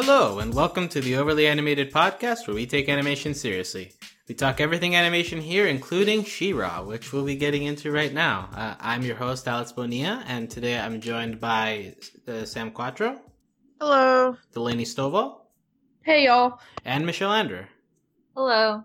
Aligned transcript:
Hello, 0.00 0.38
and 0.38 0.54
welcome 0.54 0.88
to 0.90 1.00
the 1.00 1.16
Overly 1.16 1.48
Animated 1.48 1.92
Podcast, 1.92 2.46
where 2.46 2.54
we 2.54 2.66
take 2.66 2.88
animation 2.88 3.34
seriously. 3.34 3.90
We 4.28 4.34
talk 4.36 4.60
everything 4.60 4.94
animation 4.94 5.40
here, 5.40 5.66
including 5.66 6.22
She-Ra, 6.22 6.84
which 6.84 7.12
we'll 7.12 7.24
be 7.24 7.34
getting 7.34 7.64
into 7.64 7.90
right 7.90 8.14
now. 8.14 8.48
Uh, 8.54 8.76
I'm 8.78 9.02
your 9.02 9.16
host, 9.16 9.48
Alex 9.48 9.72
Bonilla, 9.72 10.22
and 10.28 10.48
today 10.48 10.78
I'm 10.78 11.00
joined 11.00 11.40
by 11.40 11.96
uh, 12.28 12.44
Sam 12.44 12.70
Quattro, 12.70 13.20
Hello. 13.80 14.36
Delaney 14.52 14.84
Stovall, 14.84 15.38
Hey, 16.04 16.26
y'all. 16.26 16.60
and 16.84 17.04
Michelle 17.04 17.32
Andrew. 17.32 17.64
Hello. 18.36 18.84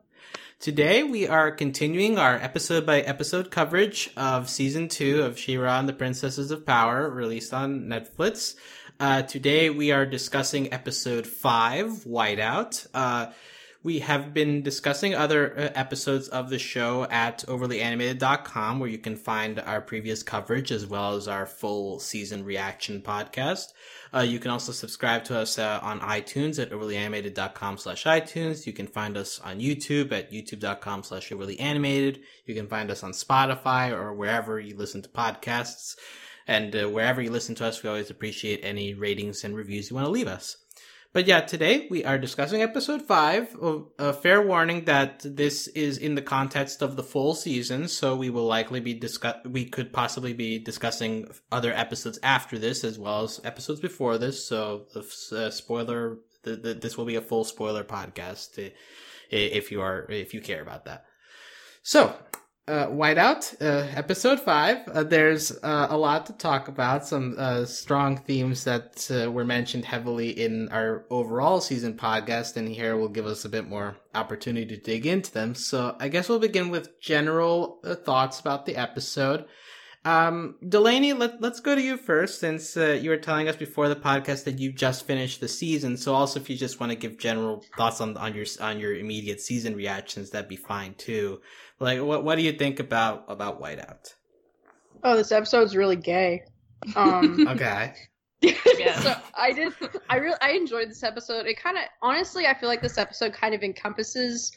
Today 0.59 1.03
we 1.03 1.27
are 1.27 1.51
continuing 1.51 2.17
our 2.17 2.37
episode 2.37 2.87
by 2.87 3.01
episode 3.01 3.51
coverage 3.51 4.09
of 4.17 4.49
season 4.49 4.87
two 4.87 5.21
of 5.21 5.37
She-Ra 5.37 5.77
and 5.77 5.87
the 5.87 5.93
Princesses 5.93 6.49
of 6.49 6.65
Power, 6.65 7.07
released 7.07 7.53
on 7.53 7.81
Netflix. 7.81 8.55
Uh, 9.03 9.21
today 9.21 9.69
we 9.69 9.91
are 9.91 10.05
discussing 10.05 10.71
episode 10.71 11.27
five, 11.27 11.87
Whiteout. 12.05 12.87
Uh, 12.93 13.33
we 13.83 13.99
have 13.99 14.33
been 14.33 14.61
discussing 14.61 15.13
other 15.13 15.53
uh, 15.59 15.69
episodes 15.75 16.29
of 16.29 16.49
the 16.49 16.57
show 16.57 17.03
at 17.11 17.39
overlyanimated.com 17.39 18.79
where 18.79 18.87
you 18.87 18.97
can 18.97 19.17
find 19.17 19.59
our 19.59 19.81
previous 19.81 20.23
coverage 20.23 20.71
as 20.71 20.87
well 20.87 21.15
as 21.15 21.27
our 21.27 21.45
full 21.45 21.99
season 21.99 22.45
reaction 22.45 23.01
podcast. 23.01 23.73
Uh, 24.13 24.21
you 24.21 24.39
can 24.39 24.51
also 24.51 24.71
subscribe 24.71 25.25
to 25.25 25.37
us 25.37 25.59
uh, 25.59 25.81
on 25.83 25.99
iTunes 25.99 26.57
at 26.57 26.69
overlyanimated.com 26.69 27.77
slash 27.77 28.05
iTunes. 28.05 28.65
You 28.65 28.71
can 28.71 28.87
find 28.87 29.17
us 29.17 29.37
on 29.41 29.59
YouTube 29.59 30.13
at 30.13 30.31
youtube.com 30.31 31.03
slash 31.03 31.29
overlyanimated. 31.29 32.21
You 32.45 32.55
can 32.55 32.67
find 32.67 32.89
us 32.89 33.03
on 33.03 33.11
Spotify 33.11 33.91
or 33.91 34.13
wherever 34.13 34.61
you 34.61 34.77
listen 34.77 35.01
to 35.01 35.09
podcasts. 35.09 35.97
And 36.47 36.75
uh, 36.75 36.89
wherever 36.89 37.21
you 37.21 37.31
listen 37.31 37.55
to 37.55 37.65
us, 37.65 37.83
we 37.83 37.89
always 37.89 38.09
appreciate 38.09 38.61
any 38.63 38.93
ratings 38.93 39.43
and 39.43 39.55
reviews 39.55 39.89
you 39.89 39.95
want 39.95 40.05
to 40.07 40.11
leave 40.11 40.27
us. 40.27 40.57
But 41.13 41.27
yeah, 41.27 41.41
today 41.41 41.85
we 41.91 42.03
are 42.03 42.17
discussing 42.17 42.63
episode 42.63 43.03
five. 43.03 43.55
A 43.99 44.13
fair 44.13 44.41
warning 44.41 44.85
that 44.85 45.21
this 45.23 45.67
is 45.67 45.99
in 45.99 46.15
the 46.15 46.23
context 46.23 46.81
of 46.81 46.95
the 46.95 47.03
full 47.03 47.35
season, 47.35 47.87
so 47.87 48.15
we 48.15 48.31
will 48.31 48.47
likely 48.47 48.79
be 48.79 48.95
discuss. 48.95 49.35
We 49.45 49.65
could 49.65 49.93
possibly 49.93 50.33
be 50.33 50.57
discussing 50.57 51.29
other 51.51 51.71
episodes 51.71 52.17
after 52.23 52.57
this, 52.57 52.83
as 52.83 52.97
well 52.97 53.25
as 53.25 53.39
episodes 53.43 53.79
before 53.79 54.17
this. 54.17 54.43
So 54.43 54.87
the 54.95 55.01
uh, 55.37 55.51
spoiler, 55.51 56.17
this 56.41 56.97
will 56.97 57.05
be 57.05 57.15
a 57.15 57.21
full 57.21 57.43
spoiler 57.43 57.83
podcast 57.83 58.57
uh, 58.57 58.71
if 59.29 59.71
you 59.71 59.81
are 59.81 60.07
if 60.09 60.33
you 60.33 60.41
care 60.41 60.63
about 60.63 60.85
that. 60.85 61.05
So 61.83 62.15
uh, 62.67 62.87
Whiteout, 62.87 63.61
uh, 63.61 63.87
episode 63.95 64.39
five. 64.39 64.87
Uh, 64.87 65.03
there's 65.03 65.51
uh, 65.63 65.87
a 65.89 65.97
lot 65.97 66.25
to 66.27 66.33
talk 66.33 66.69
about. 66.69 67.05
Some 67.05 67.35
uh, 67.37 67.65
strong 67.65 68.17
themes 68.17 68.63
that 68.63 69.09
uh, 69.11 69.29
were 69.29 69.43
mentioned 69.43 69.85
heavily 69.85 70.29
in 70.29 70.69
our 70.69 71.05
overall 71.09 71.59
season 71.59 71.95
podcast, 71.95 72.55
and 72.55 72.69
here 72.69 72.95
will 72.95 73.09
give 73.09 73.25
us 73.25 73.43
a 73.43 73.49
bit 73.49 73.67
more 73.67 73.97
opportunity 74.15 74.65
to 74.75 74.81
dig 74.81 75.05
into 75.05 75.31
them. 75.31 75.55
So 75.55 75.95
I 75.99 76.07
guess 76.07 76.29
we'll 76.29 76.39
begin 76.39 76.69
with 76.69 76.99
general 77.01 77.79
thoughts 78.05 78.39
about 78.39 78.65
the 78.65 78.77
episode. 78.77 79.45
Um, 80.05 80.55
Delaney, 80.67 81.13
let, 81.13 81.41
let's 81.41 81.61
go 81.61 81.75
to 81.75 81.81
you 81.81 81.95
first, 81.95 82.39
since 82.39 82.75
you 82.75 83.09
were 83.09 83.17
telling 83.17 83.47
us 83.47 83.55
before 83.55 83.87
the 83.87 83.95
podcast 83.95 84.43
that 84.43 84.59
you 84.59 84.73
just 84.73 85.07
finished 85.07 85.39
the 85.39 85.47
season. 85.47 85.95
So 85.95 86.13
also, 86.13 86.39
if 86.39 86.49
you 86.49 86.57
just 86.57 86.79
want 86.79 86.91
to 86.91 86.97
give 86.97 87.17
general 87.17 87.63
thoughts 87.77 88.01
on 88.01 88.17
on 88.17 88.35
your 88.35 88.45
on 88.59 88.79
your 88.79 88.95
immediate 88.95 89.39
season 89.39 89.75
reactions, 89.75 90.31
that'd 90.31 90.49
be 90.49 90.57
fine 90.57 90.95
too. 90.95 91.39
Like, 91.79 92.01
what 92.01 92.23
what 92.23 92.35
do 92.35 92.41
you 92.41 92.53
think 92.53 92.79
about 92.79 93.25
about 93.29 93.61
Whiteout? 93.61 94.13
Oh, 95.03 95.15
this 95.15 95.31
episode's 95.31 95.75
really 95.75 95.95
gay. 95.95 96.43
Um, 96.95 97.47
okay. 97.49 97.93
yeah. 98.41 98.99
so 98.99 99.15
I 99.35 99.53
did. 99.53 99.73
I 100.09 100.17
really 100.17 100.37
I 100.41 100.51
enjoyed 100.51 100.89
this 100.89 101.03
episode. 101.03 101.45
It 101.45 101.61
kind 101.61 101.77
of 101.77 101.83
honestly, 102.01 102.45
I 102.45 102.53
feel 102.53 102.67
like 102.67 102.81
this 102.81 102.97
episode 102.97 103.33
kind 103.33 103.55
of 103.55 103.63
encompasses 103.63 104.51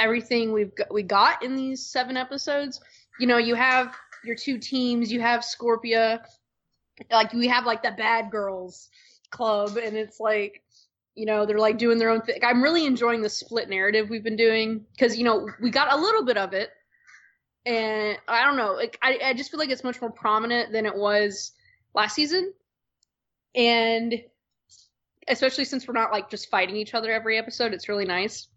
everything 0.00 0.52
we've 0.52 0.74
got, 0.74 0.92
we 0.92 1.02
got 1.02 1.42
in 1.42 1.54
these 1.54 1.84
seven 1.84 2.16
episodes. 2.16 2.80
You 3.18 3.26
know, 3.26 3.38
you 3.38 3.54
have 3.54 3.94
your 4.26 4.36
two 4.36 4.58
teams. 4.58 5.12
You 5.12 5.20
have 5.20 5.40
Scorpia. 5.40 6.24
Like 7.10 7.32
we 7.32 7.46
have 7.48 7.66
like 7.66 7.82
the 7.82 7.92
bad 7.92 8.30
girls 8.30 8.88
club, 9.30 9.76
and 9.76 9.96
it's 9.96 10.18
like 10.20 10.62
you 11.16 11.24
know 11.24 11.46
they're 11.46 11.58
like 11.58 11.78
doing 11.78 11.98
their 11.98 12.10
own 12.10 12.20
thing 12.20 12.38
i'm 12.42 12.62
really 12.62 12.84
enjoying 12.86 13.22
the 13.22 13.28
split 13.28 13.68
narrative 13.68 14.08
we've 14.08 14.22
been 14.22 14.36
doing 14.36 14.84
because 14.92 15.16
you 15.16 15.24
know 15.24 15.48
we 15.60 15.70
got 15.70 15.92
a 15.92 15.96
little 15.96 16.24
bit 16.24 16.36
of 16.36 16.52
it 16.52 16.70
and 17.64 18.18
i 18.28 18.44
don't 18.44 18.56
know 18.56 18.78
I, 19.02 19.18
I 19.24 19.34
just 19.34 19.50
feel 19.50 19.58
like 19.58 19.70
it's 19.70 19.82
much 19.82 20.00
more 20.00 20.12
prominent 20.12 20.72
than 20.72 20.86
it 20.86 20.94
was 20.94 21.52
last 21.94 22.14
season 22.14 22.52
and 23.54 24.22
especially 25.26 25.64
since 25.64 25.88
we're 25.88 25.94
not 25.94 26.12
like 26.12 26.30
just 26.30 26.50
fighting 26.50 26.76
each 26.76 26.94
other 26.94 27.10
every 27.10 27.38
episode 27.38 27.72
it's 27.72 27.88
really 27.88 28.04
nice 28.04 28.48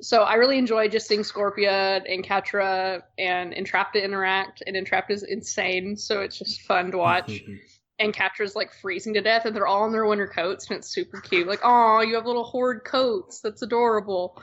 so 0.00 0.22
i 0.22 0.34
really 0.34 0.58
enjoy 0.58 0.88
just 0.88 1.06
seeing 1.06 1.20
scorpia 1.20 2.02
and 2.08 2.24
Catra 2.24 3.02
and 3.18 3.52
entrapta 3.52 4.02
interact 4.02 4.62
and 4.66 4.76
entrapta 4.76 5.10
is 5.10 5.22
insane 5.22 5.96
so 5.96 6.20
it's 6.20 6.38
just 6.38 6.62
fun 6.62 6.90
to 6.90 6.98
watch 6.98 7.42
and 8.00 8.14
Catra's 8.14 8.56
like 8.56 8.72
freezing 8.72 9.14
to 9.14 9.20
death, 9.20 9.44
and 9.44 9.54
they're 9.54 9.66
all 9.66 9.86
in 9.86 9.92
their 9.92 10.06
winter 10.06 10.26
coats, 10.26 10.68
and 10.68 10.78
it's 10.78 10.88
super 10.88 11.20
cute. 11.20 11.46
Like, 11.46 11.60
oh, 11.62 12.00
you 12.00 12.14
have 12.14 12.24
little 12.24 12.44
horde 12.44 12.82
coats. 12.82 13.40
That's 13.40 13.60
adorable. 13.60 14.42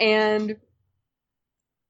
And 0.00 0.56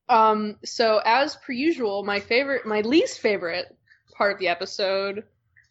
um, 0.08 0.56
so 0.64 1.00
as 1.04 1.36
per 1.36 1.52
usual, 1.52 2.04
my 2.04 2.20
favorite, 2.20 2.66
my 2.66 2.82
least 2.82 3.20
favorite 3.20 3.74
part 4.16 4.34
of 4.34 4.38
the 4.38 4.48
episode 4.48 5.24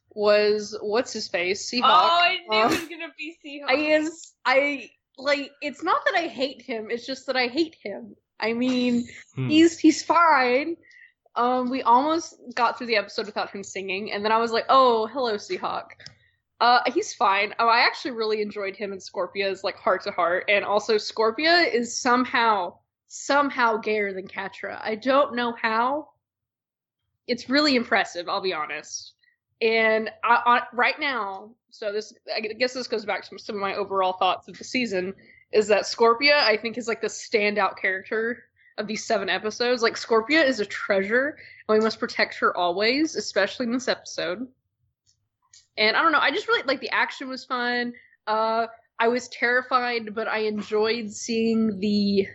was 0.10 0.76
what's 0.82 1.14
his 1.14 1.28
face, 1.28 1.70
Seahawk. 1.70 1.82
Oh, 1.84 2.20
I 2.20 2.38
knew 2.50 2.58
uh, 2.58 2.66
it 2.66 2.70
was 2.70 2.90
gonna 2.90 3.14
be 3.16 3.38
Seahawk. 3.46 3.70
I 3.70 3.76
is 3.76 4.34
I 4.44 4.90
like. 5.18 5.52
It's 5.62 5.84
not 5.84 6.06
that 6.06 6.16
I 6.16 6.28
hate 6.28 6.62
him. 6.62 6.90
It's 6.90 7.06
just 7.06 7.26
that 7.28 7.36
I 7.36 7.48
hate 7.48 7.76
him. 7.82 8.16
I 8.40 8.54
mean, 8.54 9.08
hmm. 9.36 9.50
he's 9.50 9.78
he's 9.78 10.04
fine 10.04 10.78
um, 11.38 11.70
we 11.70 11.84
almost 11.84 12.36
got 12.56 12.78
through 12.78 12.88
the 12.88 12.96
episode 12.98 13.28
without 13.28 13.52
him 13.52 13.64
singing, 13.64 14.12
and 14.12 14.26
then 14.26 14.32
I 14.32 14.38
was 14.38 14.52
like, 14.52 14.66
"Oh, 14.70 15.06
hello, 15.08 15.36
Seahawk." 15.36 15.92
Uh, 16.60 16.80
he's 16.92 17.14
fine. 17.14 17.54
Oh, 17.60 17.68
I 17.68 17.82
actually 17.82 18.12
really 18.12 18.42
enjoyed 18.42 18.76
him 18.76 18.92
and 18.92 19.00
Scorpia's 19.00 19.64
like 19.64 19.76
heart 19.76 20.02
to 20.04 20.12
heart, 20.12 20.46
and 20.50 20.66
also 20.66 20.96
Scorpia 20.96 21.72
is 21.72 21.98
somehow 21.98 22.80
somehow 23.08 23.78
gayer 23.78 24.14
than 24.14 24.28
Catra. 24.28 24.80
I 24.82 24.96
don't 24.96 25.36
know 25.36 25.56
how. 25.62 26.10
It's 27.28 27.50
really 27.50 27.76
impressive, 27.76 28.28
I'll 28.28 28.42
be 28.42 28.54
honest. 28.54 29.14
And 29.62 30.10
I, 30.24 30.42
I, 30.46 30.62
right 30.74 31.00
now, 31.00 31.52
so 31.72 31.92
this 31.92 32.14
I 32.36 32.42
guess 32.42 32.74
this 32.74 32.88
goes 32.88 33.06
back 33.06 33.28
to 33.30 33.40
some 33.40 33.56
of 33.56 33.62
my 33.62 33.76
overall 33.76 34.14
thoughts 34.14 34.48
of 34.48 34.58
the 34.58 34.64
season. 34.64 35.14
Is 35.52 35.68
that 35.68 35.84
Scorpia? 35.84 36.36
I 36.36 36.58
think 36.58 36.78
is 36.78 36.88
like 36.88 37.02
the 37.02 37.08
standout 37.08 37.78
character 37.78 38.44
of 38.78 38.88
these 38.88 39.06
seven 39.06 39.30
episodes. 39.30 39.82
Like 39.82 39.96
Scorpia 39.96 40.46
is 40.46 40.60
a 40.60 40.66
treasure, 40.66 41.38
and 41.68 41.78
we 41.78 41.84
must 41.84 42.00
protect 42.00 42.36
her 42.36 42.56
always, 42.56 43.16
especially 43.16 43.66
in 43.66 43.72
this 43.72 43.88
episode. 43.88 44.48
And 45.78 45.96
I 45.96 46.02
don't 46.02 46.12
know, 46.12 46.20
I 46.20 46.32
just 46.32 46.48
really 46.48 46.64
like 46.64 46.82
the 46.82 46.90
action 46.90 47.30
was 47.30 47.46
fun. 47.46 47.94
Uh, 48.26 48.68
I 49.00 49.08
was 49.08 49.28
terrified, 49.30 50.14
but 50.16 50.28
I 50.28 50.40
enjoyed 50.40 51.12
seeing 51.12 51.80
the 51.80 52.28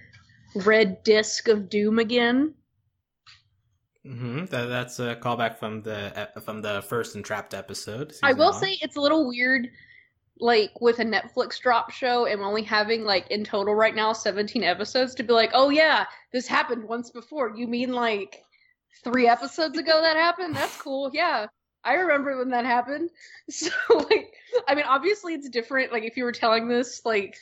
red 0.54 1.02
disc 1.02 1.48
of 1.48 1.68
doom 1.68 1.98
again. 1.98 2.54
Mm-hmm. 4.06 4.46
That, 4.46 4.66
that's 4.66 4.98
a 4.98 5.14
callback 5.16 5.58
from 5.58 5.82
the 5.82 6.28
from 6.44 6.60
the 6.60 6.82
first 6.82 7.16
entrapta 7.16 7.54
episode. 7.54 8.14
I 8.22 8.32
will 8.32 8.52
say 8.52 8.78
it's 8.80 8.96
a 8.96 9.00
little 9.00 9.28
weird 9.28 9.68
like 10.40 10.80
with 10.80 10.98
a 10.98 11.04
Netflix 11.04 11.60
drop 11.60 11.92
show 11.92 12.26
and 12.26 12.42
only 12.42 12.64
having 12.64 13.04
like 13.04 13.30
in 13.30 13.44
total 13.44 13.74
right 13.74 13.94
now 13.94 14.12
17 14.12 14.64
episodes 14.64 15.14
to 15.14 15.22
be 15.22 15.32
like, 15.32 15.50
oh 15.54 15.70
yeah, 15.70 16.04
this 16.32 16.48
happened 16.48 16.82
once 16.82 17.10
before. 17.10 17.52
You 17.56 17.68
mean 17.68 17.92
like 17.92 18.42
three 19.04 19.28
episodes 19.28 19.78
ago 19.78 20.00
that 20.02 20.16
happened? 20.16 20.56
That's 20.56 20.76
cool. 20.80 21.10
Yeah. 21.12 21.46
I 21.84 21.94
remember 21.94 22.36
when 22.38 22.50
that 22.50 22.64
happened. 22.64 23.10
So 23.50 23.70
like 24.10 24.32
I 24.66 24.74
mean 24.74 24.84
obviously 24.86 25.34
it's 25.34 25.48
different 25.48 25.92
like 25.92 26.04
if 26.04 26.16
you 26.16 26.24
were 26.24 26.32
telling 26.32 26.68
this 26.68 27.02
like 27.04 27.36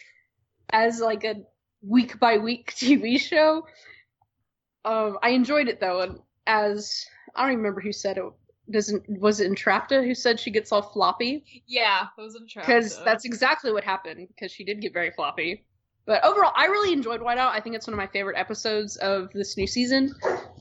as 0.71 1.01
like 1.01 1.25
a 1.25 1.37
week 1.83 2.21
by 2.21 2.39
week 2.39 2.73
TV 2.77 3.19
show. 3.19 3.67
Um 4.85 5.19
I 5.23 5.31
enjoyed 5.31 5.69
it 5.69 5.81
though 5.81 6.03
and 6.03 6.19
as 6.51 7.07
I 7.35 7.43
don't 7.43 7.53
even 7.53 7.59
remember 7.63 7.81
who 7.81 7.93
said 7.93 8.19
it 8.19 8.25
doesn't 8.71 9.09
was 9.09 9.41
it 9.41 9.51
Entrapta 9.51 10.05
who 10.05 10.15
said 10.15 10.39
she 10.39 10.51
gets 10.51 10.73
all 10.73 10.83
floppy? 10.83 11.45
Yeah, 11.67 12.07
it 12.17 12.21
was 12.21 12.37
Entrapta. 12.37 12.67
Because 12.67 13.05
that's 13.05 13.25
exactly 13.25 13.73
what 13.73 13.85
happened. 13.85 14.27
Because 14.29 14.53
she 14.53 14.65
did 14.65 14.81
get 14.81 14.93
very 14.93 15.11
floppy. 15.11 15.65
But 16.07 16.25
overall, 16.25 16.53
I 16.57 16.67
really 16.67 16.93
enjoyed 16.93 17.21
Whiteout. 17.21 17.51
I 17.51 17.61
think 17.61 17.77
it's 17.77 17.87
one 17.87 17.95
of 17.95 17.99
my 17.99 18.07
favorite 18.09 18.37
episodes 18.37 18.97
of 18.97 19.31
this 19.33 19.57
new 19.57 19.67
season, 19.67 20.13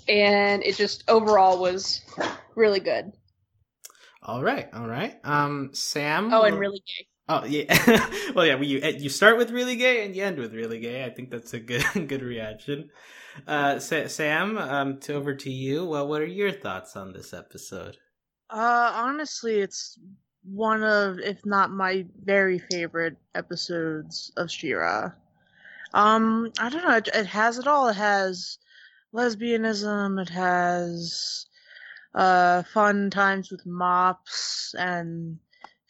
and 0.08 0.62
it 0.64 0.76
just 0.76 1.04
overall 1.08 1.60
was 1.60 2.02
really 2.56 2.80
good. 2.80 3.12
All 4.22 4.44
right, 4.44 4.68
all 4.74 4.88
right. 4.88 5.18
Um, 5.24 5.70
Sam. 5.74 6.32
Oh, 6.34 6.44
and 6.44 6.60
really 6.60 6.84
gay. 6.86 7.08
Oh 7.30 7.46
yeah. 7.46 8.10
well, 8.36 8.46
yeah. 8.46 8.60
You 8.60 8.80
you 8.98 9.08
start 9.08 9.38
with 9.38 9.52
really 9.52 9.76
gay 9.76 10.04
and 10.04 10.16
you 10.16 10.24
end 10.24 10.40
with 10.40 10.54
really 10.54 10.80
gay. 10.80 11.06
I 11.06 11.12
think 11.12 11.30
that's 11.30 11.54
a 11.54 11.60
good 11.60 11.86
good 12.08 12.24
reaction. 12.24 12.90
Uh, 13.48 13.78
Sam, 13.80 14.58
um, 14.58 15.00
to 15.02 15.14
over 15.14 15.36
to 15.36 15.52
you. 15.52 15.86
Well, 15.86 16.08
what 16.08 16.22
are 16.22 16.26
your 16.26 16.52
thoughts 16.52 16.96
on 16.96 17.14
this 17.14 17.32
episode? 17.32 17.98
Uh, 18.50 18.92
honestly, 18.96 19.60
it's 19.60 20.00
one 20.44 20.84
of, 20.84 21.20
if 21.20 21.46
not 21.46 21.70
my 21.70 22.06
very 22.24 22.60
favorite 22.72 23.16
episodes 23.36 24.32
of 24.36 24.50
She-Ra. 24.50 25.12
Um, 25.94 26.52
I 26.60 26.70
don't 26.70 26.84
know. 26.84 26.98
It, 26.98 27.10
it 27.14 27.28
has 27.28 27.60
it 27.60 27.68
all. 27.68 27.88
It 27.90 27.96
has 27.96 28.58
lesbianism. 29.14 30.20
It 30.20 30.30
has 30.30 31.46
uh 32.16 32.64
fun 32.64 33.12
times 33.12 33.52
with 33.52 33.64
mops 33.68 34.74
and 34.76 35.38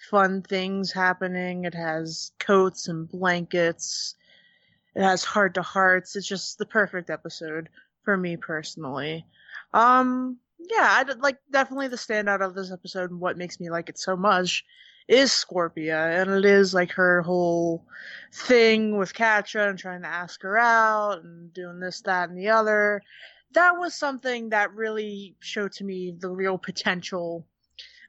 fun 0.10 0.42
things 0.42 0.92
happening. 0.92 1.66
It 1.66 1.74
has 1.74 2.32
coats 2.40 2.88
and 2.88 3.10
blankets. 3.10 4.16
It 4.96 5.04
has 5.04 5.24
heart 5.24 5.54
to 5.56 5.62
hearts. 5.62 6.16
It's 6.16 6.28
just 6.28 6.58
the 6.58 6.66
perfect 6.66 7.10
episode 7.10 7.70
for 8.04 8.18
me 8.18 8.38
personally. 8.38 9.26
Um, 9.74 10.38
yeah, 10.60 11.04
I 11.08 11.14
like 11.20 11.38
definitely 11.52 11.88
the 11.88 11.96
standout 11.96 12.42
of 12.42 12.56
this 12.56 12.72
episode 12.72 13.12
and 13.12 13.20
what 13.20 13.38
makes 13.38 13.60
me 13.60 13.70
like 13.70 13.90
it 13.90 14.00
so 14.00 14.16
much 14.18 14.66
is 15.08 15.32
Scorpia, 15.32 16.22
and 16.22 16.30
it 16.30 16.46
is 16.46 16.74
like 16.74 16.92
her 16.92 17.24
whole 17.24 17.84
thing 18.32 18.96
with 18.96 19.14
Catra 19.14 19.68
and 19.68 19.80
trying 19.80 20.04
to 20.04 20.08
ask 20.08 20.42
her 20.44 20.56
out 20.58 21.24
and 21.24 21.52
doing 21.52 21.80
this, 21.80 22.02
that, 22.02 22.30
and 22.30 22.38
the 22.38 22.50
other. 22.50 23.02
That 23.54 23.80
was 23.80 23.96
something 23.96 24.50
that 24.50 24.76
really 24.76 25.36
showed 25.40 25.72
to 25.74 25.84
me 25.84 26.16
the 26.18 26.30
real 26.30 26.60
potential 26.60 27.48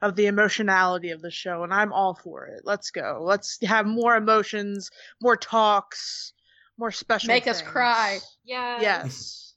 of 0.03 0.17
the 0.17 0.27
emotionality 0.27 1.11
of 1.11 1.23
the 1.23 1.31
show, 1.31 1.63
and 1.63 1.73
I'm 1.73 1.93
all 1.93 2.15
for 2.15 2.47
it. 2.47 2.63
Let's 2.65 2.91
go. 2.91 3.21
Let's 3.23 3.59
have 3.65 3.87
more 3.87 4.17
emotions, 4.17 4.91
more 5.21 5.37
talks, 5.37 6.33
more 6.79 6.91
special. 6.91 7.29
Make 7.29 7.47
us 7.47 7.63
cry. 7.63 8.19
Yeah. 8.45 8.81
Yes. 8.81 9.47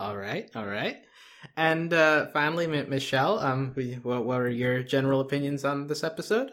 All 0.00 0.16
right, 0.16 0.48
all 0.54 0.64
right. 0.64 0.98
And 1.56 1.92
uh, 1.92 2.26
finally, 2.28 2.68
Michelle, 2.68 3.40
um, 3.40 3.74
what, 4.04 4.26
were 4.26 4.48
your 4.48 4.84
general 4.84 5.18
opinions 5.18 5.64
on 5.64 5.88
this 5.88 6.04
episode? 6.04 6.52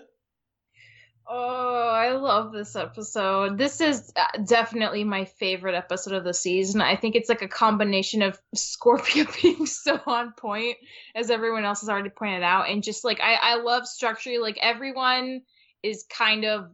Oh, 1.28 1.90
I 1.90 2.12
love 2.12 2.52
this 2.52 2.76
episode. 2.76 3.58
This 3.58 3.82
is 3.82 4.14
uh, 4.16 4.44
definitely 4.46 5.04
my 5.04 5.26
favorite 5.26 5.74
episode 5.74 6.14
of 6.14 6.24
the 6.24 6.34
season. 6.36 6.82
I 6.82 6.96
think 6.96 7.16
it's 7.16 7.30
like 7.30 7.42
a 7.42 7.48
combination 7.48 8.22
of 8.22 8.40
Scorpia 8.56 9.26
being 9.42 9.66
so 9.66 10.00
on 10.06 10.34
point, 10.34 10.78
as 11.16 11.32
everyone 11.32 11.66
else 11.66 11.82
has 11.82 11.90
already 11.90 12.10
pointed 12.10 12.44
out, 12.44 12.70
and 12.70 12.84
just 12.84 13.04
like 13.04 13.20
I, 13.22 13.36
I 13.42 13.56
love 13.56 13.88
structure. 13.88 14.40
like 14.40 14.60
everyone 14.62 15.42
is 15.82 16.06
kind 16.10 16.46
of 16.46 16.70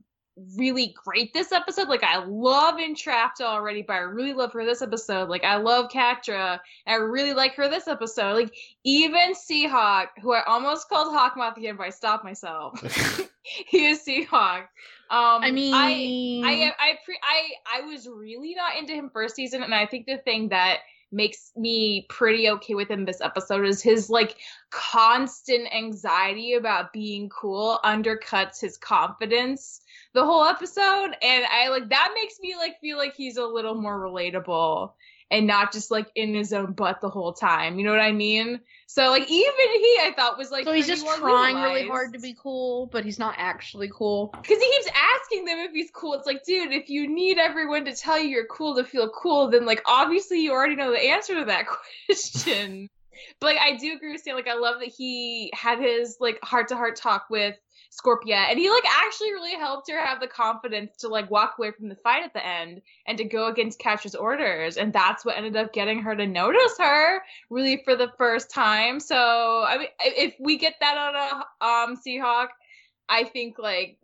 really 0.56 0.96
great 1.04 1.34
this 1.34 1.52
episode. 1.52 1.88
Like 1.88 2.04
I 2.04 2.24
love 2.24 2.76
Entrapta 2.76 3.42
already, 3.42 3.82
but 3.82 3.94
I 3.94 4.00
really 4.00 4.34
love 4.34 4.54
her 4.54 4.66
this 4.66 4.82
episode. 4.82 5.30
Like 5.30 5.44
I 5.44 5.58
love 5.58 5.90
Catra. 5.90 6.60
I 6.88 6.96
really 6.96 7.34
like 7.34 7.56
her 7.56 7.68
this 7.68 7.88
episode. 7.88 8.36
Like 8.36 8.56
even 8.84 9.34
Seahawk, 9.34 10.08
who 10.22 10.34
I 10.34 10.44
almost 10.46 10.90
called 10.90 11.14
Hawkmoth 11.14 11.58
again, 11.58 11.76
but 11.78 11.88
I 11.88 11.90
stopped 11.90 12.24
myself. 12.24 12.80
he 13.44 13.88
is 13.88 14.04
Seahawk. 14.06 14.68
Um, 15.10 15.44
I 15.44 15.52
mean, 15.52 15.74
I 15.74 16.50
I 16.50 16.74
I 16.80 16.94
pre 17.04 17.20
I 17.22 17.80
I 17.80 17.82
was 17.82 18.08
really 18.08 18.56
not 18.56 18.78
into 18.78 18.94
him 18.94 19.10
first 19.10 19.36
season, 19.36 19.64
and 19.64 19.76
I 19.76 19.86
think 19.86 20.06
the 20.06 20.18
thing 20.18 20.50
that 20.50 20.80
makes 21.12 21.52
me 21.56 22.06
pretty 22.10 22.50
okay 22.50 22.74
with 22.74 22.90
him 22.90 23.06
this 23.06 23.22
episode 23.22 23.66
is 23.66 23.82
his 23.82 24.10
like 24.10 24.38
constant 24.70 25.68
anxiety 25.74 26.54
about 26.54 26.94
being 26.94 27.30
cool 27.30 27.80
undercuts 27.84 28.62
his 28.62 28.78
confidence 28.78 29.82
the 30.14 30.24
whole 30.26 30.44
episode. 30.44 31.16
And 31.22 31.46
i 31.52 31.70
like 31.70 31.90
that 31.90 32.12
makes 32.16 32.40
me 32.42 32.56
like 32.56 32.80
feel 32.80 32.98
like 32.98 33.16
he's 33.16 33.38
a 33.38 33.46
little 33.46 33.76
more 33.76 34.00
relatable 34.00 34.92
and 35.32 35.48
not 35.48 35.72
just 35.72 35.90
like 35.90 36.08
in 36.16 36.36
his 36.36 36.54
own 36.54 36.74
butt 36.74 37.02
the 37.02 37.10
whole 37.10 37.34
time 37.34 37.80
you 37.80 37.86
know 37.86 37.92
what 37.92 38.00
i 38.00 38.12
mean 38.12 38.60
so 38.86 39.10
like 39.10 39.24
even 39.24 39.54
he 39.58 40.00
i 40.02 40.14
thought 40.16 40.38
was 40.38 40.52
like 40.52 40.66
so 40.66 40.74
he's 40.74 40.86
just 40.86 41.08
trying 41.18 41.56
really 41.56 41.88
hard 41.88 42.14
to 42.14 42.20
be 42.20 42.36
cool, 42.38 42.88
but 42.88 43.06
he's 43.06 43.20
not 43.20 43.36
actually 43.38 43.90
cool. 43.94 44.28
Because 44.28 44.62
he 44.62 44.72
keeps 44.72 44.90
asking 44.94 45.46
them 45.46 45.60
if 45.60 45.72
he's 45.72 45.92
cool. 45.92 46.14
It's 46.14 46.26
like, 46.26 46.44
dude, 46.44 46.72
if 46.72 46.90
you 46.90 47.08
need 47.08 47.38
everyone 47.38 47.86
to 47.86 47.96
tell 47.96 48.20
you 48.20 48.30
you're 48.30 48.46
cool 48.48 48.76
to 48.76 48.84
feel 48.84 49.10
cool, 49.10 49.50
then 49.50 49.66
like 49.66 49.82
obviously 49.86 50.42
you 50.42 50.52
already 50.52 50.76
know 50.76 50.92
the 50.92 51.00
answer 51.00 51.36
to 51.40 51.46
that 51.46 51.66
question. 52.06 52.90
but 53.40 53.48
like 53.48 53.58
I 53.60 53.78
do 53.78 53.94
agree 53.94 54.12
with 54.12 54.22
Stan. 54.22 54.36
Like 54.36 54.48
I 54.48 54.56
love 54.56 54.80
that 54.80 54.90
he 54.90 55.52
had 55.54 55.80
his 55.80 56.18
like 56.20 56.40
heart 56.44 56.68
to 56.70 56.76
heart 56.76 56.96
talk 56.96 57.26
with 57.30 57.56
Scorpia, 57.92 58.50
and 58.50 58.58
he 58.58 58.70
like 58.70 58.86
actually 58.86 59.34
really 59.34 59.56
helped 59.56 59.90
her 59.92 60.00
have 60.00 60.22
the 60.22 60.28
confidence 60.28 60.96
to 60.98 61.10
like 61.10 61.30
walk 61.30 61.56
away 61.58 61.72
from 61.72 61.90
the 61.90 61.96
fight 61.96 62.24
at 62.24 62.34
the 62.34 62.46
end 62.46 62.82
and 63.06 63.18
to 63.18 63.26
go 63.26 63.48
against 63.48 63.80
Catra's 63.80 64.16
orders, 64.16 64.78
and 64.78 64.94
that's 64.94 65.26
what 65.26 65.38
ended 65.38 65.58
up 65.58 65.74
getting 65.74 66.02
her 66.02 66.16
to 66.16 66.26
notice 66.26 66.78
her 66.80 67.22
really 67.50 67.82
for 67.84 67.98
the 67.98 68.12
first 68.18 68.50
time. 68.50 69.00
So 69.02 69.66
I 69.68 69.78
mean, 69.78 69.88
if 70.00 70.36
we 70.40 70.58
get 70.58 70.76
that 70.80 70.98
on 70.98 71.16
a 71.16 71.66
um 71.66 71.98
Seahawk, 71.98 72.48
I 73.10 73.26
think 73.26 73.60
like 73.60 73.98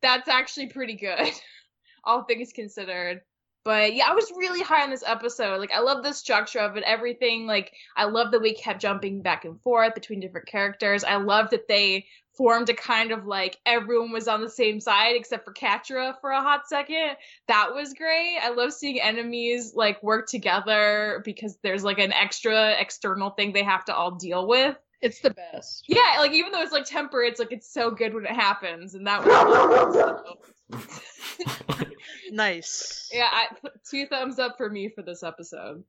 that's 0.00 0.28
actually 0.28 0.68
pretty 0.68 0.94
good, 0.94 1.30
all 2.04 2.24
things 2.24 2.52
considered. 2.52 3.20
But 3.64 3.94
yeah, 3.94 4.08
I 4.10 4.14
was 4.14 4.30
really 4.36 4.60
high 4.60 4.82
on 4.82 4.90
this 4.90 5.04
episode. 5.06 5.58
Like, 5.58 5.72
I 5.72 5.80
love 5.80 6.02
the 6.02 6.12
structure 6.12 6.58
of 6.58 6.76
it, 6.76 6.84
everything. 6.86 7.46
Like, 7.46 7.72
I 7.96 8.04
love 8.04 8.30
that 8.32 8.42
we 8.42 8.52
kept 8.54 8.82
jumping 8.82 9.22
back 9.22 9.46
and 9.46 9.58
forth 9.62 9.94
between 9.94 10.20
different 10.20 10.46
characters. 10.46 11.02
I 11.02 11.16
love 11.16 11.48
that 11.48 11.66
they 11.66 12.04
formed 12.36 12.68
a 12.68 12.74
kind 12.74 13.12
of 13.12 13.26
like 13.26 13.58
everyone 13.64 14.12
was 14.12 14.28
on 14.28 14.40
the 14.40 14.50
same 14.50 14.80
side 14.80 15.16
except 15.16 15.44
for 15.44 15.52
Catra 15.52 16.14
for 16.20 16.30
a 16.30 16.40
hot 16.40 16.68
second. 16.68 17.16
That 17.48 17.74
was 17.74 17.94
great. 17.94 18.38
I 18.42 18.50
love 18.50 18.72
seeing 18.72 19.00
enemies 19.00 19.72
like 19.74 20.02
work 20.02 20.28
together 20.28 21.22
because 21.24 21.56
there's 21.62 21.84
like 21.84 21.98
an 21.98 22.12
extra 22.12 22.72
external 22.72 23.30
thing 23.30 23.52
they 23.52 23.62
have 23.62 23.84
to 23.86 23.94
all 23.94 24.12
deal 24.12 24.46
with. 24.46 24.76
It's 25.00 25.20
the 25.20 25.30
best. 25.30 25.84
Yeah, 25.86 26.16
like 26.18 26.32
even 26.32 26.50
though 26.50 26.62
it's 26.62 26.72
like 26.72 26.86
temporary, 26.86 27.28
it's 27.28 27.38
like 27.38 27.52
it's 27.52 27.70
so 27.70 27.90
good 27.90 28.14
when 28.14 28.24
it 28.24 28.32
happens, 28.32 28.94
and 28.94 29.06
that 29.06 29.24
was. 29.24 30.26
Nice. 32.30 33.10
yeah, 33.12 33.28
I, 33.30 33.46
two 33.88 34.06
thumbs 34.06 34.38
up 34.38 34.56
for 34.56 34.68
me 34.68 34.88
for 34.88 35.02
this 35.02 35.22
episode. 35.22 35.84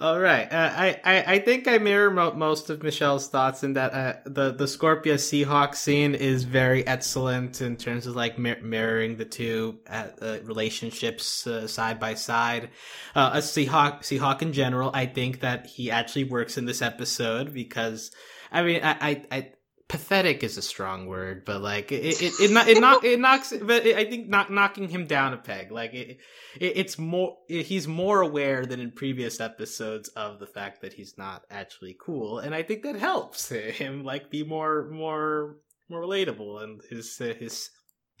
All 0.00 0.20
right, 0.20 0.46
uh, 0.52 0.72
I, 0.76 1.00
I 1.04 1.24
I 1.34 1.38
think 1.40 1.66
I 1.66 1.78
mirror 1.78 2.08
mo- 2.08 2.32
most 2.32 2.70
of 2.70 2.84
Michelle's 2.84 3.26
thoughts 3.26 3.64
in 3.64 3.72
that 3.72 3.92
uh, 3.92 4.14
the 4.26 4.52
the 4.52 4.66
Scorpia 4.66 5.14
Seahawk 5.14 5.74
scene 5.74 6.14
is 6.14 6.44
very 6.44 6.86
excellent 6.86 7.60
in 7.60 7.76
terms 7.76 8.06
of 8.06 8.14
like 8.14 8.38
mir- 8.38 8.62
mirroring 8.62 9.16
the 9.16 9.24
two 9.24 9.80
uh, 9.90 10.06
uh, 10.22 10.38
relationships 10.44 11.48
uh, 11.48 11.66
side 11.66 11.98
by 11.98 12.14
side. 12.14 12.70
Uh, 13.16 13.30
a 13.34 13.38
Seahawk 13.38 14.02
Seahawk 14.02 14.40
in 14.40 14.52
general, 14.52 14.92
I 14.94 15.06
think 15.06 15.40
that 15.40 15.66
he 15.66 15.90
actually 15.90 16.24
works 16.24 16.56
in 16.56 16.64
this 16.64 16.80
episode 16.80 17.52
because 17.52 18.12
I 18.52 18.62
mean 18.62 18.84
I 18.84 18.96
I. 19.00 19.24
I 19.32 19.52
pathetic 19.88 20.44
is 20.44 20.58
a 20.58 20.62
strong 20.62 21.06
word, 21.06 21.44
but 21.44 21.62
like 21.62 21.90
it 21.90 22.04
it 22.04 22.22
it, 22.22 22.50
it, 22.68 22.80
knock, 22.80 23.04
it 23.04 23.18
knocks. 23.18 23.52
But 23.60 23.86
it, 23.86 23.96
I 23.96 24.04
think 24.04 24.28
knocking 24.28 24.88
him 24.88 25.06
down 25.06 25.32
a 25.32 25.38
peg. 25.38 25.72
Like 25.72 25.94
it, 25.94 26.18
it 26.60 26.72
it's 26.76 26.98
more. 26.98 27.38
he's 27.48 27.88
more 27.88 28.20
aware 28.20 28.66
than 28.66 28.80
in 28.80 28.92
previous 28.92 29.40
episodes 29.40 30.08
of 30.10 30.38
the 30.38 30.46
fact 30.46 30.82
that 30.82 30.92
he's 30.92 31.16
not 31.16 31.44
actually 31.50 31.96
cool, 32.00 32.38
and 32.38 32.54
I 32.54 32.62
think 32.62 32.82
that 32.82 32.96
helps 32.96 33.48
him 33.78 34.04
like 34.04 34.30
be 34.30 34.44
more 34.44 34.88
more 34.90 35.56
more 35.88 36.02
relatable, 36.02 36.62
and 36.62 36.80
his 36.90 37.16
his 37.16 37.70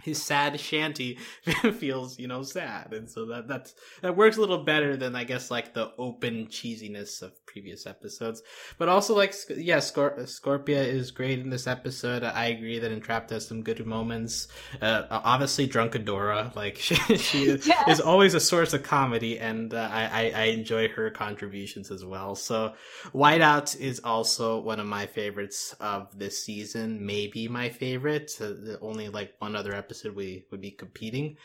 his 0.02 0.22
sad 0.22 0.58
shanty 0.60 1.18
feels 1.78 2.18
you 2.18 2.28
know 2.28 2.42
sad. 2.42 2.92
And 2.92 3.10
so 3.10 3.26
that 3.26 3.48
that's 3.48 3.74
that 4.00 4.16
works 4.16 4.36
a 4.36 4.40
little 4.40 4.62
better 4.64 4.96
than 4.96 5.16
i 5.16 5.24
guess 5.24 5.50
like 5.50 5.74
the 5.74 5.90
open 5.98 6.46
cheesiness 6.46 7.20
of 7.20 7.32
previous 7.46 7.86
episodes. 7.86 8.42
But 8.78 8.88
also 8.88 9.16
like 9.16 9.34
yeah 9.56 9.78
Scor- 9.78 10.18
scorpia 10.22 10.84
is 10.86 11.10
great 11.10 11.40
in 11.40 11.50
this 11.50 11.66
episode. 11.66 12.22
I 12.22 12.46
agree 12.46 12.78
that 12.78 12.92
entrapta 12.92 13.30
has 13.30 13.46
some 13.48 13.62
good 13.62 13.84
moments. 13.86 14.48
Uh, 14.80 15.02
obviously 15.10 15.66
drunkadora 15.66 16.54
like 16.54 16.76
she, 16.86 16.94
she 17.16 17.44
is, 17.44 17.66
Yes. 17.66 17.88
is 17.98 18.00
always 18.00 18.34
a 18.34 18.40
source 18.40 18.72
of 18.74 18.82
comedy 18.84 19.38
and 19.40 19.74
uh, 19.74 19.88
I, 19.90 20.04
I 20.04 20.32
i 20.36 20.44
enjoy 20.44 20.88
her 20.90 21.10
contributions 21.10 21.90
as 21.90 22.04
well. 22.04 22.34
So 22.36 22.74
whiteout 23.12 23.78
is 23.80 24.00
also 24.04 24.60
one 24.60 24.78
of 24.78 24.86
my 24.86 25.06
favorites 25.06 25.74
of 25.80 26.16
this 26.16 26.42
season 26.44 27.04
maybe 27.04 27.48
my 27.48 27.68
favorite 27.68 28.30
uh, 28.40 28.76
only 28.80 29.08
like 29.08 29.34
one 29.40 29.56
other 29.56 29.74
episode 29.74 29.87
we 30.14 30.44
would 30.50 30.60
be 30.60 30.70
competing 30.70 31.36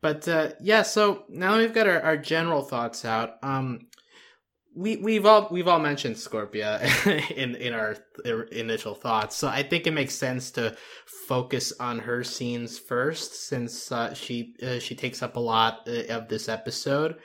but 0.00 0.26
uh 0.28 0.50
yeah 0.60 0.82
so 0.82 1.24
now 1.28 1.56
we've 1.56 1.74
got 1.74 1.86
our, 1.86 2.00
our 2.02 2.16
general 2.16 2.62
thoughts 2.62 3.04
out 3.04 3.36
um 3.42 3.86
we 4.74 4.96
we've 4.96 5.24
all 5.24 5.48
we've 5.50 5.68
all 5.68 5.78
mentioned 5.78 6.16
Scorpia 6.16 7.30
in 7.36 7.54
in 7.54 7.72
our 7.72 7.96
initial 8.50 8.94
thoughts, 8.94 9.36
so 9.36 9.48
I 9.48 9.62
think 9.62 9.86
it 9.86 9.92
makes 9.92 10.14
sense 10.14 10.50
to 10.52 10.76
focus 11.06 11.72
on 11.78 12.00
her 12.00 12.24
scenes 12.24 12.78
first, 12.78 13.46
since 13.46 13.92
uh, 13.92 14.14
she 14.14 14.54
uh, 14.62 14.80
she 14.80 14.94
takes 14.94 15.22
up 15.22 15.36
a 15.36 15.40
lot 15.40 15.86
uh, 15.86 16.12
of 16.12 16.28
this 16.28 16.48
episode. 16.48 17.16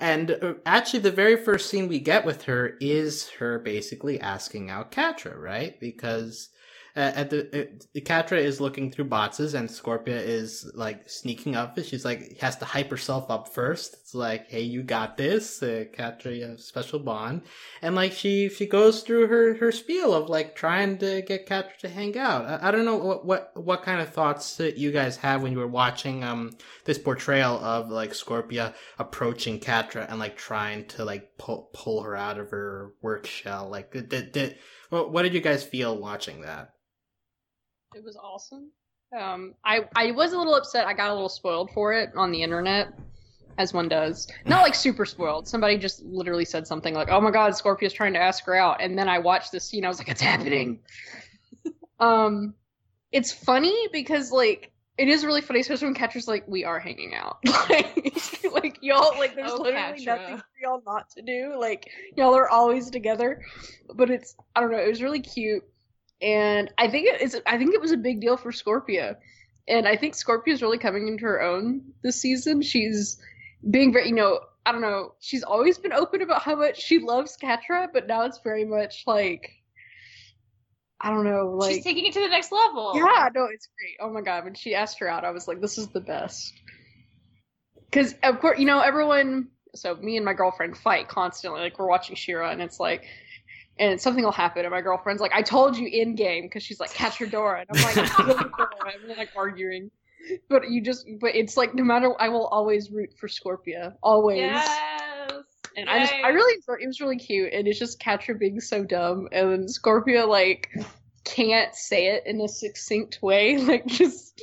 And 0.00 0.30
uh, 0.30 0.54
actually, 0.66 1.00
the 1.00 1.10
very 1.10 1.36
first 1.36 1.68
scene 1.68 1.88
we 1.88 2.00
get 2.00 2.24
with 2.24 2.44
her 2.44 2.76
is 2.80 3.28
her 3.38 3.58
basically 3.58 4.18
asking 4.20 4.70
out 4.70 4.90
Catra, 4.90 5.38
right? 5.38 5.78
Because 5.78 6.48
at 6.96 7.30
the 7.30 7.62
uh, 7.62 8.00
Catra 8.00 8.38
is 8.38 8.60
looking 8.60 8.90
through 8.90 9.06
boxes, 9.06 9.54
and 9.54 9.68
Scorpia 9.68 10.16
is 10.16 10.70
like 10.74 11.10
sneaking 11.10 11.56
up. 11.56 11.76
She's 11.82 12.04
like 12.04 12.38
has 12.38 12.56
to 12.58 12.64
hype 12.64 12.90
herself 12.90 13.30
up 13.30 13.52
first. 13.52 13.94
It's 13.94 14.14
like, 14.14 14.48
"Hey, 14.48 14.60
you 14.60 14.84
got 14.84 15.16
this, 15.16 15.60
uh, 15.60 15.86
Catra, 15.92 16.36
you 16.36 16.44
have 16.44 16.60
special 16.60 17.00
bond," 17.00 17.42
and 17.82 17.96
like 17.96 18.12
she 18.12 18.48
she 18.48 18.66
goes 18.66 19.02
through 19.02 19.26
her 19.26 19.54
her 19.54 19.72
spiel 19.72 20.14
of 20.14 20.28
like 20.28 20.54
trying 20.54 20.98
to 20.98 21.22
get 21.22 21.48
Catra 21.48 21.76
to 21.78 21.88
hang 21.88 22.16
out. 22.16 22.44
I, 22.44 22.68
I 22.68 22.70
don't 22.70 22.84
know 22.84 22.96
what 22.96 23.24
what 23.26 23.50
what 23.54 23.82
kind 23.82 24.00
of 24.00 24.10
thoughts 24.10 24.56
that 24.58 24.78
you 24.78 24.92
guys 24.92 25.16
have 25.16 25.42
when 25.42 25.50
you 25.50 25.58
were 25.58 25.66
watching 25.66 26.22
um 26.22 26.52
this 26.84 26.98
portrayal 26.98 27.58
of 27.58 27.90
like 27.90 28.12
Scorpia 28.12 28.72
approaching 29.00 29.58
Catra 29.58 30.08
and 30.08 30.20
like 30.20 30.36
trying 30.36 30.86
to 30.88 31.04
like 31.04 31.38
pull 31.38 31.70
pull 31.72 32.02
her 32.02 32.14
out 32.14 32.38
of 32.38 32.50
her 32.50 32.92
work 33.02 33.26
shell. 33.26 33.68
Like, 33.68 33.90
did 33.90 34.30
did 34.30 34.58
what 34.90 35.22
did 35.22 35.34
you 35.34 35.40
guys 35.40 35.64
feel 35.64 35.98
watching 35.98 36.42
that? 36.42 36.70
It 37.94 38.04
was 38.04 38.16
awesome. 38.16 38.70
Um, 39.16 39.54
I 39.64 39.82
I 39.94 40.10
was 40.10 40.32
a 40.32 40.38
little 40.38 40.54
upset. 40.54 40.86
I 40.86 40.94
got 40.94 41.10
a 41.10 41.14
little 41.14 41.28
spoiled 41.28 41.70
for 41.70 41.92
it 41.92 42.10
on 42.16 42.32
the 42.32 42.42
internet, 42.42 42.88
as 43.58 43.72
one 43.72 43.88
does. 43.88 44.26
Not 44.46 44.62
like 44.62 44.74
super 44.74 45.04
spoiled. 45.04 45.46
Somebody 45.46 45.78
just 45.78 46.02
literally 46.04 46.44
said 46.44 46.66
something 46.66 46.94
like, 46.94 47.08
"Oh 47.10 47.20
my 47.20 47.30
God, 47.30 47.56
Scorpia's 47.56 47.92
trying 47.92 48.12
to 48.14 48.18
ask 48.18 48.44
her 48.46 48.56
out," 48.56 48.80
and 48.80 48.98
then 48.98 49.08
I 49.08 49.18
watched 49.20 49.52
the 49.52 49.60
scene. 49.60 49.84
I 49.84 49.88
was 49.88 49.98
like, 49.98 50.08
"It's 50.08 50.20
happening." 50.20 50.80
um, 52.00 52.54
it's 53.12 53.30
funny 53.30 53.88
because 53.92 54.32
like 54.32 54.72
it 54.98 55.08
is 55.08 55.24
really 55.24 55.40
funny, 55.40 55.60
especially 55.60 55.86
when 55.86 55.94
Catra's 55.94 56.26
like, 56.26 56.46
"We 56.48 56.64
are 56.64 56.80
hanging 56.80 57.14
out." 57.14 57.38
like, 57.70 58.44
like 58.52 58.78
y'all 58.80 59.16
like 59.18 59.36
there's 59.36 59.52
Oh, 59.52 59.62
literally 59.62 60.00
Catra. 60.00 60.06
nothing 60.06 60.38
for 60.38 60.44
y'all 60.60 60.82
not 60.84 61.08
to 61.10 61.22
do. 61.22 61.54
Like 61.56 61.88
y'all 62.16 62.34
are 62.34 62.48
always 62.48 62.90
together. 62.90 63.42
But 63.94 64.10
it's 64.10 64.34
I 64.56 64.60
don't 64.60 64.72
know. 64.72 64.78
It 64.78 64.88
was 64.88 65.02
really 65.02 65.20
cute 65.20 65.62
and 66.24 66.72
I 66.78 66.88
think 66.88 67.06
it 67.06 67.20
is. 67.20 67.38
I 67.46 67.58
think 67.58 67.74
it 67.74 67.80
was 67.80 67.92
a 67.92 67.98
big 67.98 68.20
deal 68.20 68.38
for 68.38 68.50
Scorpia, 68.50 69.16
and 69.68 69.86
I 69.86 69.96
think 69.96 70.14
Scorpia's 70.14 70.62
really 70.62 70.78
coming 70.78 71.06
into 71.06 71.24
her 71.26 71.42
own 71.42 71.82
this 72.02 72.18
season. 72.20 72.62
She's 72.62 73.20
being 73.70 73.92
very, 73.92 74.08
you 74.08 74.14
know, 74.14 74.40
I 74.64 74.72
don't 74.72 74.80
know. 74.80 75.12
She's 75.20 75.42
always 75.42 75.76
been 75.76 75.92
open 75.92 76.22
about 76.22 76.42
how 76.42 76.56
much 76.56 76.80
she 76.80 76.98
loves 76.98 77.36
Catra, 77.36 77.88
but 77.92 78.06
now 78.06 78.22
it's 78.22 78.40
very 78.42 78.64
much 78.64 79.04
like, 79.06 79.50
I 80.98 81.10
don't 81.10 81.24
know, 81.24 81.54
like 81.58 81.74
She's 81.74 81.84
taking 81.84 82.06
it 82.06 82.14
to 82.14 82.20
the 82.20 82.28
next 82.28 82.50
level. 82.50 82.92
yeah, 82.96 83.28
no, 83.34 83.44
it's 83.52 83.68
great. 83.78 83.98
Oh 84.00 84.10
my 84.10 84.22
god, 84.22 84.44
when 84.44 84.54
she 84.54 84.74
asked 84.74 84.98
her 85.00 85.08
out, 85.08 85.24
I 85.24 85.30
was 85.30 85.46
like, 85.46 85.60
this 85.60 85.76
is 85.76 85.88
the 85.88 86.00
best. 86.00 86.54
Because 87.90 88.14
of 88.22 88.40
course, 88.40 88.58
you 88.58 88.64
know, 88.64 88.80
everyone. 88.80 89.48
So 89.74 89.94
me 89.96 90.16
and 90.16 90.24
my 90.24 90.32
girlfriend 90.34 90.76
fight 90.78 91.08
constantly. 91.08 91.60
Like 91.60 91.78
we're 91.78 91.88
watching 91.88 92.16
She-Ra, 92.16 92.50
and 92.50 92.62
it's 92.62 92.80
like, 92.80 93.04
and 93.78 94.00
something 94.00 94.24
will 94.24 94.32
happen, 94.32 94.64
and 94.64 94.70
my 94.70 94.80
girlfriend's 94.80 95.20
like, 95.20 95.32
"I 95.34 95.42
told 95.42 95.76
you 95.76 95.88
endgame," 95.88 96.42
because 96.42 96.62
she's 96.62 96.80
like, 96.80 96.90
"Catradora," 96.90 97.60
and 97.62 97.70
I'm 97.72 97.82
like, 97.82 98.18
"I 98.18 98.24
love 98.26 98.52
Dora," 98.56 98.92
and 98.94 99.08
we're 99.08 99.16
like 99.16 99.30
arguing. 99.36 99.90
But 100.48 100.70
you 100.70 100.80
just, 100.80 101.06
but 101.20 101.34
it's 101.34 101.56
like 101.56 101.74
no 101.74 101.84
matter, 101.84 102.14
I 102.20 102.28
will 102.28 102.46
always 102.46 102.90
root 102.90 103.10
for 103.18 103.28
Scorpia, 103.28 103.94
always. 104.02 104.40
Yes. 104.40 104.68
And 105.76 105.88
I 105.90 105.98
just, 106.00 106.14
I 106.14 106.28
really. 106.28 106.62
It 106.80 106.86
was 106.86 107.00
really 107.00 107.18
cute, 107.18 107.52
and 107.52 107.66
it's 107.66 107.78
just 107.78 108.00
Catra 108.00 108.38
being 108.38 108.60
so 108.60 108.84
dumb, 108.84 109.28
and 109.32 109.50
then 109.52 109.66
Scorpia 109.66 110.26
like 110.26 110.70
can't 111.24 111.74
say 111.74 112.08
it 112.08 112.24
in 112.26 112.40
a 112.40 112.48
succinct 112.48 113.20
way. 113.22 113.56
Like 113.64 113.86
just, 113.86 114.42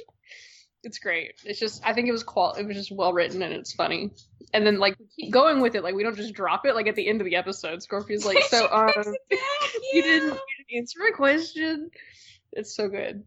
it's 0.83 0.99
great. 0.99 1.33
It's 1.45 1.59
just, 1.59 1.81
I 1.85 1.93
think 1.93 2.07
it 2.07 2.11
was 2.11 2.23
qual. 2.23 2.53
It 2.53 2.65
was 2.65 2.75
just 2.75 2.91
well 2.91 3.13
written, 3.13 3.41
and 3.41 3.53
it's 3.53 3.73
funny. 3.73 4.11
And 4.53 4.65
then 4.65 4.79
like 4.79 4.97
we 4.99 5.05
keep 5.15 5.31
going 5.31 5.61
with 5.61 5.75
it. 5.75 5.83
Like 5.83 5.95
we 5.95 6.03
don't 6.03 6.15
just 6.15 6.33
drop 6.33 6.65
it. 6.65 6.75
Like 6.75 6.87
at 6.87 6.95
the 6.95 7.07
end 7.07 7.21
of 7.21 7.25
the 7.25 7.35
episode, 7.35 7.81
Scorpia's 7.81 8.25
like, 8.25 8.43
so 8.43 8.67
um, 8.71 8.91
brings 8.93 9.07
it 9.29 9.39
you 9.93 10.01
didn't, 10.01 10.29
you 10.29 10.65
didn't 10.65 10.77
answer 10.77 10.99
my 10.99 11.11
question. 11.15 11.89
It's 12.51 12.75
so 12.75 12.89
good. 12.89 13.23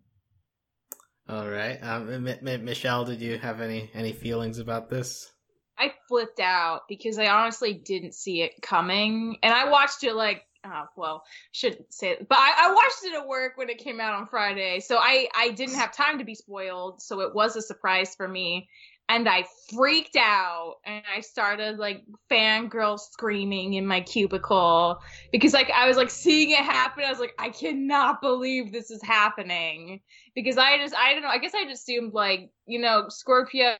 All 1.26 1.48
right, 1.48 1.78
um, 1.82 2.26
M- 2.28 2.38
M- 2.46 2.64
Michelle, 2.66 3.06
did 3.06 3.22
you 3.22 3.38
have 3.38 3.62
any 3.62 3.90
any 3.94 4.12
feelings 4.12 4.58
about 4.58 4.90
this? 4.90 5.32
I 5.78 5.92
flipped 6.06 6.38
out 6.38 6.82
because 6.86 7.18
I 7.18 7.26
honestly 7.28 7.72
didn't 7.72 8.14
see 8.14 8.42
it 8.42 8.60
coming, 8.60 9.38
and 9.42 9.54
I 9.54 9.70
watched 9.70 10.04
it 10.04 10.14
like, 10.14 10.44
oh, 10.64 10.84
well, 10.96 11.24
shouldn't 11.52 11.92
say 11.92 12.10
it, 12.10 12.28
but 12.28 12.38
I, 12.38 12.68
I 12.68 12.74
watched 12.74 13.04
it 13.04 13.14
at 13.14 13.26
work 13.26 13.56
when 13.56 13.68
it 13.68 13.78
came 13.78 14.00
out 14.00 14.14
on 14.14 14.26
Friday, 14.26 14.80
so 14.80 14.96
I 14.98 15.28
I 15.34 15.50
didn't 15.50 15.76
have 15.76 15.92
time 15.92 16.18
to 16.18 16.24
be 16.24 16.34
spoiled, 16.34 17.02
so 17.02 17.20
it 17.20 17.34
was 17.34 17.56
a 17.56 17.62
surprise 17.62 18.14
for 18.14 18.26
me, 18.26 18.68
and 19.08 19.28
I 19.28 19.44
freaked 19.74 20.16
out, 20.16 20.76
and 20.84 21.02
I 21.14 21.20
started 21.20 21.78
like 21.78 22.04
fangirl 22.30 22.98
screaming 22.98 23.74
in 23.74 23.86
my 23.86 24.00
cubicle 24.00 24.98
because 25.30 25.52
like 25.52 25.70
I 25.70 25.86
was 25.86 25.96
like 25.96 26.10
seeing 26.10 26.50
it 26.50 26.58
happen, 26.58 27.04
I 27.04 27.10
was 27.10 27.20
like, 27.20 27.34
I 27.38 27.50
cannot 27.50 28.22
believe 28.22 28.72
this 28.72 28.90
is 28.90 29.02
happening 29.02 30.00
because 30.34 30.56
I 30.56 30.78
just 30.78 30.94
I 30.94 31.12
don't 31.12 31.22
know, 31.22 31.28
I 31.28 31.38
guess 31.38 31.54
I 31.54 31.64
just 31.64 31.82
assumed 31.82 32.14
like 32.14 32.50
you 32.66 32.78
know 32.78 33.08
Scorpia 33.08 33.76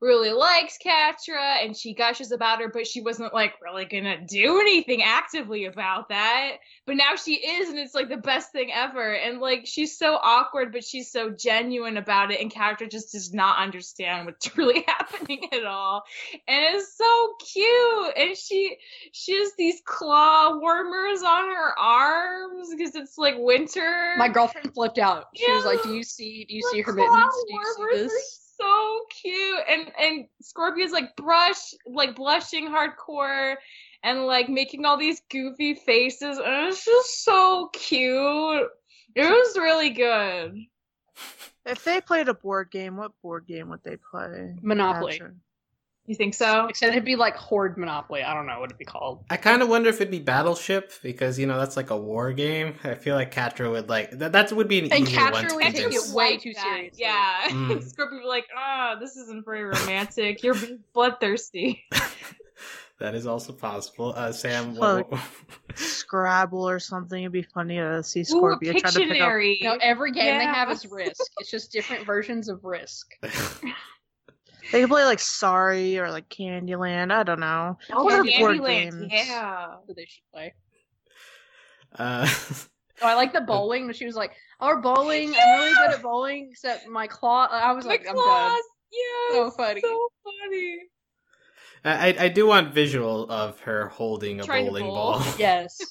really 0.00 0.32
likes 0.32 0.78
Catra 0.84 1.64
and 1.64 1.76
she 1.76 1.94
gushes 1.94 2.30
about 2.30 2.60
her, 2.60 2.68
but 2.68 2.86
she 2.86 3.00
wasn't 3.00 3.32
like 3.32 3.54
really 3.62 3.86
gonna 3.86 4.20
do 4.26 4.60
anything 4.60 5.02
actively 5.02 5.64
about 5.64 6.10
that. 6.10 6.56
But 6.86 6.96
now 6.96 7.16
she 7.16 7.34
is, 7.34 7.70
and 7.70 7.78
it's 7.78 7.94
like 7.94 8.08
the 8.08 8.16
best 8.16 8.52
thing 8.52 8.70
ever. 8.72 9.14
And 9.14 9.40
like 9.40 9.62
she's 9.64 9.98
so 9.98 10.18
awkward, 10.22 10.72
but 10.72 10.84
she's 10.84 11.10
so 11.10 11.30
genuine 11.30 11.96
about 11.96 12.30
it, 12.30 12.40
and 12.40 12.52
Catra 12.52 12.90
just 12.90 13.12
does 13.12 13.32
not 13.32 13.58
understand 13.58 14.26
what's 14.26 14.56
really 14.56 14.84
happening 14.86 15.48
at 15.52 15.64
all. 15.64 16.02
And 16.46 16.76
it's 16.76 16.96
so 16.96 17.34
cute. 17.52 18.16
And 18.16 18.36
she 18.36 18.76
she 19.12 19.38
has 19.38 19.52
these 19.56 19.80
claw 19.84 20.58
warmers 20.58 21.22
on 21.22 21.48
her 21.48 21.78
arms 21.78 22.68
because 22.70 22.94
it's 22.94 23.16
like 23.16 23.34
winter. 23.38 24.14
My 24.18 24.28
girlfriend 24.28 24.74
flipped 24.74 24.98
out. 24.98 25.28
She 25.34 25.50
was 25.50 25.64
like, 25.64 25.82
"Do 25.82 25.94
you 25.94 26.02
see? 26.02 26.44
Do 26.46 26.54
you 26.54 26.62
see 26.70 26.82
her 26.82 26.92
mittens? 26.92 27.34
Do 27.48 27.54
you 27.54 27.74
see 27.76 28.02
this?" 28.02 28.45
So 28.56 29.00
cute 29.10 29.60
and 29.68 29.92
and 29.98 30.26
scorpia's 30.42 30.92
like 30.92 31.14
brush 31.16 31.74
like 31.86 32.14
blushing 32.16 32.68
hardcore 32.68 33.56
and 34.02 34.26
like 34.26 34.48
making 34.48 34.84
all 34.84 34.96
these 34.96 35.22
goofy 35.30 35.74
faces 35.74 36.38
and 36.38 36.68
it's 36.68 36.84
just 36.84 37.24
so 37.24 37.68
cute 37.72 38.68
it 39.14 39.22
was 39.22 39.56
really 39.56 39.90
good 39.90 40.56
If 41.64 41.82
they 41.84 42.00
played 42.00 42.28
a 42.28 42.34
board 42.34 42.70
game, 42.70 42.96
what 42.96 43.12
board 43.22 43.46
game 43.46 43.68
would 43.70 43.82
they 43.82 43.96
play? 43.96 44.54
Monopoly. 44.62 45.18
Gotcha. 45.18 45.34
You 46.06 46.14
think 46.14 46.34
so 46.34 46.66
Except 46.66 46.92
it'd 46.92 47.04
be 47.04 47.16
like 47.16 47.36
Horde 47.36 47.76
Monopoly. 47.76 48.22
I 48.22 48.32
don't 48.34 48.46
know 48.46 48.58
what 48.60 48.66
it'd 48.70 48.78
be 48.78 48.84
called. 48.84 49.24
I 49.30 49.36
kind 49.36 49.62
of 49.62 49.68
wonder 49.68 49.88
if 49.88 49.96
it'd 49.96 50.10
be 50.10 50.18
Battleship 50.20 50.92
because 51.02 51.38
you 51.38 51.46
know 51.46 51.58
that's 51.58 51.76
like 51.76 51.90
a 51.90 51.96
war 51.96 52.32
game. 52.32 52.74
I 52.84 52.94
feel 52.94 53.14
like 53.14 53.34
Catra 53.34 53.70
would 53.70 53.88
like 53.88 54.10
that. 54.18 54.32
That 54.32 54.52
would 54.52 54.68
be 54.68 54.78
an 54.80 54.92
And 54.92 55.02
easier 55.02 55.18
Catra 55.20 55.32
one 55.32 55.48
to 55.48 55.54
would 55.56 55.64
take 55.64 55.76
it 55.92 56.12
way 56.14 56.36
too 56.38 56.52
that. 56.54 56.62
seriously. 56.62 56.90
yeah 56.96 57.48
Mm. 57.48 57.70
scorpia 57.94 58.10
would 58.12 58.20
be 58.22 58.26
like 58.26 58.46
ah 58.56 58.96
this 59.00 59.16
isn't 59.16 59.44
very 59.44 59.64
romantic 59.64 60.42
you're 60.42 60.54
being 60.54 60.78
bloodthirsty 60.92 61.84
that 62.98 63.14
is 63.14 63.26
also 63.26 63.52
possible. 63.52 64.14
Uh, 64.16 64.32
Sam, 64.32 64.74
Well, 64.74 64.96
what, 64.96 65.10
what- 65.12 65.20
Scrabble 65.74 66.66
or 66.66 66.78
something. 66.78 67.22
It'd 67.22 67.30
be 67.32 67.42
funny 67.42 67.76
to 67.76 68.02
see 68.02 68.20
Ooh, 68.20 68.24
Scorpia 68.24 68.78
try 68.78 68.90
to 68.90 68.98
pick 69.00 69.20
up. 69.20 69.28
Pictionary. 69.28 69.58
No, 69.62 69.76
every 69.82 70.12
game 70.12 70.38
they 70.38 70.44
have 70.46 70.70
is 70.70 70.86
Risk. 70.86 71.20
It's 71.38 71.50
just 71.50 71.70
different 71.72 72.06
versions 72.06 72.48
of 72.48 72.64
Risk. 72.64 73.12
They 74.72 74.80
could 74.80 74.90
play 74.90 75.04
like 75.04 75.18
Sorry 75.20 75.98
or 75.98 76.10
like 76.10 76.28
Candyland. 76.28 77.12
I 77.12 77.22
don't 77.22 77.40
know. 77.40 77.78
Oh, 77.92 78.04
What 78.04 78.14
are 78.14 78.22
Candyland, 78.24 78.38
board 78.60 78.66
games? 78.66 79.06
yeah 79.10 79.74
That 79.86 79.96
they 79.96 80.04
should 80.06 80.22
play. 80.32 80.54
uh, 81.98 82.28
Oh, 83.02 83.06
I 83.08 83.14
like 83.14 83.32
the 83.34 83.40
bowling. 83.52 83.86
But 83.86 83.96
she 83.96 84.06
was 84.06 84.16
like, 84.16 84.32
"Our 84.60 84.80
bowling. 84.80 85.34
I'm 85.38 85.58
really 85.60 85.74
good 85.74 85.90
at 85.96 86.02
bowling, 86.02 86.48
except 86.50 86.86
my 86.88 87.06
claw." 87.06 87.46
I 87.50 87.72
was 87.72 87.84
My 87.84 87.90
like, 87.92 88.06
"I'm 88.08 88.14
claws. 88.14 88.52
done." 88.52 88.60
Yes. 88.92 89.32
So 89.32 89.50
funny. 89.50 89.80
So 89.82 90.08
funny. 90.24 90.78
I 91.84 92.16
I 92.18 92.28
do 92.28 92.46
want 92.46 92.72
visual 92.72 93.30
of 93.30 93.60
her 93.60 93.88
holding 93.88 94.40
a 94.40 94.44
Trying 94.44 94.66
bowling 94.66 94.84
bowl. 94.86 94.94
ball. 95.18 95.24
Yes. 95.38 95.78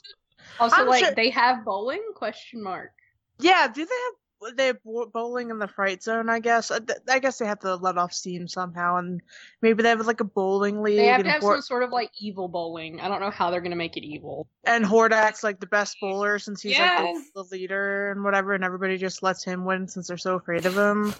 Also, 0.57 0.77
I'm 0.77 0.87
like 0.87 1.03
sure- 1.03 1.13
they 1.15 1.29
have 1.31 1.65
bowling? 1.65 2.01
Question 2.15 2.63
mark. 2.63 2.91
Yeah, 3.39 3.67
do 3.67 3.83
they 3.85 3.93
have 4.05 4.13
they 4.55 4.67
have 4.67 4.77
bowling 4.83 5.49
in 5.49 5.59
the 5.59 5.67
fright 5.67 6.03
zone? 6.03 6.29
I 6.29 6.39
guess. 6.39 6.71
Uh, 6.71 6.79
I, 7.09 7.15
I 7.15 7.19
guess 7.19 7.37
they 7.37 7.45
have 7.45 7.59
to 7.61 7.75
let 7.75 7.97
off 7.97 8.13
steam 8.13 8.47
somehow, 8.47 8.97
and 8.97 9.21
maybe 9.61 9.83
they 9.83 9.89
have 9.89 10.05
like 10.05 10.19
a 10.21 10.25
bowling 10.25 10.81
league. 10.81 10.97
They 10.97 11.07
have 11.07 11.23
to 11.23 11.29
have 11.29 11.41
Hor- 11.41 11.55
some 11.55 11.61
sort 11.61 11.83
of 11.83 11.91
like 11.91 12.11
evil 12.19 12.47
bowling. 12.47 12.99
I 13.01 13.07
don't 13.07 13.21
know 13.21 13.31
how 13.31 13.49
they're 13.51 13.61
gonna 13.61 13.75
make 13.75 13.97
it 13.97 14.05
evil. 14.05 14.47
and 14.63 14.85
Hordak's 14.85 15.43
like 15.43 15.59
the 15.59 15.67
best 15.67 15.97
bowler 16.01 16.39
since 16.39 16.61
he's 16.61 16.77
like 16.77 16.89
Yes. 16.89 17.25
the, 17.35 17.43
the 17.43 17.49
leader 17.55 18.11
and 18.11 18.23
whatever, 18.23 18.53
and 18.53 18.63
everybody 18.63 18.97
just 18.97 19.23
lets 19.23 19.43
him 19.43 19.65
win 19.65 19.87
since 19.87 20.07
they're 20.07 20.17
so 20.17 20.35
afraid 20.35 20.65
of 20.65 20.77
him. 20.77 21.13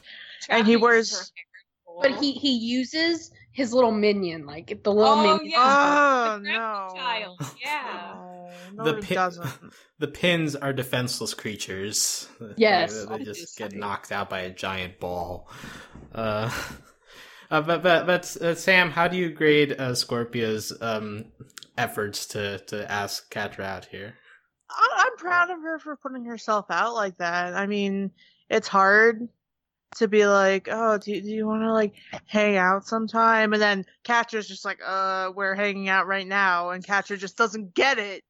And 0.49 0.67
he 0.67 0.75
wears-. 0.77 1.31
But 2.01 2.15
he 2.15 2.33
he 2.33 2.51
uses 2.57 3.31
his 3.51 3.73
little 3.73 3.91
minion, 3.91 4.45
like 4.45 4.83
the 4.83 4.93
little 4.93 5.13
Oh, 5.13 5.23
minion. 5.23 5.51
yeah. 5.51 6.35
Oh 6.35 6.39
The 6.43 6.49
no! 6.51 6.87
Child. 6.95 7.39
Yeah. 7.63 8.13
No, 8.75 8.83
no, 8.83 8.91
The 8.91 8.97
it. 8.97 9.73
The 9.99 10.07
pins 10.07 10.55
are 10.57 10.73
defenseless 10.73 11.33
creatures. 11.33 12.27
Yes, 12.57 13.05
they, 13.05 13.17
they 13.19 13.23
just 13.23 13.57
get 13.57 13.73
knocked 13.73 14.11
out 14.11 14.29
by 14.29 14.41
a 14.41 14.49
giant 14.49 14.99
ball. 14.99 15.49
Uh, 16.13 16.51
uh, 17.51 17.61
but 17.61 17.81
but 17.81 18.05
but 18.05 18.37
uh, 18.41 18.55
Sam, 18.55 18.91
how 18.91 19.07
do 19.07 19.15
you 19.15 19.29
grade 19.29 19.71
uh, 19.79 19.95
Scorpia's 19.95 20.73
um, 20.81 21.25
efforts 21.77 22.25
to 22.27 22.57
to 22.67 22.91
ask 22.91 23.31
Catra 23.33 23.63
out 23.63 23.85
here? 23.85 24.15
I- 24.69 25.05
I'm 25.07 25.17
proud 25.17 25.49
of 25.49 25.61
her 25.61 25.79
for 25.79 25.95
putting 25.95 26.25
herself 26.25 26.65
out 26.69 26.93
like 26.93 27.17
that. 27.19 27.55
I 27.55 27.67
mean, 27.67 28.11
it's 28.49 28.67
hard. 28.67 29.29
To 29.95 30.07
be 30.07 30.25
like, 30.25 30.67
oh, 30.71 30.97
do, 30.97 31.19
do 31.21 31.29
you 31.29 31.47
want 31.47 31.63
to 31.63 31.73
like 31.73 31.93
hang 32.27 32.57
out 32.57 32.87
sometime? 32.87 33.53
And 33.53 33.61
then 33.61 33.85
Catra's 34.03 34.47
just 34.47 34.65
like, 34.65 34.79
uh, 34.85 35.31
we're 35.35 35.55
hanging 35.55 35.89
out 35.89 36.07
right 36.07 36.27
now, 36.27 36.69
and 36.69 36.85
Catra 36.85 37.17
just 37.17 37.37
doesn't 37.37 37.73
get 37.73 37.97
it. 37.97 38.23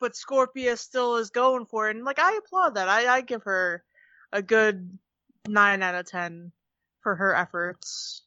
But 0.00 0.14
Scorpia 0.14 0.76
still 0.76 1.16
is 1.16 1.30
going 1.30 1.64
for 1.66 1.88
it, 1.88 1.96
and 1.96 2.04
like 2.04 2.18
I 2.18 2.36
applaud 2.36 2.74
that. 2.74 2.88
I 2.88 3.06
I 3.06 3.20
give 3.20 3.44
her 3.44 3.84
a 4.32 4.42
good 4.42 4.98
nine 5.46 5.82
out 5.82 5.94
of 5.94 6.06
ten 6.06 6.50
for 7.02 7.14
her 7.14 7.34
efforts. 7.34 8.22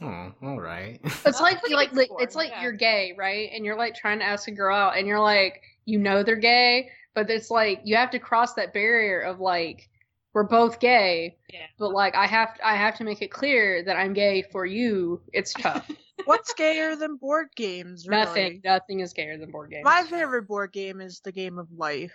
Oh, 0.00 0.32
all 0.42 0.60
right. 0.60 1.00
It's 1.04 1.40
like 1.40 1.60
you 1.68 1.76
like, 1.76 1.92
like 1.92 2.08
it's 2.18 2.34
like 2.34 2.50
yeah. 2.50 2.62
you're 2.62 2.72
gay, 2.72 3.14
right? 3.16 3.50
And 3.52 3.64
you're 3.64 3.76
like 3.76 3.94
trying 3.94 4.20
to 4.20 4.24
ask 4.24 4.48
a 4.48 4.52
girl 4.52 4.74
out, 4.74 4.96
and 4.96 5.06
you're 5.06 5.20
like, 5.20 5.60
you 5.84 5.98
know 5.98 6.22
they're 6.22 6.36
gay, 6.36 6.88
but 7.14 7.28
it's 7.28 7.50
like 7.50 7.82
you 7.84 7.94
have 7.96 8.10
to 8.12 8.18
cross 8.18 8.54
that 8.54 8.72
barrier 8.72 9.20
of 9.20 9.38
like 9.38 9.90
we're 10.34 10.44
both 10.44 10.80
gay, 10.80 11.36
Yeah. 11.52 11.66
but 11.78 11.92
like 11.92 12.14
I 12.14 12.26
have 12.26 12.58
I 12.64 12.74
have 12.76 12.96
to 12.96 13.04
make 13.04 13.20
it 13.22 13.30
clear 13.30 13.82
that 13.84 13.96
I'm 13.96 14.12
gay 14.12 14.42
for 14.50 14.64
you. 14.66 15.20
It's 15.32 15.52
tough. 15.58 15.90
What's 16.24 16.54
gayer 16.54 16.94
than 16.96 17.16
board 17.16 17.48
games? 17.56 18.06
Really? 18.06 18.24
nothing 18.24 18.60
nothing 18.64 19.00
is 19.00 19.12
gayer 19.12 19.36
than 19.38 19.50
board 19.50 19.70
games. 19.70 19.84
My 19.84 20.02
favorite 20.04 20.46
board 20.48 20.72
game 20.72 21.00
is 21.00 21.20
the 21.20 21.32
game 21.32 21.58
of 21.58 21.68
life. 21.72 22.12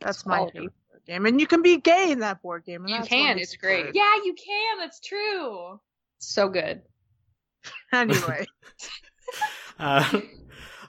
That's 0.00 0.26
my 0.26 0.36
Quality. 0.38 0.58
favorite 0.58 0.72
board 0.90 1.02
game, 1.06 1.26
and 1.26 1.40
you 1.40 1.46
can 1.46 1.62
be 1.62 1.78
gay 1.78 2.10
in 2.10 2.18
that 2.20 2.42
board 2.42 2.64
game. 2.64 2.82
and 2.82 2.90
You 2.90 2.96
that's 2.96 3.08
can, 3.08 3.38
it's 3.38 3.56
great. 3.56 3.86
good. 3.86 3.94
Yeah, 3.94 4.16
you 4.24 4.34
can. 4.34 4.78
That's 4.78 5.00
true. 5.00 5.80
so 6.18 6.48
good. 6.48 6.82
Anyway, 7.92 8.44
Uh, 9.78 10.20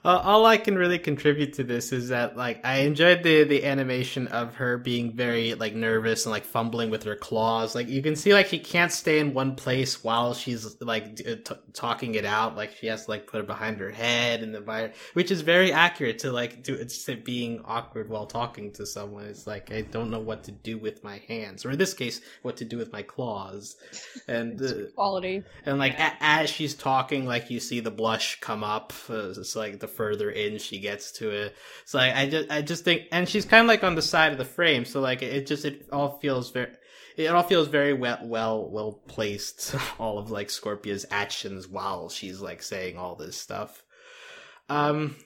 uh, 0.06 0.20
all 0.24 0.46
I 0.46 0.56
can 0.56 0.76
really 0.76 0.98
contribute 0.98 1.54
to 1.54 1.64
this 1.64 1.92
is 1.92 2.08
that 2.10 2.36
like 2.36 2.64
I 2.64 2.78
enjoyed 2.78 3.22
the 3.22 3.44
the 3.44 3.64
animation 3.64 4.28
of 4.28 4.54
her 4.56 4.78
being 4.78 5.12
very 5.16 5.54
like 5.54 5.74
nervous 5.74 6.24
and 6.26 6.30
like 6.32 6.44
fumbling 6.44 6.90
with 6.90 7.02
her 7.02 7.16
claws. 7.16 7.74
Like 7.74 7.88
you 7.88 8.02
can 8.02 8.14
see 8.16 8.32
like 8.32 8.46
she 8.46 8.58
can't 8.58 8.92
stay 8.92 9.18
in 9.18 9.34
one 9.34 9.56
place 9.56 10.04
while 10.04 10.32
she's 10.34 10.80
like 10.80 11.16
t- 11.16 11.36
talking 11.72 12.14
it 12.14 12.24
out. 12.24 12.56
Like 12.56 12.76
she 12.76 12.86
has 12.86 13.04
to 13.06 13.10
like 13.10 13.26
put 13.26 13.40
it 13.40 13.46
behind 13.46 13.80
her 13.80 13.90
head 13.90 14.42
and 14.42 14.54
the 14.54 14.60
vi- 14.60 14.92
which 15.14 15.30
is 15.30 15.40
very 15.40 15.72
accurate 15.72 16.20
to 16.20 16.30
like 16.32 16.62
do 16.62 16.74
it's 16.74 17.08
it 17.08 17.24
being 17.24 17.60
awkward 17.64 18.08
while 18.08 18.26
talking 18.26 18.72
to 18.74 18.86
someone. 18.86 19.24
It's 19.26 19.46
like 19.46 19.72
I 19.72 19.80
don't 19.82 20.10
know 20.10 20.20
what 20.20 20.44
to 20.44 20.52
do 20.52 20.78
with 20.78 21.02
my 21.02 21.20
hands, 21.28 21.64
or 21.66 21.72
in 21.72 21.78
this 21.78 21.94
case, 21.94 22.20
what 22.42 22.56
to 22.58 22.64
do 22.64 22.76
with 22.78 22.92
my 22.92 23.02
claws. 23.02 23.76
And 24.28 24.60
uh, 24.60 24.72
Quality. 24.94 25.42
and 25.64 25.78
like 25.78 25.98
a- 25.98 26.16
as 26.20 26.50
she's 26.50 26.74
talking, 26.74 27.26
like 27.26 27.50
you 27.50 27.60
see 27.60 27.80
the 27.80 27.90
blush 27.90 28.40
come 28.40 28.64
up. 28.64 28.92
Uh, 29.08 29.30
it's 29.30 29.54
like 29.56 29.78
the 29.80 29.86
further 29.96 30.30
in 30.30 30.58
she 30.58 30.78
gets 30.78 31.12
to 31.12 31.30
it. 31.30 31.56
So 31.84 31.98
like 31.98 32.14
I 32.14 32.28
just 32.28 32.50
I 32.50 32.62
just 32.62 32.84
think, 32.84 33.02
and 33.12 33.28
she's 33.28 33.44
kind 33.44 33.62
of 33.62 33.68
like 33.68 33.84
on 33.84 33.94
the 33.94 34.02
side 34.02 34.32
of 34.32 34.38
the 34.38 34.44
frame. 34.44 34.84
So 34.84 35.00
like 35.00 35.22
it 35.22 35.46
just 35.46 35.64
it 35.64 35.88
all 35.92 36.18
feels 36.18 36.50
very. 36.50 36.72
It 37.16 37.28
all 37.28 37.42
feels 37.42 37.68
very 37.68 37.94
well, 37.94 38.18
well, 38.22 38.68
well 38.70 39.00
placed. 39.08 39.74
All 39.98 40.18
of 40.18 40.30
like 40.30 40.50
Scorpia's 40.50 41.06
actions 41.10 41.66
while 41.66 42.10
she's 42.10 42.42
like 42.42 42.62
saying 42.62 42.98
all 42.98 43.16
this 43.16 43.38
stuff. 43.38 43.82
Um, 44.68 45.16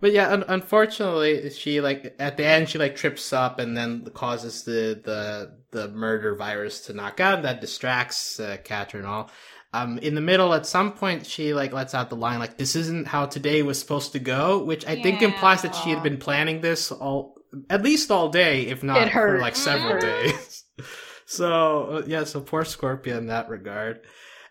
but 0.00 0.12
yeah, 0.12 0.30
un- 0.30 0.44
unfortunately, 0.48 1.50
she 1.50 1.80
like 1.80 2.14
at 2.18 2.36
the 2.36 2.44
end 2.44 2.68
she 2.68 2.78
like 2.78 2.94
trips 2.94 3.32
up 3.32 3.58
and 3.58 3.76
then 3.76 4.04
causes 4.12 4.62
the 4.62 5.00
the 5.02 5.56
the 5.70 5.88
murder 5.88 6.34
virus 6.34 6.80
to 6.82 6.92
knock 6.92 7.20
out. 7.20 7.36
And 7.36 7.44
that 7.44 7.60
distracts 7.60 8.38
uh, 8.38 8.58
and 8.92 9.06
all. 9.06 9.30
Um, 9.74 9.98
in 9.98 10.14
the 10.14 10.20
middle, 10.20 10.54
at 10.54 10.66
some 10.66 10.92
point, 10.92 11.26
she 11.26 11.52
like 11.52 11.72
lets 11.72 11.94
out 11.94 12.08
the 12.08 12.16
line 12.16 12.38
like, 12.38 12.56
"This 12.58 12.76
isn't 12.76 13.08
how 13.08 13.26
today 13.26 13.62
was 13.62 13.78
supposed 13.78 14.12
to 14.12 14.18
go," 14.20 14.62
which 14.62 14.86
I 14.86 15.02
think 15.02 15.20
implies 15.20 15.62
that 15.62 15.74
she 15.74 15.90
had 15.90 16.02
been 16.02 16.18
planning 16.18 16.60
this 16.60 16.92
all 16.92 17.34
at 17.68 17.82
least 17.82 18.10
all 18.10 18.28
day, 18.28 18.66
if 18.66 18.82
not 18.82 19.10
for 19.12 19.38
like 19.40 19.56
several 19.56 19.94
Mhm. 19.96 20.00
days. 20.00 20.64
so 21.26 21.84
uh, 21.84 22.02
yeah, 22.06 22.24
so 22.24 22.40
poor 22.40 22.62
Scorpia 22.62 23.18
in 23.18 23.26
that 23.26 23.48
regard. 23.48 24.00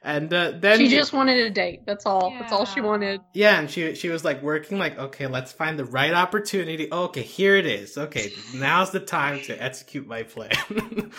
And 0.06 0.34
uh, 0.34 0.52
then 0.60 0.80
she 0.80 0.90
just 0.90 1.14
wanted 1.14 1.38
a 1.38 1.50
date. 1.50 1.86
That's 1.86 2.06
all. 2.06 2.36
That's 2.38 2.52
all 2.52 2.66
she 2.66 2.82
wanted. 2.82 3.22
yeah, 3.34 3.58
and 3.60 3.72
she 3.72 3.96
she 3.96 4.10
was 4.10 4.26
like 4.26 4.44
working 4.44 4.78
like, 4.78 5.00
okay, 5.00 5.28
let's 5.28 5.54
find 5.54 5.80
the 5.80 5.86
right 5.86 6.14
opportunity. 6.14 6.92
Okay, 6.92 7.22
here 7.22 7.56
it 7.56 7.66
is. 7.66 7.98
Okay, 7.98 8.34
now's 8.54 8.92
the 8.92 9.00
time 9.00 9.40
to 9.44 9.54
execute 9.64 10.06
my 10.06 10.24
plan 10.24 10.52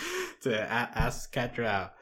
to 0.43 0.53
a- 0.53 0.91
ask 0.95 1.33
Catra 1.33 1.65
out. 1.65 1.94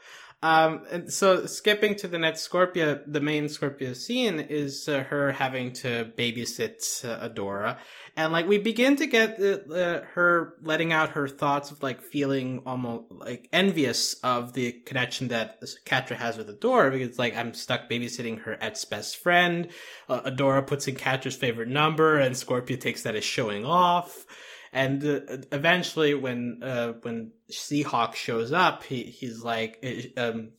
Um, 0.43 0.83
and 0.91 1.13
so 1.13 1.47
skipping 1.47 1.95
to 1.97 2.09
the 2.09 2.19
next 2.19 2.49
Scorpia, 2.49 3.03
the 3.07 3.21
main 3.21 3.45
Scorpia 3.45 3.95
scene 3.95 4.41
is 4.41 4.89
uh, 4.89 5.05
her 5.05 5.31
having 5.31 5.73
to 5.75 6.13
babysit 6.19 7.05
uh, 7.05 7.29
Adora, 7.29 7.79
and 8.17 8.33
like 8.33 8.49
we 8.49 8.59
begin 8.59 8.97
to 8.97 9.07
get 9.07 9.39
the, 9.39 10.05
her 10.15 10.55
letting 10.63 10.93
out 10.93 11.11
her 11.11 11.29
thoughts 11.29 11.71
of 11.71 11.81
like 11.81 12.03
feeling 12.03 12.63
almost 12.67 13.05
like 13.11 13.49
envious 13.53 14.15
of 14.25 14.53
the 14.53 14.73
connection 14.73 15.29
that 15.29 15.63
Catra 15.87 16.17
has 16.17 16.37
with 16.37 16.49
Adora 16.49 16.91
because 16.91 17.21
like 17.21 17.37
I'm 17.37 17.55
stuck 17.55 17.89
babysitting 17.89 18.41
her 18.43 18.59
ex 18.61 18.85
best 18.85 19.19
friend. 19.19 19.69
Uh, 20.09 20.29
Adora 20.29 20.67
puts 20.67 20.89
in 20.89 20.97
Catra's 20.97 21.37
favorite 21.37 21.69
number, 21.69 22.19
and 22.19 22.35
Scorpia 22.35 22.81
takes 22.81 23.03
that 23.03 23.15
as 23.15 23.25
showing 23.25 23.65
off. 23.65 24.27
And 24.73 25.05
uh, 25.05 25.21
eventually, 25.53 26.15
when 26.15 26.61
uh, 26.63 26.95
when 27.03 27.33
Seahawk 27.51 28.15
shows 28.15 28.53
up, 28.53 28.85
he 28.85 29.03
he's 29.03 29.43
like, 29.43 29.85
uh, 30.17 30.21
um, 30.21 30.53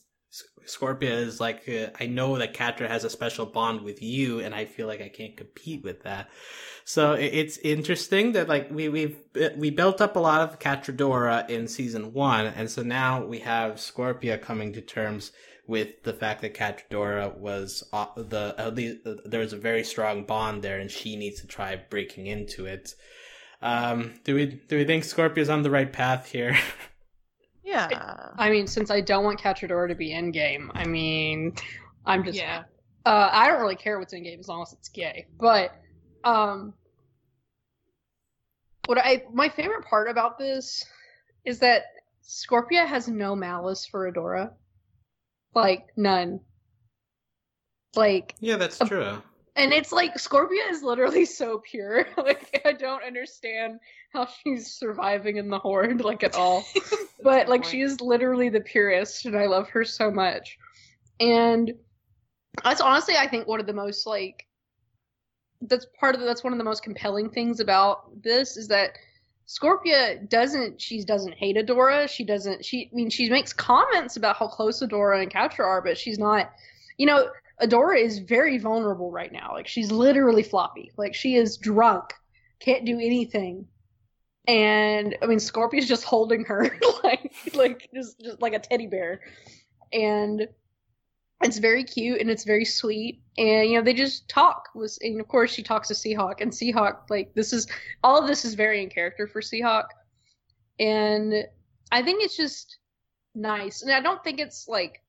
Scorpia 0.66 1.10
is 1.10 1.40
like, 1.40 1.68
uh, 1.68 1.88
I 2.00 2.08
know 2.08 2.38
that 2.38 2.54
Catra 2.54 2.88
has 2.88 3.04
a 3.04 3.10
special 3.10 3.46
bond 3.46 3.82
with 3.82 4.02
you, 4.02 4.40
and 4.40 4.54
I 4.54 4.66
feel 4.66 4.88
like 4.88 5.02
I 5.02 5.10
can't 5.10 5.36
compete 5.36 5.84
with 5.84 6.04
that. 6.04 6.30
So 6.86 7.14
it's 7.14 7.58
interesting 7.58 8.34
that 8.34 8.48
like 8.48 8.70
we 8.70 8.90
we've 8.90 9.18
we 9.58 9.70
built 9.70 10.02
up 10.02 10.16
a 10.16 10.20
lot 10.20 10.42
of 10.42 10.60
Catradora 10.60 11.50
in 11.50 11.68
season 11.68 12.14
one, 12.14 12.46
and 12.46 12.70
so 12.70 12.84
now 12.84 13.26
we 13.26 13.40
have 13.40 13.76
Scorpia 13.76 14.42
coming 14.42 14.74
to 14.74 14.82
terms 14.82 15.32
with 15.66 16.04
the 16.04 16.14
fact 16.14 16.42
that 16.42 16.54
Catradora 16.54 17.38
was 17.38 17.84
uh, 17.94 18.08
the 18.16 18.54
at 18.58 18.76
least 18.76 19.08
uh, 19.08 19.16
there 19.26 19.40
was 19.40 19.54
a 19.54 19.58
very 19.58 19.84
strong 19.84 20.24
bond 20.24 20.62
there, 20.62 20.80
and 20.80 20.92
she 20.92 21.16
needs 21.16 21.42
to 21.42 21.48
try 21.48 21.76
breaking 21.76 22.28
into 22.28 22.66
it. 22.66 22.96
Um, 23.64 24.14
do 24.26 24.36
we 24.36 24.46
do 24.48 24.78
we 24.78 24.84
think 24.86 25.06
Scorpia's 25.06 25.50
on 25.50 25.64
the 25.64 25.72
right 25.72 25.92
path 25.92 26.30
here? 26.30 26.58
yeah. 27.64 28.30
I 28.38 28.50
mean, 28.50 28.68
since 28.68 28.92
I 28.92 29.02
don't 29.02 29.24
want 29.24 29.40
Catradora 29.40 29.88
to 29.88 29.96
be 29.96 30.10
endgame, 30.10 30.70
I 30.76 30.86
mean, 30.86 31.56
I'm 32.06 32.24
just 32.26 32.38
Yeah. 32.38 32.64
uh, 33.06 33.30
I 33.32 33.48
don't 33.48 33.62
really 33.62 33.76
care 33.78 34.00
what's 34.00 34.14
endgame 34.14 34.40
as 34.40 34.48
long 34.50 34.64
as 34.64 34.74
it's 34.74 34.90
gay. 34.90 35.28
But 35.40 35.74
um, 36.26 36.74
what 38.86 38.98
I 38.98 39.24
my 39.34 39.50
favorite 39.50 39.86
part 39.86 40.10
about 40.10 40.38
this 40.38 40.84
is 41.46 41.60
that 41.60 41.84
Scorpia 42.24 42.86
has 42.86 43.08
no 43.08 43.36
malice 43.36 43.86
for 43.86 44.12
Adora, 44.12 44.52
like 45.56 45.88
none. 45.96 46.42
Like, 47.96 48.36
yeah, 48.40 48.58
that's 48.58 48.82
Um, 48.82 48.88
true. 48.88 49.22
And 49.56 49.72
it's 49.72 49.92
like 49.92 50.16
Scorpia 50.16 50.70
is 50.70 50.84
literally 50.84 51.26
so 51.40 51.60
pure. 51.60 52.08
like, 52.18 52.62
I 52.66 52.74
don't 52.74 53.04
understand 53.04 53.80
how 54.12 54.28
she's 54.28 54.72
surviving 54.72 55.38
in 55.38 55.50
the 55.50 55.60
horde, 55.60 56.02
like 56.02 56.24
at 56.24 56.36
all 56.36 56.64
but 57.24 57.48
like 57.48 57.64
she 57.64 57.82
is 57.82 58.02
literally 58.02 58.50
the 58.50 58.60
purest 58.60 59.26
and 59.26 59.36
i 59.36 59.46
love 59.46 59.70
her 59.70 59.84
so 59.84 60.12
much 60.12 60.58
and 61.20 61.74
that's 62.64 62.82
honestly 62.82 63.16
i 63.18 63.28
think 63.28 63.48
one 63.48 63.60
of 63.60 63.66
the 63.66 63.74
most 63.74 64.06
like 64.06 64.46
that's 65.62 65.88
part 65.98 66.14
of 66.14 66.20
the, 66.20 66.28
that's 66.28 66.44
one 66.44 66.52
of 66.52 66.60
the 66.60 66.66
most 66.66 66.84
compelling 66.84 67.30
things 67.30 67.62
about 67.62 68.22
this 68.22 68.58
is 68.58 68.68
that 68.68 68.92
Scorpia 69.48 70.28
doesn't 70.30 70.82
she 70.82 71.04
doesn't 71.04 71.36
hate 71.36 71.56
Adora. 71.56 72.10
She 72.10 72.26
doesn't 72.26 72.66
she 72.66 72.90
I 72.92 72.96
mean 72.96 73.10
she 73.10 73.30
makes 73.30 73.54
comments 73.54 74.18
about 74.18 74.36
how 74.36 74.48
close 74.48 74.82
Adora 74.82 75.22
and 75.22 75.32
Catra 75.32 75.66
are, 75.66 75.82
but 75.82 75.98
she's 75.98 76.20
not 76.20 76.52
you 76.98 77.06
know, 77.06 77.30
Adora 77.62 78.00
is 78.00 78.20
very 78.20 78.58
vulnerable 78.58 79.12
right 79.12 79.32
now. 79.32 79.52
Like 79.54 79.68
she's 79.68 79.92
literally 79.92 80.44
floppy. 80.44 80.92
Like 80.98 81.14
she 81.14 81.36
is 81.36 81.58
drunk, 81.58 82.14
can't 82.60 82.86
do 82.86 82.96
anything. 82.96 83.68
And 84.48 85.16
I 85.22 85.28
mean 85.28 85.40
Scorpia's 85.40 85.88
just 85.88 86.04
holding 86.04 86.46
her 86.46 86.78
like 87.04 87.34
like 87.54 87.90
just 87.94 88.20
just 88.20 88.42
like 88.42 88.54
a 88.54 88.60
teddy 88.60 88.88
bear. 88.88 89.22
And 89.92 90.48
it's 91.44 91.58
very 91.58 91.84
cute 91.84 92.22
and 92.22 92.30
it's 92.30 92.46
very 92.46 92.66
sweet 92.66 93.22
and 93.38 93.70
you 93.70 93.78
know 93.78 93.84
they 93.84 93.94
just 93.94 94.28
talk 94.30 94.70
was 94.74 94.98
and 95.02 95.20
of 95.20 95.28
course 95.28 95.52
she 95.52 95.62
talks 95.62 95.90
to 95.90 95.94
Seahawk 95.94 96.40
and 96.40 96.52
Seahawk 96.52 97.10
like 97.10 97.34
this 97.34 97.52
is 97.52 97.68
all 98.04 98.20
of 98.20 98.28
this 98.28 98.46
is 98.46 98.54
very 98.54 98.82
in 98.82 98.90
character 98.90 99.28
for 99.28 99.42
Seahawk 99.42 99.88
and 100.80 101.34
I 101.92 102.02
think 102.02 102.24
it's 102.24 102.38
just 102.38 102.78
nice 103.36 103.82
and 103.82 103.92
I 103.92 104.00
don't 104.00 104.24
think 104.24 104.40
it's 104.40 104.68
like 104.68 105.02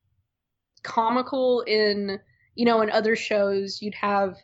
comical 0.83 1.61
in 1.61 2.19
you 2.55 2.65
know 2.65 2.81
in 2.81 2.89
other 2.89 3.15
shows 3.15 3.81
you'd 3.81 3.95
have 3.95 4.37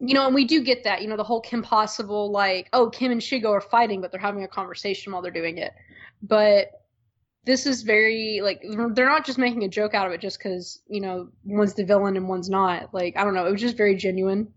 you 0.00 0.14
know 0.14 0.26
and 0.26 0.34
we 0.34 0.44
do 0.44 0.62
get 0.62 0.84
that 0.84 1.02
you 1.02 1.08
know 1.08 1.16
the 1.16 1.24
whole 1.24 1.40
Kim 1.40 1.62
Possible 1.62 2.30
like 2.30 2.68
oh 2.72 2.88
Kim 2.88 3.12
and 3.12 3.20
Shego 3.20 3.50
are 3.50 3.60
fighting 3.60 4.00
but 4.00 4.10
they're 4.10 4.20
having 4.20 4.44
a 4.44 4.48
conversation 4.48 5.12
while 5.12 5.22
they're 5.22 5.32
doing 5.32 5.58
it. 5.58 5.72
But 6.22 6.70
this 7.44 7.66
is 7.66 7.82
very 7.82 8.40
like 8.42 8.62
they're 8.62 9.08
not 9.08 9.26
just 9.26 9.38
making 9.38 9.64
a 9.64 9.68
joke 9.68 9.94
out 9.94 10.06
of 10.06 10.12
it 10.12 10.20
just 10.20 10.38
because 10.38 10.80
you 10.88 11.00
know 11.00 11.28
one's 11.44 11.74
the 11.74 11.84
villain 11.84 12.16
and 12.16 12.28
one's 12.28 12.48
not. 12.48 12.94
Like 12.94 13.16
i 13.16 13.24
don't 13.24 13.34
know 13.34 13.46
it 13.46 13.52
was 13.52 13.60
just 13.60 13.76
very 13.76 13.96
genuine. 13.96 14.52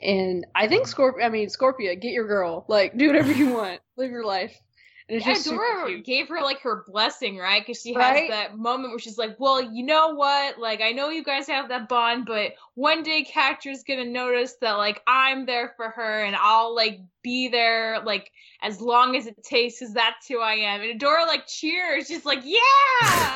And 0.00 0.46
i 0.54 0.68
think 0.68 0.86
scorpia 0.86 1.24
i 1.24 1.28
mean 1.28 1.48
scorpia 1.48 1.98
get 2.00 2.12
your 2.12 2.26
girl. 2.26 2.66
Like 2.68 2.96
do 2.96 3.06
whatever 3.06 3.32
you 3.32 3.54
want. 3.54 3.80
Live 3.96 4.10
your 4.10 4.24
life 4.24 4.60
it's 5.08 5.24
Yeah, 5.26 5.32
just 5.32 5.44
super 5.44 5.56
Dora 5.56 5.86
cute. 5.86 6.04
gave 6.04 6.28
her 6.28 6.40
like 6.42 6.60
her 6.60 6.84
blessing, 6.86 7.38
right? 7.38 7.64
Because 7.66 7.80
she 7.82 7.94
Right? 7.96 8.20
has 8.22 8.28
that 8.30 8.58
moment 8.58 8.90
where 8.90 8.98
she's 8.98 9.16
like, 9.18 9.36
"Well, 9.38 9.60
you 9.60 9.82
know 9.84 10.14
what? 10.14 10.58
Like, 10.58 10.80
I 10.82 10.92
know 10.92 11.08
you 11.08 11.24
guys 11.24 11.46
have 11.48 11.68
that 11.70 11.88
bond, 11.88 12.26
but 12.26 12.52
one 12.74 13.02
day 13.02 13.24
Catra's 13.24 13.84
gonna 13.84 14.04
notice 14.04 14.54
that 14.60 14.72
like 14.74 15.02
I'm 15.06 15.46
there 15.46 15.72
for 15.76 15.88
her, 15.90 16.20
and 16.24 16.36
I'll 16.38 16.74
like 16.74 17.00
be 17.22 17.48
there 17.48 18.00
like 18.04 18.30
as 18.60 18.80
long 18.80 19.16
as 19.16 19.26
it 19.26 19.42
takes, 19.42 19.78
because 19.78 19.94
that's 19.94 20.28
who 20.28 20.40
I 20.40 20.54
am." 20.54 20.82
And 20.82 21.00
Adora 21.00 21.26
like 21.26 21.46
cheers, 21.46 22.06
she's 22.06 22.26
like, 22.26 22.40
"Yeah!" 22.44 22.58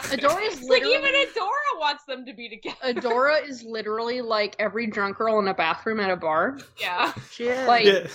Adora's 0.03 0.59
It's 0.61 0.63
like 0.69 0.83
even 0.85 1.11
Adora 1.11 1.79
wants 1.81 2.05
them 2.05 2.27
to 2.27 2.35
be 2.35 2.49
together. 2.51 2.77
Adora 3.01 3.49
is 3.49 3.63
literally 3.63 4.21
like 4.21 4.57
every 4.59 4.87
drunk 4.89 5.17
girl 5.17 5.39
in 5.39 5.49
a 5.49 5.55
bathroom 5.55 6.01
at 6.01 6.11
a 6.11 6.17
bar. 6.17 6.59
yeah. 6.79 7.13
She 7.31 7.45
is. 7.45 7.67
Like- 7.67 7.85
Yeah. 7.87 8.07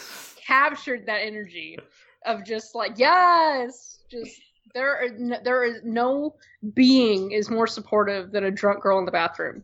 Captured 0.45 1.07
that 1.07 1.17
energy 1.23 1.77
of 2.25 2.43
just 2.43 2.75
like 2.75 2.93
yes, 2.97 3.99
just 4.09 4.39
there 4.73 4.95
are 4.97 5.03
n- 5.03 5.41
there 5.43 5.63
is 5.63 5.81
no 5.83 6.35
being 6.73 7.31
is 7.31 7.49
more 7.49 7.67
supportive 7.67 8.31
than 8.31 8.43
a 8.43 8.51
drunk 8.51 8.81
girl 8.81 8.99
in 8.99 9.05
the 9.05 9.11
bathroom. 9.11 9.63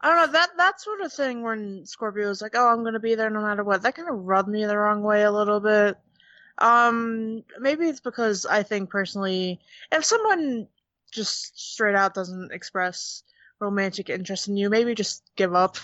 I 0.00 0.08
don't 0.08 0.26
know 0.26 0.32
that 0.32 0.50
that 0.56 0.80
sort 0.80 1.00
of 1.00 1.12
thing 1.12 1.42
when 1.42 1.84
Scorpia 1.84 2.26
was 2.26 2.42
like, 2.42 2.56
"Oh, 2.56 2.68
I'm 2.68 2.82
gonna 2.82 2.98
be 2.98 3.14
there 3.14 3.30
no 3.30 3.42
matter 3.42 3.62
what." 3.62 3.82
That 3.82 3.94
kind 3.94 4.08
of 4.08 4.16
rubbed 4.16 4.48
me 4.48 4.64
the 4.64 4.76
wrong 4.76 5.02
way 5.02 5.22
a 5.22 5.30
little 5.30 5.60
bit. 5.60 5.96
Um, 6.58 7.44
maybe 7.58 7.86
it's 7.86 8.00
because 8.00 8.44
I 8.46 8.62
think 8.62 8.90
personally, 8.90 9.60
if 9.90 10.04
someone 10.04 10.68
just 11.12 11.58
straight 11.58 11.94
out 11.94 12.14
doesn't 12.14 12.52
express 12.52 13.22
romantic 13.60 14.10
interest 14.10 14.48
in 14.48 14.56
you, 14.56 14.68
maybe 14.68 14.94
just 14.94 15.22
give 15.36 15.54
up 15.54 15.76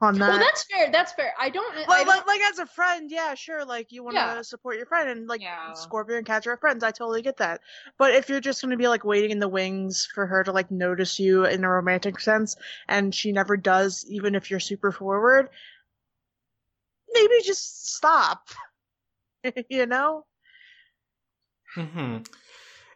on 0.00 0.18
that. 0.18 0.28
Well, 0.28 0.38
that's 0.38 0.64
fair. 0.64 0.90
That's 0.92 1.12
fair. 1.12 1.32
I 1.40 1.48
don't. 1.48 1.74
I 1.74 1.80
like, 1.80 2.06
don't 2.06 2.06
like, 2.06 2.26
like 2.26 2.40
as 2.52 2.58
a 2.58 2.66
friend, 2.66 3.10
yeah, 3.10 3.34
sure. 3.34 3.64
Like 3.64 3.92
you 3.92 4.02
want 4.04 4.16
to 4.16 4.20
Yeah. 4.20 4.42
support 4.42 4.76
your 4.76 4.86
friend, 4.86 5.08
and 5.08 5.26
like 5.26 5.40
Yeah. 5.40 5.72
Scorpia 5.72 6.18
and 6.18 6.26
Catra 6.26 6.48
are 6.48 6.56
friends. 6.56 6.84
I 6.84 6.90
totally 6.90 7.22
get 7.22 7.38
that. 7.38 7.60
But 7.98 8.14
if 8.14 8.28
you're 8.28 8.40
just 8.40 8.60
gonna 8.62 8.76
be 8.76 8.88
like 8.88 9.04
waiting 9.04 9.30
in 9.30 9.38
the 9.38 9.48
wings 9.48 10.08
for 10.14 10.26
her 10.26 10.44
to 10.44 10.52
like 10.52 10.70
notice 10.70 11.18
you 11.18 11.44
in 11.46 11.64
a 11.64 11.70
romantic 11.70 12.20
sense, 12.20 12.56
and 12.88 13.14
she 13.14 13.32
never 13.32 13.56
does, 13.56 14.04
even 14.08 14.34
if 14.34 14.50
you're 14.50 14.60
super 14.60 14.92
forward, 14.92 15.48
maybe 17.12 17.34
just 17.42 17.94
stop. 17.94 18.48
you 19.68 19.86
know? 19.86 20.24
hmm 21.74 22.18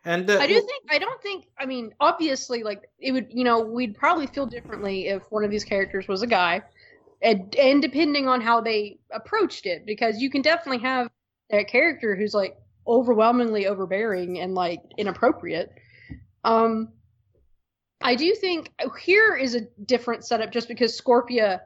And 0.04 0.30
uh, 0.30 0.38
I 0.40 0.46
do 0.46 0.54
think 0.54 0.84
I 0.90 0.98
don't 0.98 1.20
think 1.22 1.46
I 1.58 1.66
mean 1.66 1.92
obviously 2.00 2.62
like 2.62 2.88
it 2.98 3.12
would 3.12 3.26
you 3.30 3.44
know 3.44 3.60
we'd 3.60 3.96
probably 3.96 4.26
feel 4.26 4.46
differently 4.46 5.08
if 5.08 5.22
one 5.30 5.44
of 5.44 5.50
these 5.50 5.64
characters 5.64 6.08
was 6.08 6.22
a 6.22 6.26
guy 6.26 6.62
and, 7.22 7.54
and 7.56 7.82
depending 7.82 8.28
on 8.28 8.40
how 8.40 8.60
they 8.60 8.98
approached 9.12 9.66
it 9.66 9.84
because 9.86 10.20
you 10.20 10.30
can 10.30 10.42
definitely 10.42 10.82
have 10.82 11.08
that 11.50 11.68
character 11.68 12.16
who's 12.16 12.34
like 12.34 12.56
overwhelmingly 12.86 13.66
overbearing 13.66 14.38
and 14.40 14.54
like 14.54 14.80
inappropriate 14.96 15.70
um 16.44 16.88
I 18.02 18.14
do 18.14 18.34
think 18.34 18.70
here 18.98 19.36
is 19.36 19.54
a 19.54 19.60
different 19.84 20.24
setup 20.24 20.50
just 20.52 20.68
because 20.68 20.98
Scorpia 20.98 21.60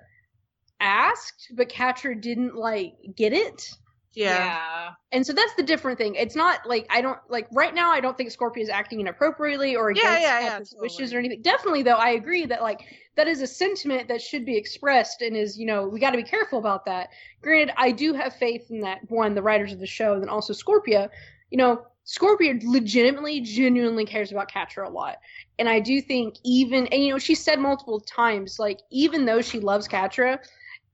asked 0.80 1.52
but 1.54 1.68
catra 1.68 2.20
didn't 2.20 2.56
like 2.56 2.94
get 3.16 3.32
it 3.32 3.70
Yeah. 4.14 4.90
and 5.12 5.24
so 5.24 5.32
that's 5.32 5.54
the 5.54 5.62
different 5.62 5.98
thing. 5.98 6.16
It's 6.16 6.34
not 6.36 6.66
like 6.66 6.86
I 6.90 7.00
don't 7.00 7.18
like 7.28 7.46
right 7.52 7.72
now. 7.74 7.90
I 7.92 8.00
don't 8.00 8.16
think 8.16 8.30
Scorpia 8.30 8.62
is 8.62 8.68
acting 8.68 9.00
inappropriately 9.00 9.76
or 9.76 9.90
Yeah, 9.90 10.02
against 10.02 10.22
yeah, 10.22 10.40
yeah, 10.40 10.58
Catra's 10.58 10.74
wishes 10.80 10.98
totally. 10.98 11.14
or 11.14 11.18
anything. 11.20 11.42
Definitely, 11.42 11.82
though, 11.84 11.92
I 11.92 12.10
agree 12.10 12.46
that 12.46 12.60
like 12.62 12.80
that 13.16 13.28
is 13.28 13.42
a 13.42 13.46
sentiment 13.46 14.08
that 14.08 14.20
should 14.20 14.44
be 14.44 14.56
expressed 14.56 15.22
and 15.22 15.36
is 15.36 15.58
you 15.58 15.66
know 15.66 15.86
we 15.86 16.00
got 16.00 16.10
to 16.10 16.16
be 16.16 16.22
careful 16.22 16.58
about 16.58 16.84
that. 16.86 17.10
Granted, 17.42 17.74
I 17.76 17.92
do 17.92 18.12
have 18.12 18.34
faith 18.36 18.70
in 18.70 18.80
that 18.80 19.08
one, 19.10 19.34
the 19.34 19.42
writers 19.42 19.72
of 19.72 19.80
the 19.80 19.86
show, 19.86 20.14
and 20.14 20.22
then 20.22 20.28
also 20.28 20.52
Scorpia. 20.52 21.08
You 21.50 21.58
know, 21.58 21.86
Scorpia 22.06 22.60
legitimately, 22.64 23.40
genuinely 23.40 24.04
cares 24.04 24.32
about 24.32 24.50
Catra 24.50 24.86
a 24.86 24.90
lot, 24.90 25.18
and 25.58 25.68
I 25.68 25.80
do 25.80 26.00
think 26.00 26.36
even 26.44 26.86
and 26.88 27.02
you 27.02 27.12
know 27.12 27.18
she 27.18 27.34
said 27.34 27.58
multiple 27.60 28.00
times 28.00 28.58
like 28.58 28.80
even 28.90 29.24
though 29.24 29.40
she 29.40 29.60
loves 29.60 29.88
Catra 29.88 30.38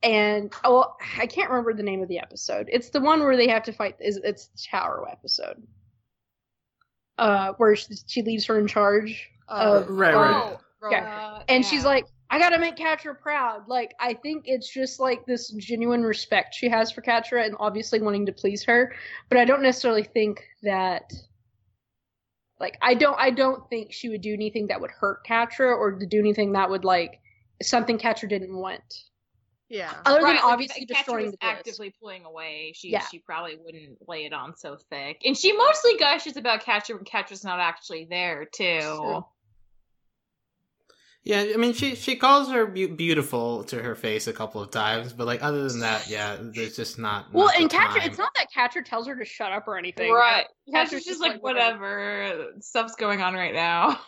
and 0.03 0.53
oh, 0.65 0.75
well, 0.75 0.97
I 1.19 1.27
can't 1.27 1.51
remember 1.51 1.75
the 1.75 1.83
name 1.83 2.03
of 2.03 2.09
the 2.09 2.19
episode. 2.19 2.69
It's 2.73 2.89
the 2.89 3.01
one 3.01 3.21
where 3.21 3.37
they 3.37 3.49
have 3.49 3.63
to 3.65 3.73
fight. 3.73 3.97
Is 4.01 4.19
it's 4.25 4.47
the 4.47 4.59
Tower 4.71 5.07
episode, 5.11 5.63
uh, 7.19 7.53
where 7.59 7.77
she, 7.77 7.95
she 8.07 8.23
leaves 8.23 8.47
her 8.47 8.59
in 8.59 8.67
charge 8.67 9.29
Uh, 9.49 9.83
of, 9.85 9.91
right, 9.91 10.15
right. 10.15 10.43
Oh, 10.43 10.61
Yeah. 10.91 11.35
uh, 11.39 11.43
and 11.49 11.63
yeah. 11.65 11.71
she's 11.71 11.85
like, 11.85 12.07
"I 12.31 12.39
gotta 12.39 12.59
make 12.59 12.77
Catra 12.77 13.19
proud." 13.19 13.69
Like, 13.69 13.95
I 14.01 14.15
think 14.15 14.45
it's 14.47 14.73
just 14.73 15.01
like 15.01 15.27
this 15.27 15.51
genuine 15.51 16.03
respect 16.03 16.55
she 16.55 16.69
has 16.69 16.91
for 16.91 17.03
Catra 17.03 17.45
and 17.45 17.57
obviously 17.59 18.01
wanting 18.01 18.27
to 18.27 18.33
please 18.33 18.65
her. 18.65 18.95
But 19.29 19.39
I 19.39 19.45
don't 19.45 19.63
necessarily 19.63 20.05
think 20.05 20.43
that. 20.63 21.13
Like 22.59 22.77
I 22.83 22.93
don't, 22.93 23.19
I 23.19 23.31
don't 23.31 23.67
think 23.71 23.91
she 23.91 24.11
would 24.11 24.21
do 24.21 24.35
anything 24.35 24.67
that 24.67 24.79
would 24.83 24.91
hurt 24.91 25.25
Catra 25.27 25.75
or 25.75 25.93
to 25.93 26.05
do 26.07 26.19
anything 26.19 26.53
that 26.53 26.69
would 26.69 26.85
like 26.85 27.21
something 27.63 27.97
Catra 27.99 28.29
didn't 28.29 28.55
want. 28.55 28.83
Yeah. 29.71 29.95
Other 30.05 30.21
Right, 30.23 30.35
than 30.35 30.43
obviously 30.45 30.83
if 30.83 30.89
Catra 30.89 30.97
destroying 30.97 31.25
was 31.27 31.33
the 31.33 31.39
disc. 31.39 31.53
actively 31.59 31.95
pulling 31.99 32.25
away, 32.27 32.73
she 32.75 32.91
Yeah. 32.91 33.07
she 33.07 33.19
probably 33.21 33.57
wouldn't 33.57 34.07
lay 34.07 34.27
it 34.27 34.35
on 34.35 34.57
so 34.57 34.77
thick. 34.91 35.23
And 35.25 35.35
she 35.39 35.53
mostly 35.55 35.97
gushes 35.97 36.37
about 36.37 36.63
Catra 36.63 36.97
when 36.97 37.05
Catra's 37.05 37.45
not 37.45 37.61
actually 37.61 38.05
there 38.05 38.45
too. 38.45 38.81
True. 38.81 39.25
Yeah, 41.23 41.45
I 41.53 41.57
mean, 41.59 41.75
she 41.75 41.97
she 41.97 42.17
calls 42.17 42.49
her 42.51 42.65
beau- 42.67 42.95
beautiful 42.95 43.65
to 43.65 43.83
her 43.83 43.95
face 43.95 44.27
a 44.27 44.33
couple 44.33 44.63
of 44.63 44.71
times, 44.71 45.13
but 45.13 45.27
like 45.27 45.43
other 45.43 45.69
than 45.69 45.81
that, 45.81 46.09
yeah, 46.09 46.39
there's 46.41 46.77
just 46.77 46.99
not. 46.99 47.27
Well, 47.33 47.47
not 47.47 47.55
the 47.57 47.61
and 47.61 47.71
Catra, 47.71 48.07
it's 48.07 48.17
not 48.17 48.33
that 48.37 48.47
Catra 48.57 48.83
tells 48.83 49.07
her 49.07 49.15
to 49.15 49.25
shut 49.27 49.53
up 49.53 49.69
or 49.69 49.77
anything. 49.77 50.11
Right. 50.11 50.47
Catra's 50.73 50.91
Catra's 50.91 50.91
just 50.91 51.07
just 51.07 51.21
like, 51.21 51.33
like, 51.33 51.43
whatever. 51.43 52.23
whatever. 52.23 52.47
Stuff's 52.61 52.95
going 52.95 53.21
on 53.21 53.35
right 53.35 53.53
now. 53.55 54.01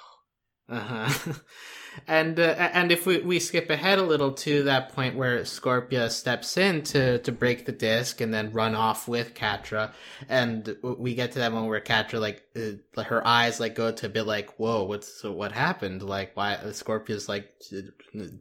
Uh-huh. 0.70 1.33
and 2.07 2.38
uh, 2.38 2.55
and 2.72 2.90
if 2.90 3.07
we, 3.07 3.20
we 3.20 3.38
skip 3.38 3.70
ahead 3.70 3.98
a 3.98 4.02
little 4.02 4.33
to 4.33 4.64
that 4.64 4.92
point 4.94 5.16
where 5.16 5.40
Scorpia 5.40 6.11
steps 6.11 6.57
in 6.57 6.83
to, 6.85 7.18
to 7.18 7.33
break 7.33 7.66
the 7.66 7.72
disc 7.72 8.20
and 8.20 8.33
then 8.33 8.52
run 8.52 8.74
off 8.74 9.09
with 9.09 9.35
Catra, 9.35 9.92
and 10.28 10.76
we 10.83 11.14
get 11.14 11.33
to 11.33 11.38
that 11.40 11.52
moment 11.52 11.70
where 11.70 11.81
Catra 11.81 12.20
like 12.20 12.42
uh, 12.57 13.02
her 13.02 13.26
eyes 13.26 13.61
like 13.61 13.74
go 13.74 13.92
to 13.92 14.07
a 14.07 14.11
bit 14.11 14.26
like 14.26 14.59
whoa 14.59 14.85
what's 14.85 15.22
what 15.22 15.52
happened 15.52 16.02
like 16.02 16.37
why 16.37 16.57
Scorpia's 16.72 17.28
like 17.28 17.52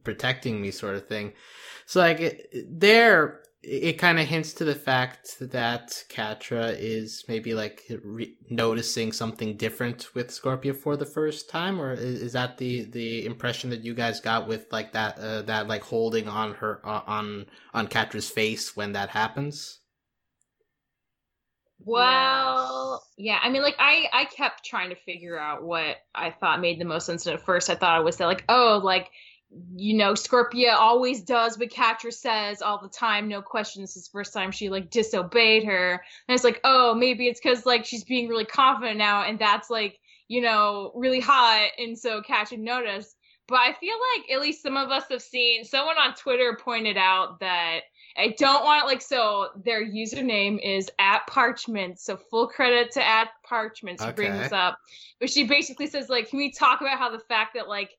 protecting 0.03 0.61
me 0.61 0.71
sort 0.71 0.95
of 0.95 1.07
thing. 1.07 1.33
So 1.85 1.99
like 1.99 2.51
there 2.67 3.41
it 3.63 3.93
kind 3.99 4.19
of 4.19 4.27
hints 4.27 4.53
to 4.53 4.65
the 4.65 4.73
fact 4.73 5.37
that 5.39 6.03
Catra 6.09 6.75
is 6.79 7.23
maybe 7.27 7.53
like 7.53 7.83
re- 8.03 8.35
noticing 8.49 9.11
something 9.11 9.55
different 9.55 10.15
with 10.15 10.29
Scorpia 10.29 10.75
for 10.75 10.97
the 10.97 11.05
first 11.05 11.49
time, 11.49 11.79
or 11.79 11.93
is, 11.93 12.21
is 12.21 12.33
that 12.33 12.57
the 12.57 12.85
the 12.85 13.25
impression 13.25 13.69
that 13.69 13.81
you 13.81 13.93
guys 13.93 14.19
got 14.19 14.47
with 14.47 14.65
like 14.71 14.93
that 14.93 15.17
uh, 15.19 15.43
that 15.43 15.67
like 15.67 15.83
holding 15.83 16.27
on 16.27 16.55
her 16.55 16.81
uh, 16.83 17.01
on 17.05 17.45
on 17.73 17.87
Catra's 17.87 18.29
face 18.29 18.75
when 18.75 18.93
that 18.93 19.09
happens? 19.09 19.79
Well, 21.83 23.03
yeah. 23.17 23.39
I 23.43 23.49
mean, 23.49 23.61
like 23.61 23.75
I 23.77 24.07
I 24.11 24.25
kept 24.25 24.65
trying 24.65 24.89
to 24.89 24.95
figure 24.95 25.37
out 25.37 25.63
what 25.63 25.97
I 26.15 26.31
thought 26.31 26.61
made 26.61 26.79
the 26.79 26.85
most 26.85 27.05
sense. 27.05 27.27
And 27.27 27.35
at 27.35 27.45
first, 27.45 27.69
I 27.69 27.75
thought 27.75 27.99
it 27.99 28.05
was 28.05 28.17
that 28.17 28.25
like, 28.25 28.43
oh, 28.49 28.81
like 28.83 29.11
you 29.75 29.97
know, 29.97 30.13
Scorpia 30.13 30.73
always 30.73 31.21
does 31.21 31.57
what 31.57 31.69
Catra 31.69 32.13
says 32.13 32.61
all 32.61 32.79
the 32.81 32.89
time, 32.89 33.27
no 33.27 33.41
questions. 33.41 33.89
This 33.89 34.03
is 34.03 34.07
the 34.07 34.11
first 34.11 34.33
time 34.33 34.51
she 34.51 34.69
like 34.69 34.89
disobeyed 34.89 35.65
her, 35.65 35.93
and 36.27 36.35
it's 36.35 36.43
like, 36.43 36.61
oh, 36.63 36.93
maybe 36.93 37.27
it's 37.27 37.39
because 37.41 37.65
like 37.65 37.85
she's 37.85 38.03
being 38.03 38.27
really 38.29 38.45
confident 38.45 38.97
now, 38.97 39.23
and 39.23 39.37
that's 39.39 39.69
like 39.69 39.99
you 40.27 40.41
know 40.41 40.91
really 40.95 41.19
hot, 41.19 41.69
and 41.77 41.97
so 41.97 42.21
Catra 42.21 42.57
noticed. 42.57 43.15
But 43.47 43.59
I 43.59 43.73
feel 43.73 43.95
like 44.15 44.31
at 44.31 44.39
least 44.39 44.63
some 44.63 44.77
of 44.77 44.91
us 44.91 45.03
have 45.09 45.21
seen. 45.21 45.65
Someone 45.65 45.97
on 45.97 46.13
Twitter 46.15 46.57
pointed 46.61 46.95
out 46.95 47.41
that 47.41 47.81
I 48.15 48.33
don't 48.37 48.63
want 48.63 48.85
like 48.85 49.01
so 49.01 49.49
their 49.65 49.85
username 49.85 50.59
is 50.63 50.89
at 50.99 51.27
Parchment. 51.27 51.99
So 51.99 52.15
full 52.15 52.47
credit 52.47 52.91
to 52.93 53.05
at 53.05 53.29
Parchment 53.43 54.01
bring 54.15 54.31
Okay. 54.31 54.43
this 54.43 54.53
up. 54.53 54.77
But 55.19 55.29
she 55.29 55.43
basically 55.45 55.87
says 55.87 56.07
like, 56.07 56.29
can 56.29 56.37
we 56.37 56.51
talk 56.51 56.79
about 56.79 56.97
how 56.97 57.11
the 57.11 57.19
fact 57.19 57.55
that 57.55 57.67
like 57.67 57.91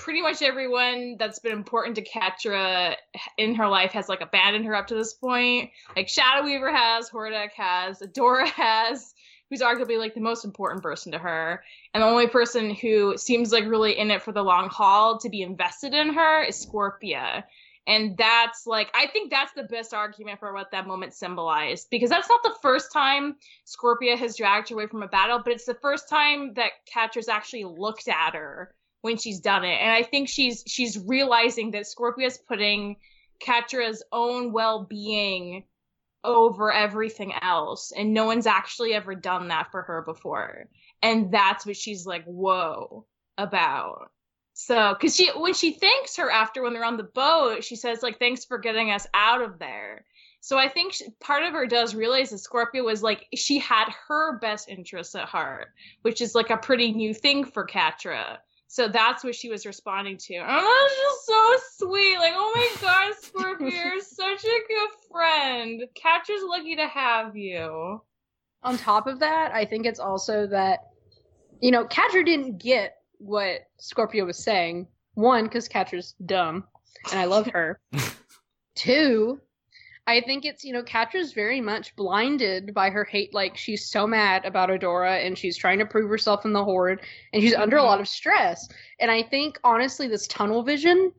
pretty 0.00 0.22
much 0.22 0.40
everyone 0.40 1.16
that's 1.18 1.38
been 1.38 1.52
important 1.52 1.94
to 1.96 2.02
Catra 2.02 2.96
in 3.36 3.54
her 3.54 3.68
life 3.68 3.92
has 3.92 4.08
like 4.08 4.22
abandoned 4.22 4.64
her 4.64 4.74
up 4.74 4.86
to 4.86 4.94
this 4.94 5.12
point. 5.12 5.70
Like 5.94 6.08
Shadow 6.08 6.44
Weaver 6.44 6.74
has, 6.74 7.10
Hordak 7.10 7.52
has, 7.52 8.00
Adora 8.00 8.46
has, 8.48 9.14
who's 9.50 9.60
arguably 9.60 9.98
like 9.98 10.14
the 10.14 10.20
most 10.20 10.44
important 10.44 10.82
person 10.82 11.12
to 11.12 11.18
her. 11.18 11.62
And 11.92 12.02
the 12.02 12.06
only 12.06 12.28
person 12.28 12.74
who 12.74 13.16
seems 13.18 13.52
like 13.52 13.64
really 13.66 13.98
in 13.98 14.10
it 14.10 14.22
for 14.22 14.32
the 14.32 14.42
long 14.42 14.68
haul 14.68 15.18
to 15.18 15.28
be 15.28 15.42
invested 15.42 15.92
in 15.92 16.14
her 16.14 16.42
is 16.44 16.66
Scorpia. 16.66 17.44
And 17.86 18.16
that's 18.16 18.66
like, 18.66 18.90
I 18.94 19.06
think 19.08 19.30
that's 19.30 19.52
the 19.52 19.64
best 19.64 19.92
argument 19.92 20.38
for 20.38 20.54
what 20.54 20.70
that 20.70 20.86
moment 20.86 21.12
symbolized. 21.12 21.88
Because 21.90 22.08
that's 22.08 22.28
not 22.28 22.42
the 22.42 22.56
first 22.62 22.92
time 22.92 23.36
Scorpia 23.66 24.16
has 24.16 24.36
dragged 24.36 24.70
her 24.70 24.76
away 24.76 24.86
from 24.86 25.02
a 25.02 25.08
battle, 25.08 25.40
but 25.44 25.52
it's 25.52 25.66
the 25.66 25.74
first 25.74 26.08
time 26.08 26.54
that 26.54 26.70
Catra's 26.90 27.28
actually 27.28 27.64
looked 27.64 28.08
at 28.08 28.34
her 28.34 28.72
when 29.02 29.16
she's 29.16 29.40
done 29.40 29.64
it. 29.64 29.78
And 29.80 29.90
I 29.90 30.02
think 30.02 30.28
she's 30.28 30.64
she's 30.66 30.98
realizing 30.98 31.72
that 31.72 31.86
Scorpia's 31.86 32.38
putting 32.38 32.96
Catra's 33.40 34.02
own 34.12 34.52
well 34.52 34.84
being 34.84 35.64
over 36.22 36.72
everything 36.72 37.32
else. 37.40 37.92
And 37.96 38.12
no 38.12 38.26
one's 38.26 38.46
actually 38.46 38.94
ever 38.94 39.14
done 39.14 39.48
that 39.48 39.70
for 39.70 39.82
her 39.82 40.02
before. 40.02 40.68
And 41.02 41.32
that's 41.32 41.64
what 41.64 41.76
she's 41.76 42.04
like, 42.04 42.24
whoa, 42.24 43.06
about. 43.38 44.10
So, 44.52 44.94
because 44.94 45.16
she, 45.16 45.30
when 45.30 45.54
she 45.54 45.72
thanks 45.72 46.16
her 46.16 46.30
after 46.30 46.62
when 46.62 46.74
they're 46.74 46.84
on 46.84 46.98
the 46.98 47.02
boat, 47.02 47.64
she 47.64 47.76
says, 47.76 48.02
like, 48.02 48.18
thanks 48.18 48.44
for 48.44 48.58
getting 48.58 48.90
us 48.90 49.06
out 49.14 49.40
of 49.40 49.58
there. 49.58 50.04
So 50.42 50.58
I 50.58 50.68
think 50.68 50.92
she, 50.92 51.06
part 51.20 51.44
of 51.44 51.52
her 51.52 51.66
does 51.66 51.94
realize 51.94 52.30
that 52.30 52.40
Scorpia 52.40 52.84
was 52.84 53.02
like, 53.02 53.26
she 53.34 53.58
had 53.58 53.88
her 54.08 54.38
best 54.38 54.68
interests 54.68 55.14
at 55.14 55.26
heart, 55.26 55.68
which 56.02 56.20
is 56.20 56.34
like 56.34 56.50
a 56.50 56.56
pretty 56.58 56.92
new 56.92 57.14
thing 57.14 57.44
for 57.44 57.66
Catra. 57.66 58.38
So 58.72 58.86
that's 58.86 59.24
what 59.24 59.34
she 59.34 59.48
was 59.50 59.66
responding 59.66 60.16
to. 60.16 60.34
And 60.36 60.48
that's 60.48 60.96
just 60.96 61.26
so 61.26 61.56
sweet. 61.88 62.18
Like, 62.18 62.34
oh 62.36 62.52
my 62.54 62.80
god, 62.80 63.14
Scorpia, 63.20 63.72
you're 63.72 64.00
such 64.00 64.44
a 64.44 64.60
good 64.68 64.90
friend. 65.10 65.82
Catra's 65.96 66.44
lucky 66.44 66.76
to 66.76 66.86
have 66.86 67.36
you. 67.36 68.00
On 68.62 68.78
top 68.78 69.08
of 69.08 69.18
that, 69.18 69.50
I 69.52 69.64
think 69.64 69.86
it's 69.86 69.98
also 69.98 70.46
that, 70.46 70.90
you 71.60 71.72
know, 71.72 71.84
Catra 71.86 72.24
didn't 72.24 72.58
get 72.58 72.98
what 73.18 73.62
Scorpia 73.80 74.24
was 74.24 74.38
saying. 74.38 74.86
One, 75.14 75.46
because 75.46 75.68
Catra's 75.68 76.14
dumb, 76.24 76.62
and 77.10 77.18
I 77.18 77.24
love 77.24 77.48
her. 77.48 77.80
Two, 78.76 79.40
I 80.06 80.20
think 80.22 80.44
it's, 80.44 80.64
you 80.64 80.72
know, 80.72 80.82
Catra's 80.82 81.32
very 81.32 81.60
much 81.60 81.94
blinded 81.94 82.74
by 82.74 82.90
her 82.90 83.04
hate. 83.04 83.32
Like, 83.32 83.56
she's 83.56 83.90
so 83.90 84.06
mad 84.06 84.44
about 84.44 84.70
Adora 84.70 85.24
and 85.24 85.38
she's 85.38 85.56
trying 85.56 85.78
to 85.78 85.86
prove 85.86 86.10
herself 86.10 86.44
in 86.44 86.52
the 86.52 86.64
Horde 86.64 87.00
and 87.32 87.42
she's 87.42 87.54
under 87.54 87.76
a 87.76 87.82
lot 87.82 88.00
of 88.00 88.08
stress. 88.08 88.68
And 88.98 89.10
I 89.10 89.22
think, 89.22 89.58
honestly, 89.62 90.08
this 90.08 90.26
tunnel 90.26 90.62
vision, 90.62 91.12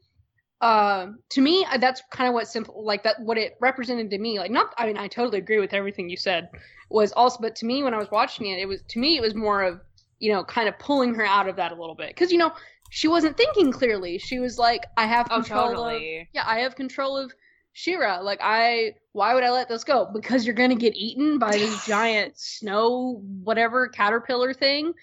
uh, 0.60 1.08
to 1.30 1.42
me, 1.42 1.66
uh, 1.72 1.78
that's 1.78 2.02
kind 2.12 2.28
of 2.28 2.34
what 2.34 2.48
simple, 2.48 2.84
like, 2.84 3.04
that, 3.04 3.20
what 3.22 3.38
it 3.38 3.56
represented 3.62 4.10
to 4.10 4.18
me. 4.18 4.40
Like, 4.40 4.52
not, 4.52 4.74
I 4.78 4.88
mean, 4.88 4.98
I 4.98 5.08
totally 5.08 5.38
agree 5.38 5.60
with 5.60 5.74
everything 5.74 6.10
you 6.10 6.18
said, 6.18 6.50
was 6.90 7.14
also, 7.14 7.38
but 7.42 7.56
to 7.58 7.66
me, 7.66 7.84
when 7.84 7.94
I 7.94 7.98
was 7.98 8.12
watching 8.12 8.48
it, 8.48 8.60
it 8.60 8.66
was, 8.66 8.82
to 8.90 9.00
me, 9.00 9.16
it 9.16 9.22
was 9.22 9.36
more 9.36 9.62
of, 9.64 9.80
you 10.20 10.34
know, 10.34 10.44
kind 10.44 10.68
of 10.68 10.78
pulling 10.80 11.16
her 11.16 11.26
out 11.26 11.48
of 11.48 11.56
that 11.56 11.72
a 11.72 11.76
little 11.76 11.96
bit. 11.96 12.16
Cause, 12.16 12.32
you 12.32 12.38
know, 12.38 12.52
she 12.90 13.08
wasn't 13.08 13.38
thinking 13.38 13.72
clearly. 13.72 14.18
She 14.18 14.40
was 14.40 14.58
like, 14.58 14.84
I 14.98 15.06
have 15.06 15.28
Oh, 15.32 15.36
control 15.36 15.86
of, 15.86 16.02
yeah, 16.02 16.44
I 16.46 16.60
have 16.60 16.76
control 16.76 17.18
of 17.18 17.32
She-Ra. 17.74 18.20
Like 18.20 18.40
I 18.42 18.96
why 19.14 19.34
would 19.34 19.44
I 19.44 19.52
let 19.52 19.70
this 19.70 19.84
go? 19.84 20.10
Because 20.12 20.46
you're 20.46 20.56
gonna 20.56 20.76
get 20.76 20.96
eaten 20.96 21.40
by 21.40 21.52
this 21.52 21.86
giant 21.88 22.38
snow 22.38 23.22
whatever 23.44 23.88
caterpillar 23.88 24.54
thing. 24.54 24.94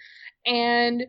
And 0.47 1.07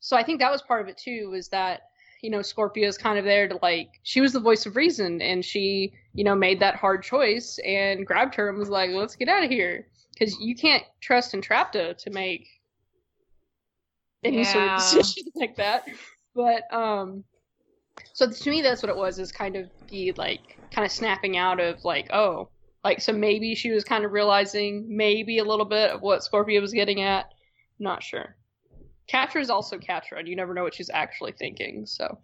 so 0.00 0.16
I 0.16 0.22
think 0.22 0.40
that 0.40 0.52
was 0.52 0.62
part 0.62 0.82
of 0.82 0.88
it 0.88 0.98
too, 0.98 1.30
was 1.30 1.48
that, 1.48 1.82
you 2.22 2.30
know, 2.30 2.42
Scorpia's 2.42 2.98
kind 2.98 3.18
of 3.18 3.24
there 3.24 3.48
to 3.48 3.58
like 3.62 3.88
she 4.02 4.20
was 4.20 4.32
the 4.32 4.40
voice 4.40 4.66
of 4.66 4.76
reason 4.76 5.20
and 5.20 5.44
she, 5.44 5.92
you 6.14 6.24
know, 6.24 6.34
made 6.34 6.60
that 6.60 6.76
hard 6.76 7.02
choice 7.02 7.58
and 7.64 8.06
grabbed 8.06 8.34
her 8.34 8.48
and 8.48 8.58
was 8.58 8.68
like, 8.68 8.90
Let's 8.90 9.16
get 9.16 9.28
out 9.28 9.44
of 9.44 9.50
here. 9.50 9.88
Because 10.12 10.38
you 10.40 10.54
can't 10.54 10.84
trust 11.00 11.34
Entrapta 11.34 11.96
to 11.98 12.10
make 12.10 12.48
any 14.24 14.44
sort 14.44 14.68
of 14.68 14.78
decision 14.78 15.24
like 15.34 15.56
that. 15.56 15.86
But 16.34 16.72
um 16.72 17.24
so 18.12 18.30
to 18.30 18.50
me 18.50 18.62
that's 18.62 18.82
what 18.82 18.90
it 18.90 18.96
was 18.96 19.18
is 19.18 19.32
kind 19.32 19.56
of 19.56 19.70
the 19.88 20.12
like 20.16 20.58
kind 20.72 20.84
of 20.84 20.92
snapping 20.92 21.36
out 21.36 21.60
of 21.60 21.78
like 21.84 22.08
oh 22.12 22.48
like 22.84 23.00
so 23.00 23.12
maybe 23.12 23.54
she 23.54 23.70
was 23.70 23.84
kind 23.84 24.04
of 24.04 24.12
realizing 24.12 24.86
maybe 24.96 25.38
a 25.38 25.44
little 25.44 25.66
bit 25.66 25.90
of 25.90 26.00
what 26.02 26.20
Scorpia 26.22 26.60
was 26.60 26.72
getting 26.72 27.00
at 27.02 27.26
not 27.78 28.02
sure 28.02 28.36
Catra 29.12 29.40
is 29.40 29.50
also 29.50 29.78
Catra 29.78 30.18
and 30.18 30.28
you 30.28 30.36
never 30.36 30.54
know 30.54 30.62
what 30.64 30.74
she's 30.74 30.90
actually 30.90 31.32
thinking 31.32 31.86
so 31.86 32.18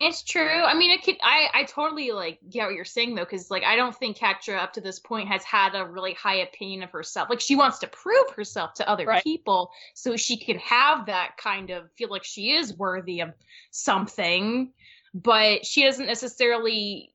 It's 0.00 0.22
true. 0.24 0.42
I 0.62 0.74
mean, 0.74 0.90
it 0.90 1.04
could. 1.04 1.16
I 1.22 1.48
I 1.54 1.64
totally 1.64 2.10
like 2.10 2.40
get 2.50 2.64
what 2.66 2.74
you're 2.74 2.84
saying 2.84 3.14
though, 3.14 3.24
because 3.24 3.50
like 3.50 3.62
I 3.62 3.76
don't 3.76 3.94
think 3.94 4.16
Catra 4.18 4.58
up 4.58 4.72
to 4.72 4.80
this 4.80 4.98
point 4.98 5.28
has 5.28 5.44
had 5.44 5.74
a 5.74 5.84
really 5.86 6.14
high 6.14 6.36
opinion 6.36 6.82
of 6.82 6.90
herself. 6.90 7.30
Like 7.30 7.40
she 7.40 7.54
wants 7.56 7.78
to 7.80 7.86
prove 7.86 8.30
herself 8.34 8.74
to 8.74 8.88
other 8.88 9.06
Right. 9.06 9.22
people 9.22 9.70
so 9.94 10.16
she 10.16 10.36
can 10.38 10.58
have 10.58 11.06
that 11.06 11.36
kind 11.36 11.70
of 11.70 11.92
feel 11.92 12.08
like 12.10 12.24
she 12.24 12.50
is 12.52 12.76
worthy 12.76 13.20
of 13.20 13.30
something, 13.70 14.72
but 15.14 15.64
she 15.66 15.84
doesn't 15.84 16.06
necessarily 16.06 17.08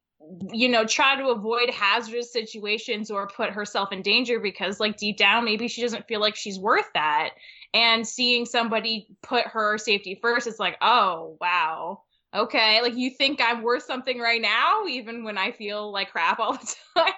you 0.51 0.67
know 0.67 0.83
try 0.86 1.15
to 1.15 1.27
avoid 1.29 1.69
hazardous 1.69 2.33
situations 2.33 3.10
or 3.12 3.27
put 3.27 3.51
herself 3.51 3.91
in 3.93 4.01
danger 4.01 4.39
because 4.39 4.79
like 4.79 4.97
deep 4.97 5.15
down 5.17 5.45
maybe 5.45 5.67
she 5.67 5.81
doesn't 5.81 6.07
feel 6.07 6.19
like 6.19 6.36
she's 6.36 6.60
worth 6.60 6.89
that 6.93 7.29
and 7.73 8.05
seeing 8.05 8.45
somebody 8.45 9.07
put 9.21 9.45
her 9.47 9.77
safety 9.77 10.17
first 10.21 10.45
it's 10.47 10.60
like 10.60 10.75
oh 10.81 11.38
wow 11.39 12.01
okay 12.36 12.81
like 12.81 12.95
you 12.95 13.10
think 13.10 13.39
i'm 13.41 13.62
worth 13.62 13.83
something 13.83 14.19
right 14.19 14.41
now 14.41 14.86
even 14.88 15.23
when 15.23 15.38
i 15.38 15.51
feel 15.51 15.91
like 15.93 16.12
crap 16.12 16.39
all 16.39 16.53
the 16.53 16.75
time 16.97 17.13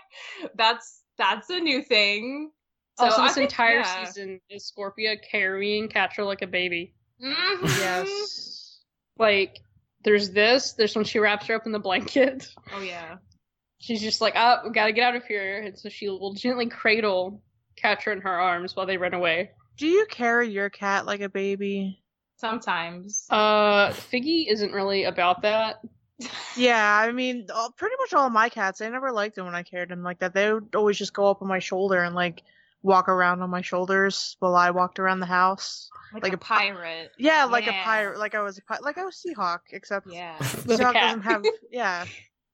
that's 0.55 1.01
that's 1.17 1.49
a 1.49 1.59
new 1.59 1.81
thing 1.81 2.51
So 2.99 3.05
also 3.05 3.21
I 3.21 3.25
this 3.27 3.35
think- 3.35 3.49
entire 3.49 3.79
yeah. 3.79 4.05
season 4.05 4.39
is 4.49 4.71
Scorpia 4.71 5.17
carrying 5.31 5.87
Catra 5.89 6.25
like 6.25 6.41
a 6.43 6.47
baby 6.47 6.93
Mhm. 7.23 7.61
Yes. 7.79 8.81
like 9.17 9.59
there's 10.03 10.29
this 10.31 10.73
there's 10.73 10.95
when 10.95 11.05
she 11.05 11.19
wraps 11.19 11.47
her 11.47 11.55
up 11.55 11.65
in 11.65 11.71
the 11.71 11.79
blanket 11.79 12.47
oh 12.73 12.81
yeah 12.81 13.15
she's 13.79 14.01
just 14.01 14.21
like 14.21 14.33
oh 14.35 14.57
we 14.65 14.71
gotta 14.71 14.91
get 14.93 15.07
out 15.07 15.15
of 15.15 15.25
here 15.25 15.61
and 15.61 15.77
so 15.77 15.89
she 15.89 16.07
will 16.09 16.33
gently 16.33 16.67
cradle 16.67 17.41
Catra 17.81 18.13
in 18.13 18.21
her 18.21 18.39
arms 18.39 18.75
while 18.75 18.85
they 18.85 18.97
run 18.97 19.13
away 19.13 19.51
Do 19.77 19.87
you 19.87 20.05
carry 20.09 20.49
your 20.49 20.69
cat 20.69 21.05
like 21.05 21.21
a 21.21 21.29
baby? 21.29 22.01
sometimes 22.37 23.25
Uh, 23.29 23.89
Figgy 23.91 24.45
isn't 24.49 24.71
really 24.71 25.03
about 25.03 25.41
that. 25.41 25.81
Yeah, 26.57 26.97
I 27.01 27.11
mean, 27.13 27.47
all- 27.53 27.71
pretty 27.71 27.95
much 27.99 28.13
all 28.13 28.29
my 28.29 28.49
cats. 28.49 28.81
I 28.81 28.89
never 28.89 29.11
liked 29.11 29.35
them 29.35 29.45
when 29.45 29.55
I 29.55 29.63
carried 29.63 29.87
them 29.89 30.03
like 30.03 30.19
that. 30.19 30.33
They 30.33 30.51
would 30.51 30.75
always 30.75 30.97
just 30.97 31.13
go 31.13 31.29
up 31.29 31.41
on 31.41 31.47
my 31.47 31.59
shoulder 31.59 32.01
and 32.03 32.13
like 32.15 32.43
walk 32.81 33.09
around 33.09 33.41
on 33.41 33.49
my 33.49 33.61
shoulders 33.61 34.35
while 34.39 34.55
I 34.55 34.71
walked 34.71 34.99
around 34.99 35.19
the 35.19 35.25
house. 35.25 35.89
like, 36.13 36.23
like 36.23 36.31
a 36.33 36.35
a 36.35 36.39
pi- 36.39 36.71
pirate 36.71 37.11
Yeah, 37.17 37.45
like 37.45 37.65
Yeah. 37.65 37.81
a 37.81 37.83
pirate, 37.83 38.19
like 38.19 38.35
I 38.35 38.41
was 38.41 38.57
a 38.57 38.61
pi- 38.63 38.79
like 38.81 38.97
I 38.97 39.03
was 39.05 39.21
Seahawk, 39.23 39.59
except 39.71 40.07
yeah 40.11 40.37
Seahawk 40.39 40.93
doesn't 40.93 41.21
have. 41.21 41.43
Yeah, 41.71 42.05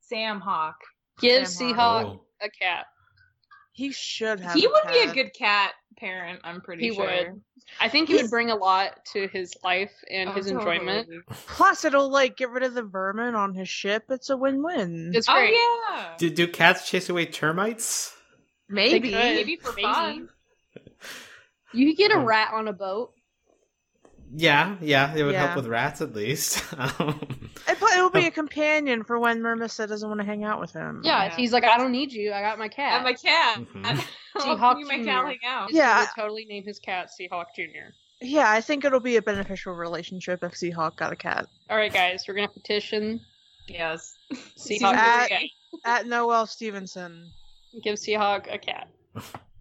sam 0.02 0.40
hawk 0.42 0.76
Give 1.20 1.48
Sam 1.48 1.74
Seahawk 1.74 2.06
Oh. 2.06 2.26
a 2.42 2.50
cat. 2.50 2.86
he 3.72 3.92
should 3.92 4.40
have. 4.40 4.54
he 4.54 4.66
a 4.66 4.70
would 4.70 4.92
be 4.92 5.00
a 5.00 5.14
good 5.14 5.34
cat 5.34 5.74
parent 5.98 6.42
i'm 6.44 6.60
pretty 6.60 6.90
He 6.90 6.94
sure 6.96 7.06
would. 7.06 7.42
I 7.80 7.88
think 7.90 8.10
it 8.10 8.14
He's- 8.14 8.24
would 8.24 8.30
bring 8.32 8.52
a 8.52 8.56
lot 8.56 9.04
to 9.14 9.28
his 9.30 9.54
life 9.64 9.94
and 10.12 10.30
Oh, 10.30 10.34
his 10.34 10.48
enjoyment. 10.48 11.08
totally. 11.08 11.24
Plus, 11.48 11.84
it'll 11.86 12.10
like 12.10 12.38
get 12.38 12.50
rid 12.52 12.62
of 12.64 12.74
the 12.76 12.84
vermin 12.84 13.34
on 13.34 13.56
his 13.56 13.68
ship. 13.70 14.04
It's 14.10 14.30
a 14.30 14.38
win-win. 14.38 15.12
It's 15.16 15.28
oh 15.28 15.34
great. 15.34 15.54
yeah 15.54 16.14
Do, 16.20 16.30
do 16.30 16.48
cats 16.48 16.88
chase 16.88 17.10
away 17.10 17.26
termites? 17.26 18.15
Maybe. 18.70 19.12
maybe 19.12 19.56
for 19.58 19.72
Maybe. 19.74 19.82
fun 19.84 20.30
You 21.74 21.88
could 21.88 21.98
get 21.98 22.12
a 22.12 22.16
Oh. 22.16 22.24
rat 22.24 22.52
on 22.54 22.68
a 22.68 22.74
boat. 22.74 23.12
Yeah, 24.38 24.76
yeah, 24.82 25.14
it 25.16 25.24
would 25.24 25.34
Yeah. 25.34 25.46
help 25.46 25.56
with 25.58 25.68
rats 25.68 26.02
at 26.02 26.14
least. 26.14 26.64
Um, 26.78 27.20
It, 27.68 27.80
but 27.80 27.92
it 27.94 27.98
will 28.02 28.06
Oh. 28.06 28.10
be 28.10 28.26
a 28.28 28.32
companion 28.32 29.04
for 29.04 29.20
when 29.20 29.40
Mermista 29.42 29.88
doesn't 29.88 30.08
want 30.08 30.20
to 30.22 30.26
hang 30.26 30.44
out 30.44 30.60
with 30.60 30.72
him. 30.74 31.02
Yeah, 31.04 31.26
Yeah. 31.26 31.36
he's 31.36 31.52
like, 31.52 31.64
I 31.64 31.78
don't 31.78 31.92
need 31.92 32.12
you. 32.12 32.32
I 32.34 32.42
got 32.42 32.58
my 32.60 32.68
cat. 32.68 32.94
and 32.96 33.04
my 33.04 33.14
cat 33.14 33.58
Mhm. 33.60 34.08
I'll 34.36 34.58
Seahawk 34.58 34.78
be 34.78 34.84
my 34.84 34.98
Jr. 35.00 35.06
cat 35.06 35.26
hang 35.26 35.40
out 35.46 35.72
He 35.72 35.78
Yeah. 35.78 36.00
would 36.02 36.10
totally 36.16 36.46
name 36.46 36.64
his 36.64 36.80
cat 36.80 37.10
Seahawk 37.20 37.48
Jr. 37.56 37.94
Yeah, 38.22 38.50
I 38.50 38.62
think 38.62 38.86
it'll 38.86 39.00
be 39.00 39.18
a 39.18 39.22
beneficial 39.22 39.74
relationship 39.74 40.44
if 40.44 40.54
Seahawk 40.54 40.96
got 40.96 41.12
a 41.12 41.16
cat. 41.16 41.48
All 41.70 41.78
right, 41.78 41.92
guys, 41.94 42.26
we're 42.28 42.34
gonna 42.36 42.48
petition 42.48 43.22
yes 43.68 44.16
Seahawk 44.58 44.94
At- 44.96 45.32
At 45.84 46.08
Noel 46.08 46.46
Stevenson, 46.48 47.32
Give 47.84 47.96
Seahawk 47.96 48.54
a 48.54 48.58
cat. 48.58 48.88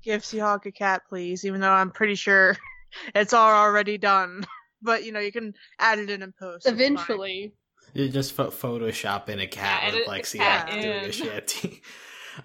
give 0.03 0.23
Seahawk 0.23 0.67
a 0.67 0.73
cat, 0.73 1.03
please. 1.09 1.45
Even 1.45 1.61
though 1.61 1.71
I'm 1.73 1.91
pretty 1.91 2.15
sure 2.15 2.57
it's 3.15 3.33
all 3.33 3.51
already 3.51 3.99
done, 3.99 4.45
but 4.83 5.05
you 5.05 5.13
know 5.13 5.21
you 5.21 5.33
can 5.33 5.55
add 5.79 5.99
it 5.99 6.11
in 6.11 6.23
and 6.23 6.35
post. 6.37 6.67
Eventually, 6.67 7.53
You 7.93 8.09
just 8.09 8.33
pho- 8.33 8.51
Photoshop 8.51 9.29
in 9.29 9.41
a 9.41 9.47
cat 9.47 9.81
Yeah, 9.83 9.87
with 9.89 9.95
edit 9.97 10.09
like 10.09 10.23
the 10.23 10.29
see 10.29 10.39
cat 10.39 10.69
how 10.71 10.81
doing 10.81 11.05
in. 11.05 11.11
a 11.11 11.13
shanty. 11.13 11.83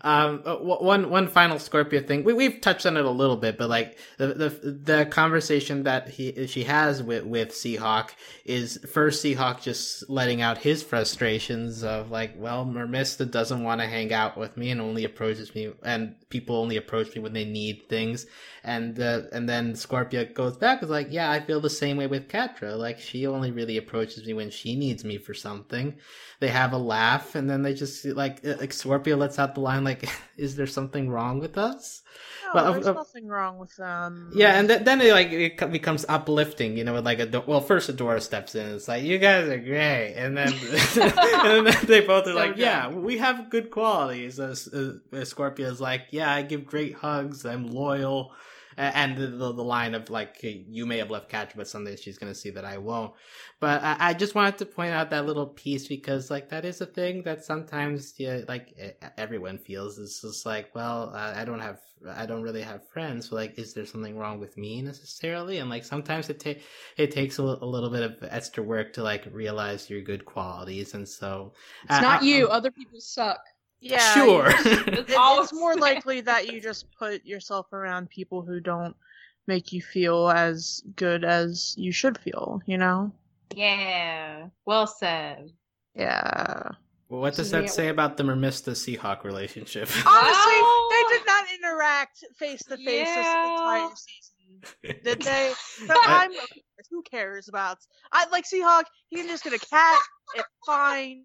Um, 0.01 0.43
uh, 0.45 0.55
one 0.55 1.09
one 1.09 1.27
final 1.27 1.57
Scorpia 1.57 2.05
thing. 2.05 2.23
We 2.23 2.33
we've 2.33 2.61
touched 2.61 2.85
on 2.85 2.97
it 2.97 3.05
a 3.05 3.09
little 3.09 3.37
bit, 3.37 3.57
but 3.57 3.69
like 3.69 3.97
the 4.17 4.27
the 4.27 4.49
the 4.49 5.05
conversation 5.05 5.83
that 5.83 6.09
he 6.09 6.47
she 6.47 6.63
has 6.63 7.01
with 7.01 7.25
with 7.25 7.49
Seahawk 7.49 8.11
is 8.45 8.79
first 8.91 9.23
Seahawk 9.23 9.61
just 9.61 10.09
letting 10.09 10.41
out 10.41 10.59
his 10.59 10.83
frustrations 10.83 11.83
of 11.83 12.11
like, 12.11 12.33
well, 12.37 12.65
Mermista 12.65 13.29
doesn't 13.29 13.63
want 13.63 13.81
to 13.81 13.87
hang 13.87 14.13
out 14.13 14.37
with 14.37 14.57
me 14.57 14.71
and 14.71 14.81
only 14.81 15.05
approaches 15.05 15.53
me, 15.55 15.71
and 15.83 16.15
people 16.29 16.55
only 16.55 16.77
approach 16.77 17.15
me 17.15 17.21
when 17.21 17.33
they 17.33 17.45
need 17.45 17.89
things, 17.89 18.25
and 18.63 18.99
uh, 18.99 19.23
and 19.31 19.49
then 19.49 19.73
Scorpia 19.73 20.33
goes 20.33 20.57
back 20.57 20.83
is 20.83 20.89
like, 20.89 21.07
yeah, 21.09 21.31
I 21.31 21.39
feel 21.39 21.61
the 21.61 21.69
same 21.69 21.97
way 21.97 22.07
with 22.07 22.27
Catra. 22.27 22.77
Like 22.77 22.99
she 22.99 23.25
only 23.25 23.51
really 23.51 23.77
approaches 23.77 24.25
me 24.25 24.33
when 24.33 24.49
she 24.51 24.75
needs 24.75 25.03
me 25.03 25.17
for 25.17 25.33
something. 25.33 25.95
They 26.39 26.49
have 26.49 26.73
a 26.73 26.77
laugh, 26.77 27.35
and 27.35 27.49
then 27.49 27.63
they 27.63 27.73
just 27.73 28.05
like 28.05 28.45
uh, 28.45 28.55
like 28.59 28.71
Scorpia 28.71 29.17
lets 29.17 29.39
out 29.39 29.55
the 29.55 29.61
line 29.61 29.78
mind 29.83 30.01
like, 30.01 30.09
is 30.37 30.55
there 30.55 30.67
something 30.67 31.09
wrong 31.09 31.39
with 31.39 31.57
us? 31.57 32.01
No, 32.45 32.53
But, 32.53 32.71
there's 32.73 32.87
uh, 32.87 32.93
nothing 32.93 33.27
wrong 33.27 33.59
with 33.59 33.75
them. 33.75 34.31
Yeah, 34.35 34.57
and 34.59 34.67
th- 34.67 34.83
then 34.83 35.01
it 35.01 35.11
like 35.11 35.31
it 35.31 35.71
becomes 35.71 36.05
uplifting, 36.09 36.77
you 36.77 36.83
know, 36.83 36.93
with 36.93 37.05
like 37.05 37.19
a 37.19 37.43
well, 37.45 37.61
first 37.61 37.89
Adora 37.89 38.21
steps 38.21 38.55
in, 38.55 38.65
it's 38.75 38.87
like 38.87 39.03
you 39.03 39.17
guys 39.19 39.47
are 39.47 39.57
great, 39.57 40.13
and 40.15 40.35
then 40.35 40.53
and 40.99 41.67
then 41.67 41.85
they 41.85 42.01
both 42.01 42.25
are 42.27 42.31
So 42.31 42.35
like, 42.35 42.51
dumb. 42.51 42.59
yeah, 42.59 42.89
we 42.89 43.17
have 43.19 43.49
good 43.49 43.69
qualities. 43.71 44.39
Uh, 44.39 44.55
uh, 44.73 45.17
Scorpia 45.23 45.65
is 45.71 45.79
like, 45.79 46.03
yeah, 46.11 46.31
I 46.33 46.41
give 46.41 46.65
great 46.65 46.95
hugs, 46.95 47.45
I'm 47.45 47.67
loyal, 47.67 48.31
and 48.81 49.17
the 49.17 49.27
the, 49.27 49.51
the 49.53 49.63
line 49.63 49.93
of 49.95 50.09
like, 50.09 50.37
you 50.41 50.85
may 50.85 50.97
have 50.97 51.11
left 51.11 51.29
Catch, 51.29 51.55
but 51.55 51.67
someday 51.67 51.95
she's 51.95 52.17
gonna 52.17 52.35
see 52.35 52.49
that 52.51 52.65
I 52.65 52.77
won't. 52.77 53.13
But 53.59 53.83
I, 53.83 53.97
I 53.99 54.13
just 54.13 54.35
wanted 54.35 54.57
to 54.59 54.65
point 54.65 54.91
out 54.93 55.09
that 55.09 55.25
little 55.25 55.47
piece 55.47 55.87
because 55.87 56.31
like 56.31 56.49
that 56.49 56.65
is 56.65 56.81
a 56.81 56.85
thing 56.85 57.23
that 57.23 57.43
sometimes 57.43 58.13
yeah, 58.17 58.41
like 58.47 58.75
everyone 59.17 59.57
feels. 59.57 59.99
It's 59.99 60.21
just 60.21 60.45
like, 60.45 60.73
well, 60.75 61.11
I 61.13 61.41
I 61.41 61.45
don't 61.45 61.59
have, 61.59 61.79
I 62.07 62.25
don't 62.25 62.41
really 62.43 62.61
have 62.61 62.87
friends. 62.89 63.29
So 63.29 63.35
like, 63.35 63.59
is 63.59 63.73
there 63.73 63.85
something 63.85 64.17
wrong 64.17 64.39
with 64.39 64.57
me 64.57 64.81
necessarily? 64.81 65.57
And 65.59 65.69
like 65.69 65.83
sometimes 65.85 66.29
it 66.29 66.39
ta- 66.39 66.61
it 66.97 67.11
takes 67.11 67.37
a, 67.37 67.43
li- 67.43 67.57
a 67.61 67.65
little 67.65 67.89
bit 67.89 68.03
of 68.03 68.17
extra 68.29 68.63
work 68.63 68.93
to 68.93 69.03
like 69.03 69.27
realize 69.31 69.89
your 69.89 70.01
good 70.01 70.25
qualities, 70.25 70.93
and 70.93 71.07
so 71.07 71.53
It's 71.83 71.99
not 71.99 72.23
you. 72.23 72.47
Other 72.47 72.71
people 72.71 73.01
suck. 73.01 73.39
Yeah, 73.81 74.13
sure. 74.13 74.47
It's 74.65 74.65
It- 74.65 75.05
it's 75.09 75.53
more 75.53 75.75
likely 75.89 76.21
that 76.21 76.51
you 76.51 76.59
just 76.61 76.85
put 76.97 77.25
yourself 77.25 77.71
around 77.73 78.09
people 78.09 78.41
who 78.41 78.59
don't 78.59 78.95
make 79.47 79.71
you 79.71 79.81
feel 79.81 80.29
as 80.29 80.83
good 80.95 81.23
as 81.23 81.73
you 81.77 81.91
should 81.91 82.17
feel, 82.17 82.61
you 82.65 82.77
know? 82.77 83.11
Yeah. 83.55 84.47
Well 84.65 84.85
said. 84.85 85.51
Yeah. 85.95 86.69
well, 87.09 87.21
what 87.21 87.35
does 87.35 87.51
Yeah. 87.51 87.61
that 87.61 87.69
say 87.69 87.87
about 87.87 88.17
the 88.17 88.23
Mermista 88.23 88.71
Seahawk 88.73 89.23
relationship? 89.23 89.89
Honestly, 90.05 90.61
Well- 90.61 90.87
they 90.91 91.17
did 91.17 91.25
not 91.25 91.45
interact 91.57 92.23
face 92.37 92.63
to 92.65 92.77
face 92.77 93.07
this 93.07 93.17
entire 93.27 93.89
season. 93.95 95.01
Did 95.03 95.21
they? 95.21 95.53
But 95.87 95.97
I'm 96.05 96.31
who 96.91 97.01
cares 97.03 97.47
about 97.47 97.77
I 98.11 98.27
like 98.29 98.45
Seahawk, 98.45 98.83
he 99.09 99.15
can 99.17 99.27
just 99.27 99.43
get 99.43 99.53
a 99.53 99.59
cat, 99.59 99.99
it's 100.35 100.47
fine. 100.65 101.23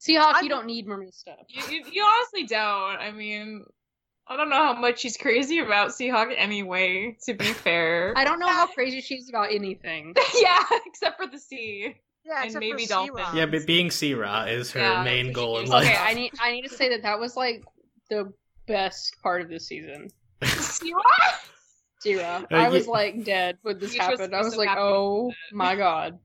Seahawk, 0.00 0.34
I'm- 0.34 0.44
you 0.44 0.50
don't 0.50 0.66
need 0.66 0.86
Mermista. 0.86 1.34
You, 1.48 1.62
you, 1.70 1.84
you 1.92 2.02
honestly 2.04 2.44
don't. 2.46 2.96
I 2.98 3.12
mean, 3.12 3.64
I 4.28 4.36
don't 4.36 4.50
know 4.50 4.56
how 4.56 4.74
much 4.74 5.00
she's 5.00 5.16
crazy 5.16 5.58
about 5.60 5.90
Seahawk 5.90 6.32
anyway, 6.36 7.16
to 7.26 7.34
be 7.34 7.44
fair. 7.64 8.12
I 8.16 8.24
don't 8.24 8.38
know 8.38 8.48
how 8.48 8.66
crazy 8.74 9.00
she's 9.00 9.28
about 9.28 9.52
anything. 9.52 10.14
yeah, 10.40 10.62
except 10.86 11.18
for 11.20 11.26
the 11.28 11.38
sea. 11.38 11.94
Yeah, 12.24 12.36
And 12.38 12.46
except 12.46 12.60
maybe 12.60 12.84
for 12.86 12.88
dolphins. 12.88 13.18
Sea-Ra. 13.18 13.32
yeah, 13.36 13.46
but 13.46 13.66
being 13.66 13.90
Sea-Ra 13.90 14.44
is 14.44 14.72
her 14.72 14.80
Yeah, 14.80 15.02
main 15.04 15.32
goal 15.32 15.58
in 15.60 15.66
life. 15.68 15.84
Okay, 15.86 15.96
I 15.96 16.12
need 16.12 16.32
I 16.40 16.50
need 16.52 16.62
to 16.62 16.68
say 16.74 16.88
that 16.90 17.02
that 17.02 17.20
was 17.20 17.36
like 17.36 17.64
the 18.10 18.32
best 18.66 19.16
part 19.22 19.42
of 19.42 19.48
this 19.48 19.66
season. 19.68 20.08
Seahawk? 20.42 21.38
Zero. 22.02 22.22
Uh, 22.24 22.46
I 22.54 22.68
was 22.68 22.86
like 22.86 23.24
dead 23.24 23.58
when 23.62 23.78
this 23.78 23.92
Beatrice 23.92 24.18
happened. 24.20 24.34
I 24.34 24.38
was 24.38 24.48
was 24.48 24.56
like, 24.56 24.76
oh 24.76 25.32
my 25.52 25.74
god. 25.76 26.18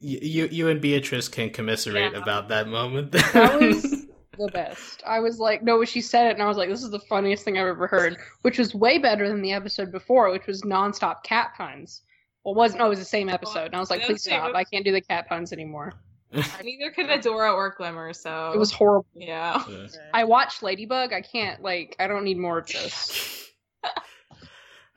You, 0.00 0.18
you 0.22 0.48
you 0.50 0.68
and 0.68 0.80
Beatrice 0.80 1.28
can 1.28 1.50
commiserate 1.50 2.12
Yeah. 2.12 2.18
about 2.18 2.48
that 2.48 2.68
moment. 2.68 3.12
That 3.12 3.60
was 3.60 3.82
the 4.38 4.48
best. 4.52 5.02
I 5.06 5.20
was 5.20 5.38
like, 5.38 5.62
no, 5.62 5.84
she 5.84 6.00
said 6.00 6.26
it, 6.28 6.34
and 6.34 6.42
I 6.42 6.46
was 6.46 6.56
like, 6.56 6.68
this 6.68 6.82
is 6.82 6.90
the 6.90 7.00
funniest 7.00 7.44
thing 7.44 7.58
I've 7.58 7.66
ever 7.66 7.86
heard, 7.86 8.16
which 8.42 8.58
was 8.58 8.74
way 8.74 8.98
better 8.98 9.28
than 9.28 9.42
the 9.42 9.52
episode 9.52 9.90
before, 9.90 10.30
which 10.30 10.46
was 10.46 10.62
nonstop 10.62 11.22
cat 11.24 11.52
puns. 11.56 12.02
Well, 12.44 12.54
it 12.54 12.58
wasn't. 12.58 12.80
No, 12.80 12.86
it 12.86 12.90
was 12.90 12.98
the 13.00 13.04
same 13.04 13.28
episode, 13.28 13.66
and 13.66 13.74
I 13.74 13.78
was 13.80 13.90
like, 13.90 14.02
please 14.02 14.22
stop. 14.22 14.54
I 14.54 14.64
can't 14.64 14.84
do 14.84 14.92
the 14.92 15.00
cat 15.00 15.28
puns 15.28 15.52
anymore. 15.52 15.92
Neither 16.32 16.90
could 16.90 17.06
Adora 17.06 17.54
or 17.54 17.74
Glimmer, 17.76 18.12
so. 18.12 18.52
It 18.54 18.58
was 18.58 18.70
horrible. 18.70 19.06
Yeah. 19.14 19.62
Yeah. 19.68 19.86
I 20.12 20.24
watched 20.24 20.62
Ladybug. 20.62 21.12
I 21.12 21.22
can't 21.22 21.62
like. 21.62 21.96
I 21.98 22.06
don't 22.06 22.22
need 22.22 22.38
more 22.38 22.58
of 22.58 22.66
this. 22.66 23.50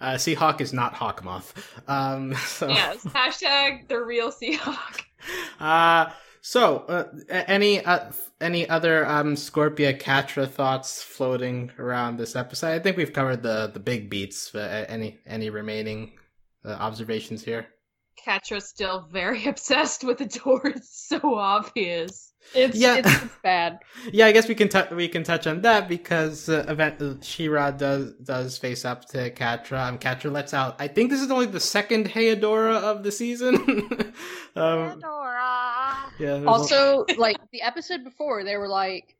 Uh, 0.01 0.15
Seahawk 0.15 0.59
is 0.59 0.73
not 0.73 0.95
Hawkmoth. 0.95 1.53
Um, 1.87 2.33
so, 2.45 2.67
Yes. 2.67 3.03
Hashtag 3.05 3.87
the 3.87 3.99
real 4.01 4.31
Seahawk. 4.31 5.01
Uh, 5.59 6.11
so, 6.41 6.77
uh, 6.77 7.03
any 7.29 7.85
uh, 7.85 8.11
any 8.41 8.67
other 8.67 9.05
um 9.05 9.35
Scorpia 9.35 9.95
Catra 10.01 10.49
thoughts 10.49 11.03
floating 11.03 11.71
around 11.77 12.17
this 12.17 12.35
episode? 12.35 12.69
I 12.71 12.79
think 12.79 12.97
we've 12.97 13.13
covered 13.13 13.43
the 13.43 13.69
the 13.71 13.79
big 13.79 14.09
beats. 14.09 14.49
But 14.49 14.71
uh, 14.71 14.85
any 14.89 15.19
any 15.27 15.51
remaining 15.51 16.13
uh, 16.65 16.69
observations 16.69 17.43
here? 17.43 17.67
Catra's 18.25 18.67
still 18.67 19.07
very 19.11 19.45
obsessed 19.47 20.03
with 20.03 20.17
the 20.17 20.25
door. 20.25 20.65
It's 20.65 21.07
so 21.07 21.35
obvious. 21.35 22.31
It's 22.54 22.77
Yeah. 22.77 22.97
it's, 22.97 23.23
it's 23.23 23.36
bad. 23.43 23.80
Yeah, 24.12 24.25
I 24.25 24.32
guess 24.32 24.47
we 24.47 24.56
can 24.56 24.67
tou 24.67 24.95
we 24.95 25.08
can 25.08 25.23
touch 25.23 25.47
on 25.47 25.62
that 25.62 25.88
because 25.88 26.49
uh, 26.49 26.65
event 26.67 27.01
uh, 27.01 27.15
She-Ra 27.21 27.71
does 27.71 28.13
does 28.23 28.58
face 28.58 28.84
up 28.84 29.06
to 29.10 29.32
Catra. 29.32 29.88
Um, 29.88 29.99
Catra 29.99 30.32
lets 30.32 30.54
out. 30.54 30.75
I 30.80 30.88
think 30.88 31.10
this 31.10 31.21
is 31.21 31.30
only 31.32 31.45
the 31.45 31.60
second 31.60 32.10
Heodora 32.10 32.75
of 32.82 33.04
the 33.04 33.12
season. 33.12 33.56
um, 34.56 34.89
Pandora. 34.89 36.12
yeah. 36.19 36.38
there's 36.38 36.47
Also, 36.47 37.06
like 37.17 37.38
the 37.51 37.62
episode 37.62 38.04
before, 38.04 38.43
they 38.43 38.58
were 38.58 38.67
like, 38.67 39.15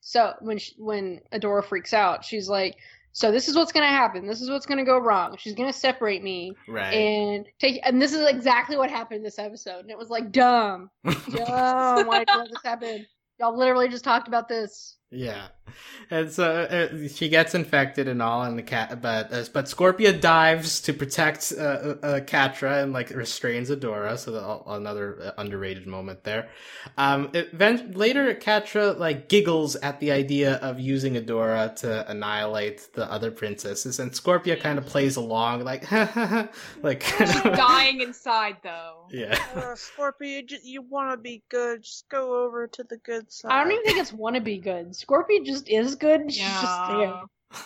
so 0.00 0.34
when 0.40 0.58
she, 0.58 0.74
when 0.78 1.20
Adora 1.32 1.64
freaks 1.64 1.92
out, 1.92 2.24
she's 2.24 2.48
like, 2.48 2.76
so 3.18 3.32
this 3.32 3.48
is 3.48 3.56
what's 3.56 3.72
gonna 3.72 3.88
happen. 3.88 4.28
This 4.28 4.40
is 4.40 4.48
what's 4.48 4.64
gonna 4.64 4.84
go 4.84 4.96
wrong. 4.96 5.36
She's 5.40 5.56
gonna 5.56 5.72
separate 5.72 6.22
me 6.22 6.52
right. 6.68 6.94
and 6.94 7.46
take. 7.58 7.80
And 7.82 8.00
this 8.00 8.12
is 8.12 8.24
exactly 8.24 8.76
what 8.76 8.90
happened 8.90 9.16
in 9.16 9.22
this 9.24 9.40
episode. 9.40 9.80
And 9.80 9.90
it 9.90 9.98
was 9.98 10.08
like 10.08 10.30
dumb, 10.30 10.88
dumb. 11.04 12.06
Why 12.06 12.22
did 12.22 12.28
this 12.48 12.62
happen? 12.64 13.04
Y'all 13.40 13.58
literally 13.58 13.88
just 13.88 14.04
talked 14.04 14.28
about 14.28 14.48
this. 14.48 14.97
Yeah, 15.10 15.48
and 16.10 16.30
so 16.30 16.44
uh, 16.44 17.08
she 17.08 17.30
gets 17.30 17.54
infected 17.54 18.08
and 18.08 18.20
all, 18.20 18.42
and 18.42 18.58
the 18.58 18.62
cat, 18.62 19.00
but 19.00 19.32
uh, 19.32 19.44
but 19.54 19.64
Scorpia 19.64 20.18
dives 20.20 20.80
to 20.82 20.92
protect 20.92 21.50
uh, 21.56 21.62
uh, 21.62 21.66
uh, 22.02 22.20
Catra 22.20 22.82
and 22.82 22.92
like 22.92 23.08
restrains 23.10 23.70
Adora, 23.70 24.18
so 24.18 24.32
that, 24.32 24.70
another 24.70 25.18
uh, 25.22 25.40
underrated 25.40 25.86
moment 25.86 26.24
there. 26.24 26.50
Um, 26.98 27.30
it, 27.32 27.56
then 27.56 27.92
later, 27.92 28.34
Catra 28.34 28.98
like 28.98 29.28
giggles 29.30 29.76
at 29.76 29.98
the 30.00 30.12
idea 30.12 30.56
of 30.56 30.78
using 30.78 31.14
Adora 31.14 31.74
to 31.76 32.10
annihilate 32.10 32.92
the 32.94 33.10
other 33.10 33.30
princesses, 33.30 33.98
and 33.98 34.12
Scorpia 34.12 34.60
kind 34.60 34.78
of 34.78 34.84
plays 34.84 35.16
along, 35.16 35.64
like 35.64 35.90
like 36.82 37.02
She's 37.02 37.42
dying 37.42 38.00
inside, 38.02 38.58
though. 38.62 39.06
yeah. 39.10 39.38
Uh, 39.58 39.74
Scorpia, 39.74 40.48
you, 40.50 40.58
you 40.62 40.82
want 40.82 41.10
to 41.10 41.16
be 41.16 41.42
good, 41.48 41.82
just 41.82 42.08
go 42.08 42.44
over 42.44 42.66
to 42.68 42.84
the 42.84 42.96
good 42.98 43.32
side. 43.32 43.50
I 43.50 43.62
don't 43.64 43.72
even 43.72 43.84
think 43.84 43.98
it's 43.98 44.12
wanna 44.12 44.40
be 44.40 44.58
good. 44.58 44.94
Scorpia 44.98 45.44
just 45.44 45.68
is 45.68 45.94
good. 45.94 46.32
She's 46.32 46.60
just 46.60 46.86
there. 46.88 46.98
Yeah. 46.98 47.22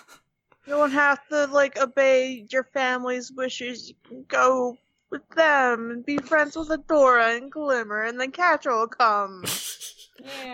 You 0.64 0.74
don't 0.74 0.92
have 0.92 1.26
to, 1.26 1.46
like, 1.46 1.76
obey 1.76 2.46
your 2.50 2.62
family's 2.72 3.32
wishes. 3.32 3.88
You 3.88 3.96
can 4.06 4.24
go 4.28 4.78
with 5.10 5.28
them 5.30 5.90
and 5.90 6.06
be 6.06 6.18
friends 6.18 6.56
with 6.56 6.68
Adora 6.68 7.36
and 7.36 7.50
Glimmer, 7.50 8.02
and 8.04 8.20
then 8.20 8.30
Catra 8.30 8.78
will 8.78 8.86
come. 8.86 9.42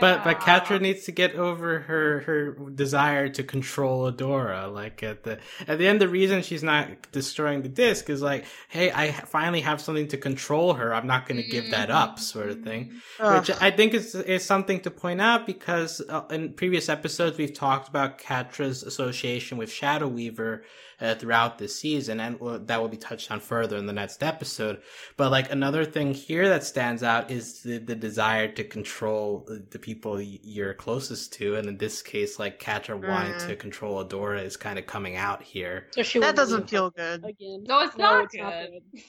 But 0.01 0.25
but. 0.25 0.39
Catra 0.41 0.81
needs 0.81 1.05
to 1.05 1.13
get 1.13 1.35
over 1.35 1.81
her 1.81 2.21
her 2.21 2.53
desire 2.75 3.29
to 3.29 3.43
control 3.43 4.11
Adora. 4.11 4.73
Like 4.73 5.03
at 5.03 5.25
the 5.25 5.39
at 5.67 5.79
the 5.79 5.87
end, 5.87 6.01
the 6.01 6.09
reason 6.09 6.43
she's 6.43 6.63
not 6.63 6.89
destroying 7.13 7.63
the 7.63 7.69
disc 7.69 8.09
is 8.09 8.23
like, 8.23 8.45
hey, 8.69 8.91
I 8.91 9.13
finally 9.13 9.61
have 9.61 9.81
something 9.81 10.09
to 10.09 10.17
control 10.17 10.75
her. 10.75 10.95
I'm 10.95 11.07
not 11.07 11.27
going 11.29 11.43
to 11.43 11.49
give 11.49 11.71
that 11.71 11.91
up, 11.91 12.19
sort 12.19 12.51
of 12.51 12.63
thing. 12.63 12.93
Ugh. 13.21 13.41
Which 13.41 13.51
I 13.61 13.71
think 13.71 13.95
is 13.95 14.15
is 14.15 14.45
something 14.45 14.81
to 14.81 14.91
point 14.91 15.21
out 15.21 15.47
because 15.47 16.01
uh, 16.09 16.23
in 16.31 16.53
previous 16.55 16.89
episodes 16.89 17.39
we've 17.39 17.55
talked 17.55 17.89
about 17.89 18.19
Catra's 18.19 18.83
association 18.83 19.59
with 19.59 19.71
Shadow 19.71 20.09
Weaver 20.09 20.65
uh, 21.01 21.15
throughout 21.15 21.59
this 21.59 21.79
season, 21.79 22.19
and 22.21 22.39
that 22.67 22.81
will 22.81 22.89
be 22.89 22.97
touched 22.97 23.31
on 23.31 23.39
further 23.41 23.77
in 23.77 23.87
the 23.87 23.93
next 23.93 24.23
episode. 24.23 24.83
But 25.17 25.31
like 25.31 25.51
another 25.53 25.85
thing 25.85 26.13
here 26.15 26.49
that 26.49 26.65
stands 26.65 27.03
out 27.03 27.31
is 27.31 27.63
the, 27.63 27.79
the 27.79 27.95
desire 27.95 28.49
to 28.53 28.65
control 28.65 29.45
the- 29.47 29.65
the 29.71 29.79
people 29.79 30.21
you're 30.21 30.75
closest 30.75 31.33
to, 31.35 31.55
and 31.57 31.69
in 31.69 31.77
this 31.79 32.03
case, 32.03 32.39
like 32.39 32.61
Catra 32.61 32.95
wanting 33.01 33.35
Mm. 33.35 33.47
to 33.49 33.57
control 33.57 34.05
Adora 34.05 34.43
is 34.43 34.57
kind 34.57 34.79
of 34.79 34.87
coming 34.87 35.17
out 35.17 35.43
here. 35.43 35.87
So 35.93 36.03
she 36.03 36.19
that 36.19 36.35
doesn't 36.37 36.69
feel 36.69 36.91
good. 36.91 37.25
again. 37.25 37.65
No, 37.67 37.81
it's 37.81 37.97
No, 37.97 38.05
not 38.05 38.25
it's 38.25 38.35
good. 38.35 38.43
not 38.43 38.53
good. 38.93 39.03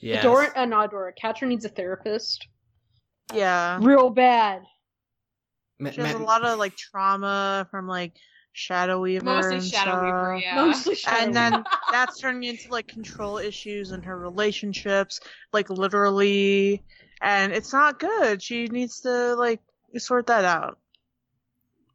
Yeah, 0.00 0.22
Adora, 0.22 0.52
uh, 0.56 0.64
not 0.64 0.92
Adora. 0.92 1.10
Catra 1.20 1.48
needs 1.48 1.64
a 1.64 1.68
therapist. 1.68 2.46
Yeah. 3.34 3.78
Real 3.82 4.10
bad. 4.10 4.62
Ma- 5.80 5.90
She 5.90 6.00
has 6.00 6.14
a 6.14 6.18
lot 6.18 6.44
of, 6.44 6.58
like, 6.58 6.76
trauma 6.76 7.66
from, 7.70 7.86
like, 7.88 8.14
Shadow 8.58 9.00
Weaver. 9.00 9.24
Mostly 9.24 9.56
and 9.56 9.64
Shadow 9.64 10.02
Weaver, 10.02 10.40
yeah. 10.42 10.54
Mostly 10.56 10.94
Shadow 10.96 11.22
And 11.24 11.34
then 11.34 11.64
that's 11.92 12.18
turning 12.18 12.44
into, 12.44 12.70
like, 12.70 12.88
control 12.88 13.38
issues 13.38 13.92
in 13.92 14.02
her 14.02 14.18
relationships, 14.18 15.20
like, 15.52 15.70
literally. 15.70 16.82
And 17.22 17.52
it's 17.52 17.72
not 17.72 17.98
good. 18.00 18.42
She 18.42 18.66
needs 18.66 19.00
to, 19.02 19.34
like, 19.36 19.60
sort 19.96 20.26
that 20.26 20.44
out. 20.44 20.78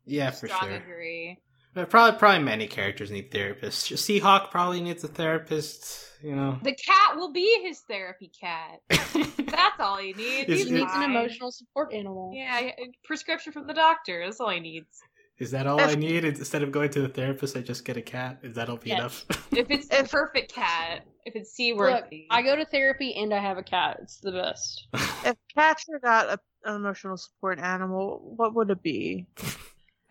yeah, 0.06 0.32
for 0.32 0.48
Strong 0.48 0.70
sure. 0.70 0.78
agree. 0.78 1.40
But 1.74 1.90
probably, 1.90 2.20
probably 2.20 2.44
many 2.44 2.68
characters 2.68 3.10
need 3.12 3.32
therapists. 3.32 3.92
Seahawk 3.98 4.52
probably 4.52 4.80
needs 4.82 5.04
a 5.04 5.08
therapist. 5.08 6.10
You 6.22 6.36
know. 6.36 6.58
The 6.64 6.74
cat 6.76 7.18
will 7.18 7.34
be 7.34 7.62
his 7.64 7.80
therapy 7.82 8.32
cat. 8.40 8.80
That's 8.90 9.80
all 9.80 9.98
he 9.98 10.14
needs. 10.14 10.48
He 10.48 10.72
needs 10.72 10.92
an 10.94 11.04
emotional 11.04 11.52
support 11.52 11.94
animal. 11.94 12.32
Yeah, 12.34 12.70
prescription 13.04 13.52
from 13.52 13.68
the 13.68 13.74
doctor. 13.74 14.24
That's 14.24 14.40
all 14.40 14.50
he 14.50 14.60
needs. 14.62 15.02
Is 15.40 15.52
that 15.52 15.66
all 15.68 15.80
If- 15.80 15.92
I 15.92 15.96
need? 15.96 16.24
Instead 16.26 16.62
of 16.64 16.72
going 16.72 16.90
to 16.92 17.02
the 17.02 17.08
therapist, 17.10 17.58
I 17.58 17.62
just 17.62 17.86
get 17.86 17.98
a 17.98 18.02
cat. 18.02 18.40
Is 18.44 18.56
that'll 18.56 18.78
be 18.78 18.90
Yes. 18.90 19.00
enough? 19.00 19.26
If 19.52 19.70
it's 19.72 19.88
the 19.90 20.00
If- 20.02 20.12
perfect 20.12 20.54
cat, 20.54 21.06
if 21.26 21.36
it's 21.36 21.50
Look, 21.50 21.56
seaworthy. 21.56 22.28
I 22.30 22.42
go 22.42 22.56
to 22.56 22.66
therapy 22.66 23.16
and 23.16 23.34
I 23.34 23.40
have 23.40 23.58
a 23.58 23.64
cat. 23.64 23.98
It's 24.02 24.20
the 24.20 24.32
best. 24.32 24.88
If 25.26 25.36
cats 25.56 25.86
are 25.90 26.00
not 26.04 26.26
a, 26.28 26.40
an 26.70 26.76
emotional 26.76 27.16
support 27.18 27.60
animal, 27.60 28.34
what 28.36 28.54
would 28.56 28.70
it 28.70 28.84
be? 28.84 29.26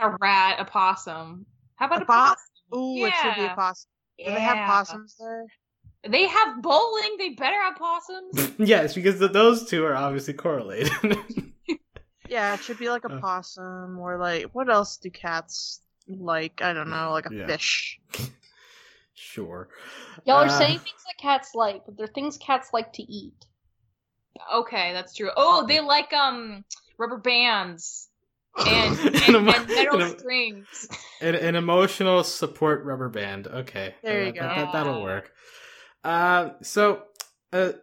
a 0.01 0.11
rat, 0.21 0.57
a 0.59 0.65
possum. 0.65 1.47
How 1.77 1.87
about 1.87 2.01
A 2.01 2.03
a, 2.03 2.07
po- 2.07 2.13
possum? 2.13 2.79
Ooh, 2.79 3.05
it 3.07 3.15
should 3.23 3.35
be 3.37 3.41
a 3.43 3.45
Yeah. 3.45 3.55
possum. 3.55 3.89
Do 4.19 4.25
they 4.25 4.41
have 4.41 4.67
possums 4.69 5.17
there? 5.21 5.47
They 6.09 6.27
have 6.27 6.61
bowling. 6.63 7.17
They 7.19 7.31
better 7.31 7.61
have 7.63 7.77
possums. 7.77 8.53
yes, 8.59 8.95
because 8.95 9.19
th- 9.21 9.31
those 9.33 9.69
two 9.69 9.85
are 9.85 9.95
obviously 9.95 10.33
correlated. 10.35 10.91
Yeah, 12.33 12.55
it 12.55 12.65
should 12.65 12.79
be 12.79 12.89
like 12.89 13.05
a 13.05 13.11
Uh. 13.11 13.21
possum 13.21 13.99
or 13.99 14.19
like 14.19 14.47
what 14.55 14.69
else 14.71 14.97
do 14.97 15.11
cats 15.11 15.81
like? 16.09 16.63
I 16.63 16.73
don't 16.73 16.91
know, 16.91 17.13
like 17.13 17.27
a 17.27 17.31
Yeah. 17.31 17.47
fish. 17.47 18.01
sure. 19.15 19.69
Y'all 20.25 20.39
are 20.39 20.49
Uh, 20.49 20.49
saying 20.49 20.81
things 20.81 21.05
that 21.05 21.17
cats 21.17 21.55
like, 21.55 21.85
but 21.87 21.97
they're 21.97 22.09
things 22.09 22.37
cats 22.37 22.73
like 22.73 22.93
to 22.95 23.03
eat. 23.05 23.47
okay, 24.53 24.93
that's 24.93 25.15
true. 25.15 25.31
Oh, 25.37 25.67
they 25.67 25.81
like 25.81 26.13
um 26.13 26.65
rubber 26.99 27.17
bands 27.19 28.09
and 28.67 28.99
An 29.29 29.35
and, 29.37 29.49
and 29.49 29.75
metal 29.75 30.01
an 30.01 30.17
strings. 30.19 30.89
An, 31.21 31.35
an 31.37 31.55
emotional 31.55 32.25
support 32.25 32.85
rubber 32.85 33.09
band. 33.09 33.47
Okay. 33.47 33.95
There 34.03 34.25
you 34.27 34.33
Uh, 34.33 34.33
go. 34.33 34.43
That, 34.43 34.73
that, 34.73 34.87
will 34.87 35.03
work. 35.03 35.33
Uh, 36.05 36.51
so, 36.63 37.05
uh, 37.53 37.73
s- 37.73 37.75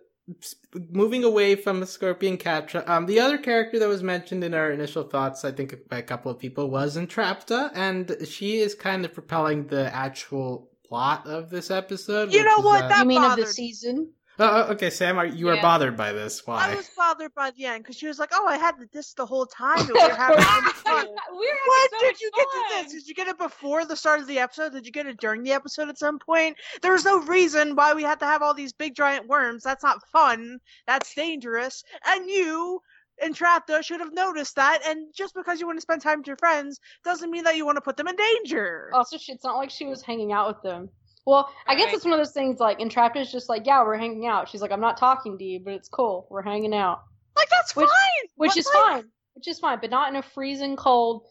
moving 0.91 1.23
away 1.23 1.55
from 1.55 1.79
the 1.79 1.85
Scorpion 1.85 2.37
Catra, 2.37 2.87
um, 2.87 3.05
the 3.05 3.19
other 3.19 3.37
character 3.37 3.79
that 3.79 3.87
was 3.87 4.03
mentioned 4.03 4.43
in 4.43 4.53
our 4.53 4.71
initial 4.71 5.03
thoughts, 5.03 5.43
I 5.43 5.51
think 5.51 5.87
by 5.89 5.97
a 5.97 6.03
couple 6.03 6.31
of 6.31 6.39
people, 6.39 6.69
was 6.69 6.97
Entrapta, 6.97 7.71
and 7.73 8.15
she 8.27 8.59
is 8.59 8.75
kind 8.75 9.05
of 9.05 9.13
propelling 9.13 9.67
the 9.67 9.93
actual 9.93 10.69
plot 10.87 11.27
of 11.27 11.49
this 11.49 11.71
episode. 11.71 12.33
You 12.33 12.43
know 12.43 12.59
is, 12.59 12.65
what? 12.65 12.83
uh, 12.83 12.87
That 12.89 12.99
you 12.99 13.05
mean 13.05 13.23
of 13.23 13.37
the 13.37 13.45
season? 13.45 14.11
Oh, 14.41 14.65
oh, 14.67 14.71
okay, 14.73 14.89
Sam, 14.89 15.17
are, 15.17 15.25
you 15.25 15.49
are 15.49 15.61
bothered 15.61 15.97
by 15.97 16.13
this. 16.13 16.47
Why? 16.47 16.71
I 16.71 16.75
was 16.75 16.89
bothered 16.95 17.33
by 17.35 17.51
the 17.51 17.65
end 17.65 17.83
because 17.83 17.97
she 17.97 18.07
was 18.07 18.19
like, 18.19 18.29
"Oh, 18.33 18.47
I 18.47 18.57
had 18.57 18.75
this 18.93 19.13
the 19.13 19.25
whole 19.25 19.45
time. 19.45 19.79
and 19.79 19.89
We 19.89 19.93
were 20.01 20.09
having 20.15 20.39
fun." 20.39 21.07
We're 21.31 21.57
What 21.65 21.91
so 21.91 21.99
did 21.99 22.07
much 22.13 22.21
you 22.21 22.31
get 22.35 22.47
to 22.47 22.69
fun. 22.69 22.83
this? 22.83 22.93
Did 22.93 23.07
you 23.07 23.13
get 23.15 23.27
it 23.27 23.37
before 23.37 23.85
the 23.85 23.95
start 23.95 24.21
of 24.21 24.27
the 24.27 24.39
episode? 24.39 24.71
Did 24.71 24.85
you 24.85 24.91
get 24.91 25.07
it 25.07 25.19
during 25.19 25.43
the 25.43 25.51
episode 25.51 25.89
at 25.89 25.97
some 25.99 26.19
point? 26.19 26.55
There 26.81 26.93
was 26.93 27.03
no 27.05 27.19
reason 27.21 27.75
why 27.75 27.93
we 27.93 28.03
had 28.03 28.19
to 28.19 28.25
have 28.25 28.41
all 28.41 28.53
these 28.53 28.71
big 28.73 28.95
giant 28.95 29.27
worms. 29.27 29.63
That's 29.63 29.83
not 29.83 30.07
fun. 30.11 30.59
That's 30.87 31.13
dangerous. 31.13 31.83
And 32.05 32.29
you 32.29 32.81
Entrapta 33.21 33.83
should 33.83 33.99
have 33.99 34.13
noticed 34.13 34.55
that. 34.55 34.79
And 34.87 35.13
just 35.13 35.35
because 35.35 35.59
you 35.59 35.67
want 35.67 35.77
to 35.77 35.81
spend 35.81 36.01
time 36.01 36.19
with 36.19 36.27
your 36.27 36.37
friends 36.37 36.79
doesn't 37.03 37.29
mean 37.29 37.43
that 37.43 37.57
you 37.57 37.65
want 37.65 37.75
to 37.75 37.81
put 37.81 37.97
them 37.97 38.07
in 38.07 38.15
danger. 38.15 38.89
Also, 38.93 39.17
it's 39.17 39.43
not 39.43 39.57
like 39.57 39.69
she 39.69 39.85
was 39.85 40.01
hanging 40.01 40.31
out 40.31 40.47
with 40.47 40.61
them. 40.63 40.89
Well, 41.29 41.49
I 41.67 41.75
guess 41.75 41.85
Right. 41.87 41.93
it's 41.95 42.03
one 42.05 42.13
of 42.13 42.19
those 42.19 42.31
things 42.31 42.59
like 42.59 42.79
Entrapta 42.79 43.17
is 43.17 43.31
just 43.31 43.49
like, 43.49 43.65
yeah, 43.65 43.83
we're 43.83 43.97
hanging 43.97 44.25
out. 44.25 44.49
She's 44.49 44.61
like, 44.61 44.71
I'm 44.71 44.79
not 44.81 44.97
talking 44.97 45.37
to 45.37 45.43
you, 45.43 45.59
but 45.59 45.73
it's 45.73 45.87
cool. 45.89 46.27
We're 46.29 46.41
hanging 46.41 46.73
out, 46.73 47.03
Like 47.35 47.49
that's 47.49 47.75
Which- 47.75 47.87
fine. 47.87 48.29
which 48.35 48.49
But, 48.51 48.57
is 48.57 48.65
like, 48.65 48.75
fine. 48.75 49.11
Which 49.35 49.47
is 49.47 49.59
fine, 49.59 49.79
but 49.79 49.89
not 49.91 50.09
in 50.09 50.15
a 50.17 50.21
freezing 50.23 50.75
cold, 50.75 51.25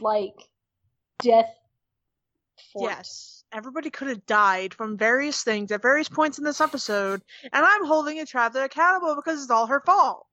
like 0.00 0.34
death. 1.22 1.52
fort. 2.72 2.90
Yes. 2.90 3.42
Everybody 3.52 3.90
could 3.90 4.08
have 4.08 4.24
died 4.26 4.74
from 4.74 4.96
various 4.98 5.42
things 5.42 5.72
at 5.72 5.82
various 5.82 6.08
points 6.08 6.38
in 6.38 6.44
this 6.44 6.60
episode, 6.60 7.22
and 7.52 7.64
I'm 7.66 7.84
holding 7.86 8.18
Entrapta 8.18 8.62
accountable 8.64 9.16
because 9.16 9.42
it's 9.42 9.50
all 9.50 9.66
her 9.66 9.80
fault. 9.80 10.26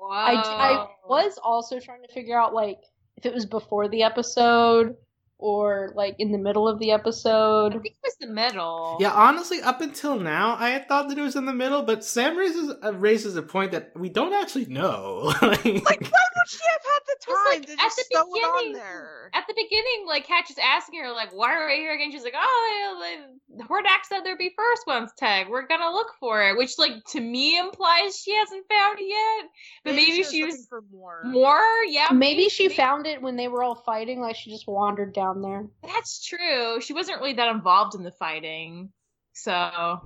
I, 0.00 0.34
I 0.36 0.86
was 1.06 1.38
also 1.42 1.78
trying 1.80 2.02
to 2.02 2.12
figure 2.14 2.38
out 2.38 2.54
like 2.54 2.78
if 3.16 3.26
it 3.26 3.34
was 3.34 3.44
before 3.46 3.88
the 3.88 4.02
episode 4.04 4.96
or 5.38 5.92
like 5.94 6.14
in 6.18 6.32
the 6.32 6.38
middle 6.38 6.68
of 6.68 6.78
the 6.78 6.92
I 6.92 6.94
episode. 6.94 7.72
think 7.72 7.86
it 7.86 7.94
was 8.02 8.16
the 8.20 8.26
middle. 8.28 8.96
Yeah, 9.00 9.12
honestly, 9.12 9.60
up 9.60 9.80
until 9.80 10.18
now, 10.18 10.56
I 10.58 10.70
had 10.70 10.88
thought 10.88 11.08
that 11.08 11.18
it 11.18 11.22
was 11.22 11.36
in 11.36 11.44
the 11.46 11.52
middle, 11.52 11.82
but 11.82 12.04
Sam 12.04 12.36
raises 12.36 12.72
uh, 12.82 12.94
raises 12.94 13.36
a 13.36 13.42
point 13.42 13.72
that 13.72 13.92
we 13.96 14.08
don't 14.08 14.32
actually 14.32 14.66
know. 14.66 15.32
like, 15.42 15.64
Like, 15.64 15.64
why 15.64 16.24
would 16.36 16.48
she 16.48 16.60
have 16.70 16.82
had 16.84 17.02
the 17.06 17.16
time 17.26 17.36
like 17.60 17.66
to 17.66 17.72
at 17.72 17.78
just 17.78 17.96
the 17.96 18.04
throw 18.12 18.22
it 18.22 18.44
on 18.44 18.56
beginning- 18.58 18.72
there? 18.74 19.10
At 19.36 19.46
the 19.48 19.54
beginning, 19.54 20.04
like 20.06 20.26
Kat 20.28 20.48
is 20.48 20.56
asking 20.62 21.00
her, 21.02 21.10
like, 21.10 21.30
"Why 21.32 21.54
are 21.54 21.66
we 21.66 21.74
here 21.78 21.92
again?" 21.92 22.12
She's 22.12 22.22
like, 22.22 22.34
"Oh, 22.40 22.96
like, 23.00 23.66
Hordak 23.68 24.04
said 24.08 24.20
there'd 24.22 24.38
be 24.38 24.52
first 24.56 24.82
one's 24.86 25.10
tag. 25.16 25.48
We're 25.48 25.66
gonna 25.66 25.90
look 25.90 26.12
for 26.20 26.40
it," 26.48 26.56
which, 26.56 26.78
like, 26.78 26.92
to 27.08 27.20
me 27.20 27.58
implies 27.58 28.16
she 28.16 28.32
hasn't 28.36 28.64
found 28.68 29.00
it 29.00 29.08
yet. 29.08 29.50
But 29.82 29.94
maybe, 29.96 30.18
was 30.18 30.30
she 30.30 30.44
was 30.44 30.66
for 30.68 30.82
more. 30.92 31.22
more. 31.24 31.60
Yeah, 31.88 32.08
Maybe 32.12 32.48
she 32.48 32.68
found 32.68 33.08
it 33.08 33.22
when 33.22 33.34
they 33.34 33.48
were 33.48 33.64
all 33.64 33.74
fighting, 33.74 34.20
like 34.20 34.36
she 34.36 34.50
just 34.50 34.68
wandered 34.68 35.12
down 35.12 35.23
there. 35.42 35.66
That's 35.82 36.24
true. 36.24 36.80
She 36.80 36.92
wasn't 36.92 37.18
really 37.20 37.34
that 37.34 37.48
involved 37.54 37.94
in 37.94 38.02
the 38.02 38.10
fighting, 38.12 38.90
so 39.32 40.00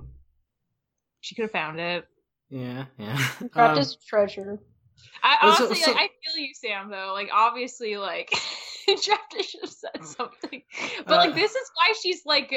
she 1.21 1.35
could 1.35 1.43
have 1.43 1.51
found 1.51 1.79
it. 1.79 2.05
yeah, 2.49 2.85
yeah. 2.97 3.17
Trapped 3.53 3.57
Um, 3.57 3.77
as 3.77 3.95
treasure. 4.07 4.59
I 5.23 5.37
Well, 5.43 5.55
so- 5.55 5.65
honestly, 5.65 5.83
so- 5.83 5.91
like, 5.91 5.99
I 6.01 6.07
feel 6.07 6.43
you, 6.43 6.53
Sam. 6.53 6.89
Though, 6.89 7.11
like, 7.13 7.29
obviously, 7.33 7.97
like, 7.97 8.29
Drafty 8.87 9.43
should 9.43 9.61
have 9.61 9.69
said 9.69 10.05
something, 10.05 10.63
but 11.05 11.17
like, 11.17 11.31
Uh, 11.31 11.35
this 11.35 11.53
is 11.55 11.71
why 11.75 11.93
she's 12.01 12.25
like, 12.25 12.53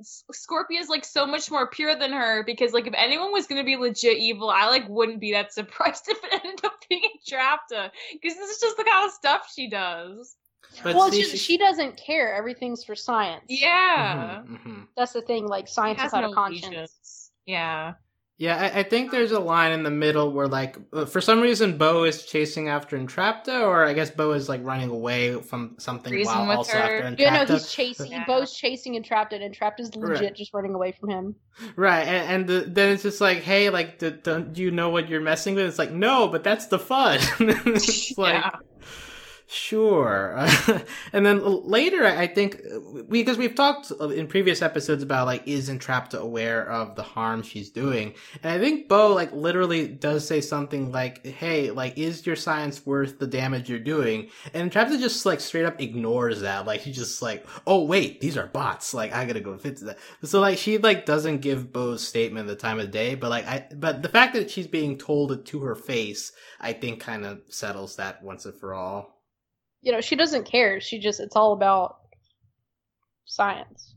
S- 0.00 0.24
Scorpia's 0.32 0.88
like 0.88 1.04
so 1.04 1.24
much 1.24 1.50
more 1.52 1.68
pure 1.70 1.94
than 1.96 2.12
her 2.12 2.42
because, 2.44 2.72
like, 2.72 2.86
if 2.88 2.94
anyone 2.96 3.32
was 3.32 3.46
gonna 3.46 3.62
be 3.64 3.76
legit 3.76 4.18
evil, 4.18 4.50
I 4.50 4.66
like 4.68 4.88
wouldn't 4.88 5.20
be 5.20 5.32
that 5.32 5.52
surprised 5.54 6.04
if 6.08 6.18
it 6.22 6.44
ended 6.44 6.64
up 6.64 6.74
being 6.88 7.10
Drafta 7.30 7.90
because 8.12 8.36
this 8.36 8.50
is 8.50 8.60
just 8.60 8.76
the 8.76 8.84
kind 8.84 9.06
of 9.06 9.12
stuff 9.12 9.48
she 9.54 9.68
does. 9.70 10.36
But 10.82 10.96
well, 10.96 11.10
see, 11.10 11.22
she, 11.24 11.36
she 11.36 11.56
doesn't 11.58 11.96
care. 11.96 12.34
Everything's 12.34 12.82
for 12.84 12.94
science. 12.94 13.44
Yeah, 13.48 14.42
Mhm, 14.46 14.66
mhm. 14.66 14.86
That's 14.96 15.12
the 15.12 15.22
thing. 15.22 15.46
Like 15.46 15.66
She 15.68 15.74
science 15.74 16.00
has 16.00 16.10
without 16.12 16.22
no 16.22 16.30
a 16.32 16.34
conscience. 16.34 16.66
allegiance. 16.66 17.30
Yeah. 17.46 17.94
Yeah, 18.36 18.56
I, 18.74 18.80
I 18.80 18.82
think 18.82 19.12
there's 19.12 19.30
a 19.30 19.38
line 19.38 19.70
in 19.70 19.84
the 19.84 19.92
middle 19.92 20.32
where, 20.32 20.48
like, 20.48 20.76
uh, 20.92 21.04
for 21.04 21.20
some 21.20 21.40
reason, 21.40 21.78
Bow 21.78 22.02
is 22.02 22.24
chasing 22.24 22.68
after 22.68 22.98
Entrapta, 22.98 23.60
or 23.62 23.84
I 23.84 23.92
guess 23.92 24.10
Bow 24.10 24.32
is 24.32 24.48
like 24.48 24.64
running 24.64 24.90
away 24.90 25.40
from 25.40 25.76
something 25.78 26.12
Reason 26.12 26.34
while 26.34 26.48
with 26.48 26.56
also 26.58 26.72
her. 26.72 26.78
after 26.82 27.02
Entrapta. 27.02 27.18
Yeah, 27.20 27.44
no, 27.44 27.54
he's 27.54 27.70
chasing. 27.70 28.10
Yeah. 28.10 28.24
Bow's 28.26 28.52
chasing 28.52 28.96
and 28.96 29.04
trapped, 29.04 29.32
and 29.34 29.54
trapped 29.54 29.78
is 29.78 29.94
legit 29.94 30.20
Right. 30.20 30.34
just 30.34 30.52
running 30.52 30.74
away 30.74 30.90
from 30.98 31.10
him. 31.10 31.36
Right, 31.76 32.02
and, 32.08 32.28
and 32.28 32.46
the, 32.48 32.68
then 32.68 32.90
it's 32.94 33.04
just 33.04 33.20
like, 33.20 33.38
hey, 33.38 33.70
like, 33.70 34.00
d- 34.00 34.10
don't 34.20 34.58
you 34.58 34.72
know 34.72 34.88
what 34.90 35.08
you're 35.08 35.20
messing 35.20 35.54
with? 35.54 35.66
It's 35.66 35.78
like, 35.78 35.92
no, 35.92 36.26
but 36.26 36.42
that's 36.42 36.66
the 36.66 36.80
fun. 36.80 37.20
it's 37.38 38.18
like, 38.18 38.34
Yeah. 38.34 38.50
Sure. 39.46 40.34
and 41.12 41.26
then 41.26 41.42
later, 41.44 42.04
I 42.06 42.26
think, 42.26 42.62
because 43.08 43.36
we've 43.36 43.54
talked 43.54 43.90
in 43.90 44.26
previous 44.26 44.62
episodes 44.62 45.02
about, 45.02 45.26
like, 45.26 45.46
is 45.46 45.68
Entrapta 45.68 46.18
aware 46.18 46.66
of 46.66 46.96
the 46.96 47.02
harm 47.02 47.42
she's 47.42 47.68
doing? 47.70 48.14
And 48.42 48.52
I 48.52 48.58
think 48.58 48.88
Bow, 48.88 49.12
like, 49.12 49.32
literally 49.32 49.86
does 49.86 50.26
say 50.26 50.40
something 50.40 50.90
like, 50.90 51.26
hey, 51.26 51.70
like, 51.70 51.98
is 51.98 52.26
your 52.26 52.36
science 52.36 52.86
worth 52.86 53.18
the 53.18 53.26
damage 53.26 53.68
you're 53.68 53.78
doing? 53.78 54.30
And 54.54 54.70
Entrapta 54.70 54.98
just, 54.98 55.26
like, 55.26 55.40
straight 55.40 55.66
up 55.66 55.80
ignores 55.80 56.40
that. 56.40 56.66
Like, 56.66 56.80
he's 56.80 56.96
just 56.96 57.20
like, 57.20 57.46
oh, 57.66 57.84
wait, 57.84 58.22
these 58.22 58.38
are 58.38 58.46
bots. 58.46 58.94
Like, 58.94 59.12
I 59.12 59.26
gotta 59.26 59.40
go 59.40 59.58
fix 59.58 59.82
that. 59.82 59.98
So, 60.22 60.40
like, 60.40 60.56
she, 60.56 60.78
like, 60.78 61.04
doesn't 61.04 61.42
give 61.42 61.70
Bow's 61.70 62.06
statement 62.06 62.48
the 62.48 62.56
time 62.56 62.80
of 62.80 62.90
day, 62.90 63.14
but, 63.14 63.28
like, 63.28 63.46
I, 63.46 63.66
but 63.74 64.00
the 64.00 64.08
fact 64.08 64.32
that 64.34 64.50
she's 64.50 64.66
being 64.66 64.96
told 64.96 65.32
it 65.32 65.44
to 65.46 65.60
her 65.60 65.74
face, 65.74 66.32
I 66.60 66.72
think 66.72 67.00
kind 67.00 67.26
of 67.26 67.42
settles 67.50 67.96
that 67.96 68.22
once 68.22 68.46
and 68.46 68.54
for 68.54 68.72
all. 68.72 69.13
You 69.84 69.92
know, 69.92 70.00
she 70.00 70.16
doesn't 70.16 70.44
care. 70.44 70.80
She 70.80 70.98
just 70.98 71.20
it's 71.20 71.36
all 71.36 71.52
about 71.52 71.98
science. 73.26 73.94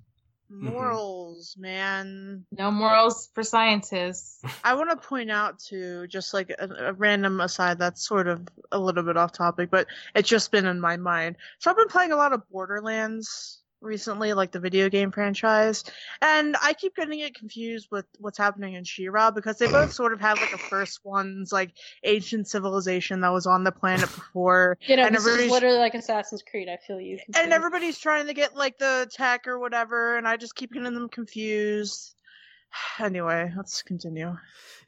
Mm-hmm. 0.52 0.70
Morals, 0.70 1.56
man. 1.58 2.46
No 2.52 2.72
morals 2.72 3.30
for 3.34 3.44
scientists. 3.44 4.42
I 4.64 4.76
want 4.76 4.90
to 4.90 5.08
point 5.08 5.30
out 5.30 5.60
to 5.70 6.08
just 6.08 6.34
like 6.34 6.50
a, 6.58 6.70
a 6.88 6.94
random 6.94 7.42
aside 7.42 7.80
that's 7.80 8.08
sort 8.08 8.28
of 8.28 8.48
a 8.72 8.80
little 8.80 9.04
bit 9.04 9.18
off 9.18 9.34
topic, 9.34 9.70
but 9.70 9.88
it's 10.16 10.30
just 10.30 10.52
been 10.52 10.66
in 10.66 10.80
my 10.80 10.96
mind. 10.96 11.36
So 11.60 11.70
I've 11.70 11.78
been 11.78 11.90
playing 11.90 12.14
a 12.14 12.18
lot 12.18 12.32
of 12.32 12.48
Borderlands 12.50 13.62
recently, 13.82 14.34
like 14.34 14.52
the 14.52 14.60
video 14.60 14.90
game 14.90 15.12
franchise, 15.12 15.84
and 16.22 16.56
I 16.62 16.74
keep 16.74 16.96
getting 16.96 17.20
it 17.20 17.36
confused 17.36 17.88
with 17.92 18.06
what's 18.20 18.38
happening 18.38 18.74
in 18.74 18.84
She-Ra 18.84 19.32
because 19.32 19.58
they 19.58 19.68
both 19.68 19.94
sort 19.94 20.14
of 20.14 20.20
have 20.22 20.40
like 20.40 20.54
a 20.54 20.58
first 20.58 21.02
one's 21.04 21.52
like 21.52 21.72
ancient 22.04 22.48
civilization 22.48 23.22
that 23.22 23.32
was 23.34 23.46
on 23.46 23.64
the 23.64 23.72
planet 23.72 24.06
before, 24.14 24.78
You 24.88 24.96
know, 24.98 25.06
And 25.06 25.16
this 25.16 25.26
is 25.26 25.50
literally 25.52 25.78
like 25.80 25.94
Assassin's 25.96 26.44
Creed. 26.50 26.70
I 26.70 26.78
feel 26.78 27.00
you. 27.00 27.20
and 27.36 27.54
everybody's 27.54 28.00
trying 28.00 28.28
to 28.28 28.34
get 28.34 28.56
like 28.56 28.78
the 28.78 29.08
tech 29.12 29.48
or 29.48 29.60
whatever, 29.60 30.18
and 30.18 30.28
I 30.28 30.38
just 30.38 30.56
keep 30.56 30.74
getting 30.74 30.94
them 30.94 31.10
confused. 31.10 32.14
Anyway, 33.00 33.52
let's 33.56 33.82
continue. 33.82 34.36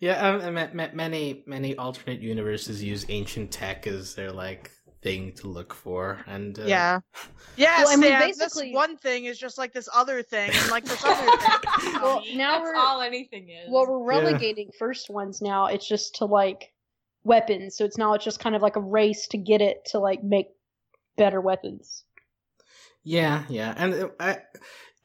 Yeah, 0.01 0.13
um, 0.29 0.41
and 0.41 0.55
ma- 0.55 0.67
ma- 0.73 0.93
many 0.93 1.43
many 1.47 1.75
alternate 1.77 2.19
universes 2.21 2.83
use 2.83 3.05
ancient 3.09 3.51
tech 3.51 3.87
as 3.87 4.15
their 4.15 4.31
like 4.31 4.71
thing 5.01 5.31
to 5.33 5.47
look 5.47 5.73
for, 5.73 6.19
and 6.27 6.57
uh, 6.59 6.63
Yeah. 6.65 6.99
Yeah, 7.55 7.83
Well, 7.83 7.89
I 7.93 7.95
mean, 7.97 8.11
Sam, 8.11 8.21
basically- 8.21 8.67
this 8.69 8.75
one 8.75 8.97
thing 8.97 9.25
is 9.25 9.37
just 9.37 9.57
like 9.57 9.73
this 9.73 9.89
other 9.93 10.21
thing, 10.23 10.49
and 10.53 10.69
like 10.71 10.85
this 10.85 11.03
other 11.03 11.37
thing. 11.37 11.93
Well, 12.01 12.23
now 12.35 12.53
That's 12.59 12.63
we're 12.63 12.75
all 12.75 13.01
anything 13.01 13.49
is. 13.49 13.69
well, 13.69 13.85
we're 13.87 14.03
relegating 14.05 14.69
first 14.77 15.09
ones 15.09 15.41
now. 15.41 15.65
It's 15.65 15.87
just 15.87 16.15
to 16.15 16.25
like 16.25 16.71
weapons, 17.23 17.75
so 17.75 17.83
it's 17.85 17.97
now 17.97 18.13
it's 18.13 18.23
just 18.23 18.39
kind 18.39 18.55
of 18.55 18.61
like 18.61 18.77
a 18.77 18.81
race 18.81 19.27
to 19.29 19.37
get 19.37 19.61
it 19.61 19.83
to 19.91 19.99
like 19.99 20.23
make 20.23 20.47
better 21.17 21.41
weapons. 21.41 22.03
Yeah, 23.03 23.43
yeah, 23.49 23.73
and 23.77 23.93
uh, 23.95 24.09
I, 24.19 24.37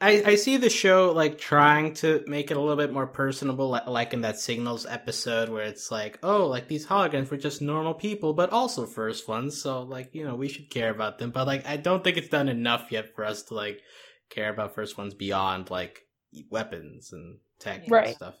I, 0.01 0.23
I 0.25 0.35
see 0.35 0.57
the 0.57 0.69
show 0.69 1.13
like 1.13 1.37
trying 1.37 1.93
to 1.95 2.23
make 2.27 2.51
it 2.51 2.57
a 2.57 2.59
little 2.59 2.75
bit 2.75 2.91
more 2.91 3.07
personable, 3.07 3.69
like, 3.69 3.87
like 3.87 4.13
in 4.13 4.21
that 4.21 4.39
Signals 4.39 4.85
episode 4.85 5.47
where 5.49 5.63
it's 5.63 5.89
like, 5.89 6.19
oh, 6.21 6.47
like 6.47 6.67
these 6.67 6.85
holograms 6.85 7.31
were 7.31 7.37
just 7.37 7.61
normal 7.61 7.93
people, 7.93 8.33
but 8.33 8.51
also 8.51 8.85
first 8.85 9.27
ones, 9.27 9.61
so 9.61 9.83
like 9.83 10.13
you 10.13 10.25
know 10.25 10.35
we 10.35 10.49
should 10.49 10.69
care 10.69 10.89
about 10.89 11.17
them. 11.17 11.31
But 11.31 11.47
like 11.47 11.65
I 11.65 11.77
don't 11.77 12.03
think 12.03 12.17
it's 12.17 12.27
done 12.27 12.49
enough 12.49 12.91
yet 12.91 13.15
for 13.15 13.23
us 13.23 13.43
to 13.43 13.53
like 13.53 13.81
care 14.29 14.49
about 14.49 14.75
first 14.75 14.97
ones 14.97 15.13
beyond 15.13 15.69
like 15.69 16.01
weapons 16.49 17.13
and 17.13 17.37
tech 17.59 17.87
and 17.87 18.15
stuff. 18.15 18.35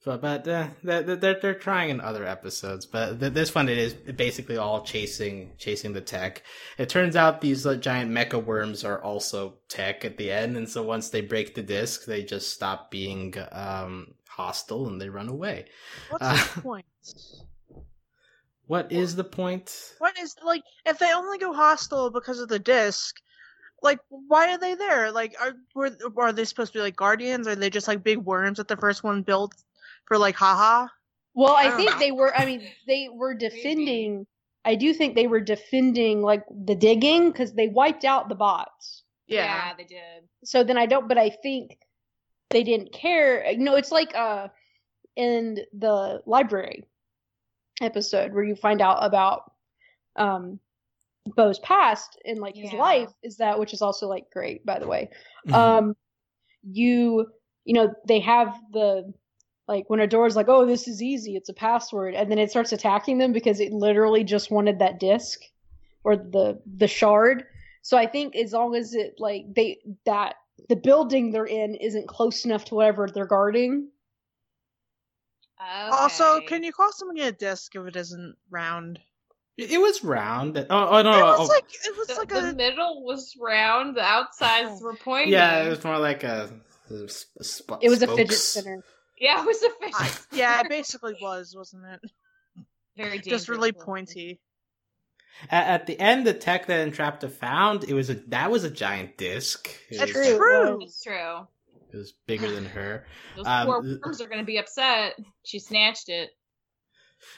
So, 0.00 0.16
but 0.16 0.46
uh, 0.46 0.68
they're, 0.84 1.02
they're 1.02 1.40
they're 1.40 1.54
trying 1.54 1.90
in 1.90 2.00
other 2.00 2.24
episodes, 2.24 2.86
but 2.86 3.18
th- 3.18 3.32
this 3.32 3.52
one 3.52 3.68
it 3.68 3.78
is 3.78 3.94
basically 3.94 4.56
all 4.56 4.84
chasing 4.84 5.52
chasing 5.58 5.92
the 5.92 6.00
tech. 6.00 6.44
It 6.78 6.88
turns 6.88 7.16
out 7.16 7.40
these 7.40 7.66
uh, 7.66 7.74
giant 7.74 8.12
mecha 8.12 8.42
worms 8.42 8.84
are 8.84 9.02
also 9.02 9.54
tech 9.68 10.04
at 10.04 10.16
the 10.16 10.30
end, 10.30 10.56
and 10.56 10.68
so 10.68 10.84
once 10.84 11.08
they 11.10 11.20
break 11.20 11.56
the 11.56 11.62
disc, 11.62 12.04
they 12.04 12.22
just 12.22 12.52
stop 12.52 12.92
being 12.92 13.34
um, 13.50 14.14
hostile 14.28 14.86
and 14.86 15.00
they 15.00 15.08
run 15.08 15.28
away. 15.28 15.66
What's 16.10 16.24
Uh, 16.24 16.46
the 16.54 16.60
point? 16.62 16.86
What 18.68 18.92
is 18.92 19.16
the 19.16 19.24
point? 19.24 19.94
What 19.98 20.16
is 20.16 20.36
like 20.44 20.62
if 20.86 21.00
they 21.00 21.12
only 21.12 21.38
go 21.38 21.52
hostile 21.52 22.10
because 22.10 22.38
of 22.38 22.48
the 22.48 22.60
disc? 22.60 23.16
Like, 23.82 23.98
why 24.08 24.52
are 24.52 24.58
they 24.58 24.74
there? 24.74 25.10
Like, 25.10 25.34
are 25.40 25.54
were 25.74 25.90
are 26.16 26.32
they 26.32 26.44
supposed 26.44 26.72
to 26.72 26.78
be 26.78 26.82
like 26.82 26.96
guardians? 26.96 27.48
Are 27.48 27.56
they 27.56 27.70
just 27.70 27.88
like 27.88 28.04
big 28.04 28.18
worms 28.18 28.58
that 28.58 28.68
the 28.68 28.76
first 28.76 29.02
one 29.02 29.22
built 29.22 29.54
for 30.08 30.18
like 30.18 30.34
haha? 30.34 30.88
Well, 31.34 31.54
I 31.54 31.68
I 31.68 31.70
think 31.76 31.92
know. 31.92 31.98
they 31.98 32.10
were. 32.10 32.34
I 32.36 32.44
mean, 32.46 32.62
they 32.86 33.08
were 33.12 33.34
defending. 33.34 34.26
I 34.64 34.74
do 34.74 34.92
think 34.92 35.14
they 35.14 35.28
were 35.28 35.40
defending 35.40 36.22
like 36.22 36.42
the 36.50 36.74
digging 36.74 37.30
because 37.30 37.52
they 37.52 37.68
wiped 37.68 38.04
out 38.04 38.28
the 38.28 38.34
bots. 38.34 39.04
Yeah. 39.28 39.74
they 39.76 39.84
did. 39.84 40.24
So 40.44 40.64
then 40.64 40.76
I 40.76 40.86
don't. 40.86 41.06
But 41.06 41.18
I 41.18 41.30
think 41.30 41.78
they 42.50 42.64
didn't 42.64 42.92
care. 42.92 43.48
You 43.50 43.58
know, 43.58 43.76
it's 43.76 43.92
like 43.92 44.14
uh 44.16 44.48
in 45.14 45.58
the 45.76 46.22
library 46.26 46.84
episode 47.80 48.32
where 48.32 48.44
you 48.44 48.56
find 48.56 48.80
out 48.80 48.98
about 49.04 49.52
um 50.16 50.58
Bow's 51.36 51.58
past 51.58 52.18
and 52.24 52.38
like 52.38 52.56
his 52.56 52.72
life 52.72 53.10
is 53.22 53.36
that 53.36 53.58
which 53.58 53.74
is 53.74 53.82
also 53.82 54.08
like 54.08 54.30
great 54.32 54.64
by 54.64 54.78
the 54.78 54.86
way. 54.88 55.10
Mm-hmm. 55.46 55.54
um 55.54 55.96
you 56.62 57.26
you 57.64 57.74
know 57.74 57.94
they 58.06 58.20
have 58.20 58.58
the 58.72 59.12
like 59.68 59.88
when 59.88 60.00
a 60.00 60.06
door's 60.06 60.34
like 60.34 60.48
oh 60.48 60.66
this 60.66 60.88
is 60.88 61.02
easy 61.02 61.36
it's 61.36 61.50
a 61.50 61.54
password 61.54 62.14
and 62.14 62.30
then 62.30 62.38
it 62.38 62.50
starts 62.50 62.72
attacking 62.72 63.18
them 63.18 63.32
because 63.32 63.60
it 63.60 63.72
literally 63.72 64.24
just 64.24 64.50
wanted 64.50 64.78
that 64.78 64.98
disk 64.98 65.40
or 66.02 66.16
the 66.16 66.60
the 66.76 66.88
shard 66.88 67.44
so 67.82 67.96
i 67.96 68.06
think 68.06 68.34
as 68.34 68.52
long 68.52 68.74
as 68.74 68.94
it 68.94 69.14
like 69.18 69.44
they 69.54 69.78
that 70.04 70.36
the 70.68 70.76
building 70.76 71.30
they're 71.30 71.44
in 71.44 71.74
isn't 71.74 72.08
close 72.08 72.44
enough 72.44 72.64
to 72.64 72.74
whatever 72.74 73.06
they're 73.06 73.26
guarding 73.26 73.88
Also, 75.60 76.40
can 76.40 76.62
you 76.64 76.72
call 76.72 76.92
somebody 76.92 77.22
a 77.22 77.32
disc 77.32 77.74
if 77.74 77.86
it 77.86 77.96
isn't 77.96 78.36
round? 78.50 79.00
It 79.56 79.72
it 79.72 79.78
was 79.78 80.04
round. 80.04 80.56
Oh, 80.56 80.66
oh 80.70 81.02
no, 81.02 81.10
it 81.10 81.38
was 81.38 81.50
oh, 81.50 81.52
like 81.52 81.64
it 81.84 81.96
was 81.96 82.06
The, 82.06 82.14
like 82.14 82.28
the 82.28 82.50
a 82.50 82.54
middle 82.54 83.04
was 83.04 83.36
round, 83.40 83.96
the 83.96 84.02
outsides 84.02 84.80
oh. 84.80 84.84
were 84.84 84.94
pointy. 84.94 85.32
yeah, 85.32 85.64
it 85.64 85.68
was 85.68 85.82
more 85.82 85.98
like 85.98 86.22
a. 86.22 86.48
a 86.90 87.08
sp- 87.10 87.42
sp- 87.42 87.82
it 87.82 87.90
was 87.90 88.02
a 88.02 88.06
fidget 88.06 88.38
spinner 88.38 88.84
Yeah, 89.20 89.42
it 89.42 89.46
was 89.46 89.62
a 89.62 89.70
fish. 89.80 89.92
I- 89.96 90.36
yeah, 90.36 90.60
it 90.60 90.68
basically 90.68 91.16
was, 91.22 91.54
wasn't 91.56 91.84
it? 91.86 92.10
Very 92.96 93.18
Just 93.24 93.48
really 93.48 93.72
pointy. 93.72 94.40
At, 95.50 95.66
at 95.68 95.86
the 95.86 95.98
end, 96.00 96.26
the 96.26 96.34
tech 96.34 96.66
that 96.66 96.88
Entrapta 96.88 97.30
found, 97.30 97.84
it 97.84 97.94
was 97.94 98.10
a 98.10 98.14
that 98.28 98.50
was 98.50 98.64
a 98.64 98.70
giant 98.70 99.16
disc. 99.16 99.68
It 99.88 99.98
That's 99.98 100.12
was, 100.14 100.26
True. 100.26 100.36
true. 100.36 100.78
It's 100.82 101.02
true. 101.02 101.46
It 101.92 101.96
was 101.96 102.12
bigger 102.26 102.50
than 102.50 102.64
her. 102.66 103.06
Those 103.36 103.46
Um, 103.46 103.66
poor 103.66 103.82
worms 104.04 104.20
are 104.20 104.26
gonna 104.28 104.42
be 104.44 104.58
upset. 104.58 105.14
She 105.44 105.58
snatched 105.60 106.08
it. 106.08 106.30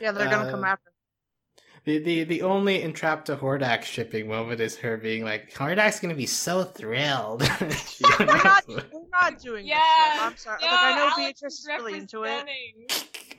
Yeah, 0.01 0.12
they're 0.12 0.31
gonna 0.31 0.51
come 0.51 0.64
Uh, 0.64 0.68
after. 0.68 0.91
The 1.85 1.99
the 1.99 2.24
the 2.24 2.43
only 2.43 2.81
Entrapta 2.83 3.39
Hordak 3.39 3.83
shipping 3.85 4.28
moment 4.28 4.61
is 4.61 4.76
her 4.78 4.97
being 4.99 5.24
like, 5.24 5.53
Hordak's 5.55 5.99
gonna 6.01 6.14
be 6.14 6.26
so 6.26 6.62
thrilled. 6.64 7.41
We're 8.18 8.26
not, 8.26 8.64
we're 8.68 8.85
not 9.11 9.39
doing 9.43 9.66
Yeah. 9.66 9.76
this. 9.78 10.12
Shit. 10.14 10.22
I'm 10.22 10.37
sorry. 10.37 10.59
Yeah, 10.62 10.70
like, 10.72 10.81
I 10.83 10.97
know 10.97 11.03
Alex 11.05 11.16
Beatrice 11.16 11.53
is 11.55 11.59
is 11.61 11.66
really 11.68 11.95
into 11.99 12.24
it. 12.24 12.45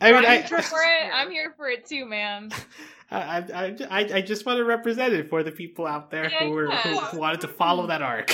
I 0.01 0.11
mean, 0.11 0.15
I'm 0.15 0.25
I, 0.25 0.37
here 0.41 0.61
for 0.63 0.79
it. 0.81 1.11
I'm 1.13 1.29
here 1.29 1.53
for 1.55 1.69
it 1.69 1.85
too, 1.85 2.05
man. 2.05 2.49
I, 3.11 3.17
I, 3.53 3.77
I, 3.89 3.99
I 4.15 4.21
just 4.21 4.45
want 4.45 4.57
to 4.57 4.63
represent 4.63 5.13
it 5.13 5.29
for 5.29 5.43
the 5.43 5.51
people 5.51 5.85
out 5.85 6.09
there 6.09 6.29
Yeah, 6.31 6.45
who 6.45 6.51
were 6.51 6.71
who, 6.71 6.89
yeah. 6.89 7.05
who 7.07 7.19
wanted 7.19 7.41
to 7.41 7.47
follow 7.49 7.85
that 7.87 8.01
arc. 8.01 8.33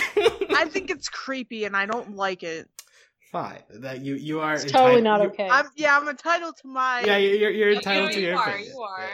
I 0.52 0.66
think 0.70 0.90
it's 0.92 1.10
creepy 1.10 1.66
and 1.66 1.76
I 1.76 1.86
don't 1.88 2.16
like 2.16 2.44
it. 2.44 2.70
Fine, 3.32 3.64
that 3.82 4.02
you 4.06 4.16
you 4.16 4.40
are 4.40 4.54
it's 4.54 4.64
totally 4.72 5.00
entitled- 5.00 5.04
not 5.04 5.22
you- 5.24 5.30
okay 5.30 5.50
I'm 5.50 5.66
yeah, 5.76 5.98
I'm 5.98 6.08
entitled 6.08 6.56
to 6.62 6.68
my. 6.68 7.02
Yeah, 7.06 7.18
you're 7.18 7.50
you're 7.52 7.70
You- 7.72 7.76
entitled 7.76 8.12
to 8.14 8.20
you 8.22 8.28
your 8.28 8.38
are, 8.38 8.50
opinion. 8.50 8.72
you 8.74 8.82
are. 8.82 9.10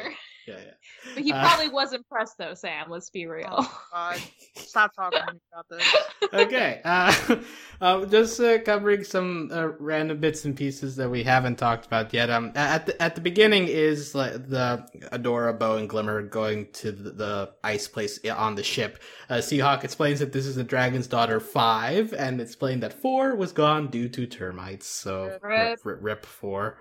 Yeah, 0.46 0.56
yeah. 0.58 0.72
But 1.14 1.24
he 1.24 1.32
Uh, 1.34 1.42
probably 1.42 1.70
was 1.70 1.94
impressed 1.94 2.38
though, 2.38 2.54
Sam. 2.54 2.90
Let's 2.90 3.10
be 3.10 3.26
real. 3.28 3.48
Oh, 3.52 3.82
God. 3.92 4.22
Stop 4.56 4.94
talking 4.96 5.20
about 5.52 5.66
this. 5.70 5.96
okay. 6.34 6.82
Uh, 6.84 7.36
um, 7.82 8.10
just 8.12 8.40
uh, 8.40 8.60
covering 8.60 9.04
some 9.04 9.50
uh, 9.52 9.68
random 9.80 10.20
bits 10.20 10.46
and 10.46 10.56
pieces 10.56 10.96
that 10.96 11.10
we 11.10 11.24
haven't 11.24 11.58
talked 11.58 11.86
about 11.86 12.14
yet. 12.14 12.30
Um, 12.30 12.52
at 12.56 12.86
the 12.86 13.02
at 13.02 13.16
the 13.16 13.22
beginning 13.22 13.68
is 13.68 14.16
like 14.16 14.50
the 14.50 14.86
Adora, 15.12 15.58
Bow, 15.58 15.78
and 15.78 15.90
Glimmer 15.90 16.22
going 16.24 16.72
to 16.74 16.92
the, 16.92 17.12
the 17.12 17.54
ice 17.64 17.88
place 17.88 18.20
on 18.26 18.56
the 18.56 18.64
ship. 18.64 19.00
Uh, 19.30 19.36
Seahawk 19.36 19.84
explains 19.84 20.20
that 20.20 20.34
this 20.34 20.46
is 20.46 20.56
the 20.56 20.64
Dragon's 20.64 21.08
Daughter 21.08 21.40
five, 21.40 22.14
and 22.14 22.40
explained 22.42 22.84
that 22.84 22.94
four 22.94 23.36
was 23.36 23.52
gone 23.52 23.88
due 23.88 24.10
to 24.10 24.26
termites. 24.26 24.88
So 24.88 25.38
Rip. 25.42 25.80
rip, 25.84 25.98
rip 26.02 26.26
four. 26.26 26.78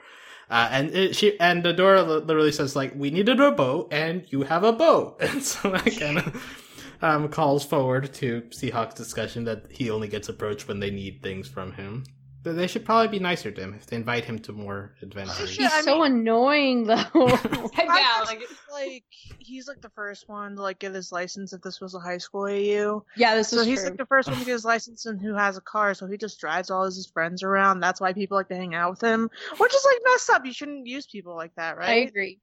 Uh, 0.52 0.68
and 0.70 0.90
it, 0.90 1.16
she 1.16 1.40
and 1.40 1.64
Adora 1.64 2.06
li- 2.06 2.24
literally 2.26 2.52
says 2.52 2.76
like, 2.76 2.92
"We 2.94 3.10
needed 3.10 3.40
a 3.40 3.50
boat, 3.50 3.88
and 3.90 4.26
you 4.28 4.42
have 4.42 4.64
a 4.64 4.72
boat." 4.72 5.16
And 5.20 5.42
so 5.42 5.70
that 5.70 5.96
kind 5.98 6.18
of 6.18 6.58
um, 7.00 7.28
calls 7.30 7.64
forward 7.64 8.12
to 8.14 8.42
Seahawk's 8.50 8.94
discussion 8.94 9.44
that 9.44 9.64
he 9.70 9.88
only 9.90 10.08
gets 10.08 10.28
approached 10.28 10.68
when 10.68 10.78
they 10.78 10.90
need 10.90 11.22
things 11.22 11.48
from 11.48 11.72
him. 11.72 12.04
But 12.44 12.56
they 12.56 12.66
should 12.66 12.84
probably 12.84 13.06
be 13.06 13.20
nicer 13.20 13.52
to 13.52 13.60
him 13.60 13.72
if 13.74 13.86
they 13.86 13.94
invite 13.96 14.24
him 14.24 14.38
to 14.40 14.52
more 14.52 14.96
adventures. 15.00 15.56
he's 15.56 15.72
I 15.72 15.82
so 15.82 16.02
annoying 16.02 16.84
though 16.88 16.96
yeah, 17.14 18.24
like 18.26 18.42
like 18.72 19.04
he's 19.38 19.68
like 19.68 19.80
the 19.80 19.90
first 19.90 20.28
one 20.28 20.56
to 20.56 20.62
like 20.62 20.80
get 20.80 20.92
his 20.92 21.12
license 21.12 21.52
if 21.52 21.62
this 21.62 21.80
was 21.80 21.94
a 21.94 22.00
high 22.00 22.18
school 22.18 22.46
AU. 22.48 23.04
yeah 23.16 23.36
this 23.36 23.50
So 23.50 23.60
is 23.60 23.66
he's 23.66 23.78
true 23.80 23.90
like 23.90 23.98
the 23.98 24.06
first 24.06 24.28
one 24.28 24.38
to 24.38 24.44
get 24.44 24.52
his 24.52 24.64
license 24.64 25.06
and 25.06 25.20
who 25.20 25.34
has 25.34 25.56
a 25.56 25.60
car, 25.60 25.94
so 25.94 26.06
he 26.08 26.16
just 26.16 26.40
drives 26.40 26.68
all 26.70 26.84
his 26.84 27.06
friends 27.06 27.44
around. 27.44 27.78
That's 27.78 28.00
why 28.00 28.12
people 28.12 28.36
like 28.36 28.48
to 28.48 28.56
hang 28.56 28.74
out 28.74 28.90
with 28.90 29.00
him. 29.00 29.30
Which 29.58 29.74
is 29.74 29.84
like 29.84 29.98
messed 30.04 30.30
up. 30.30 30.44
You 30.44 30.52
shouldn't 30.52 30.86
use 30.88 31.06
people 31.06 31.36
like 31.36 31.54
that, 31.54 31.76
right? 31.76 31.88
I 31.90 31.94
agree. 32.08 32.40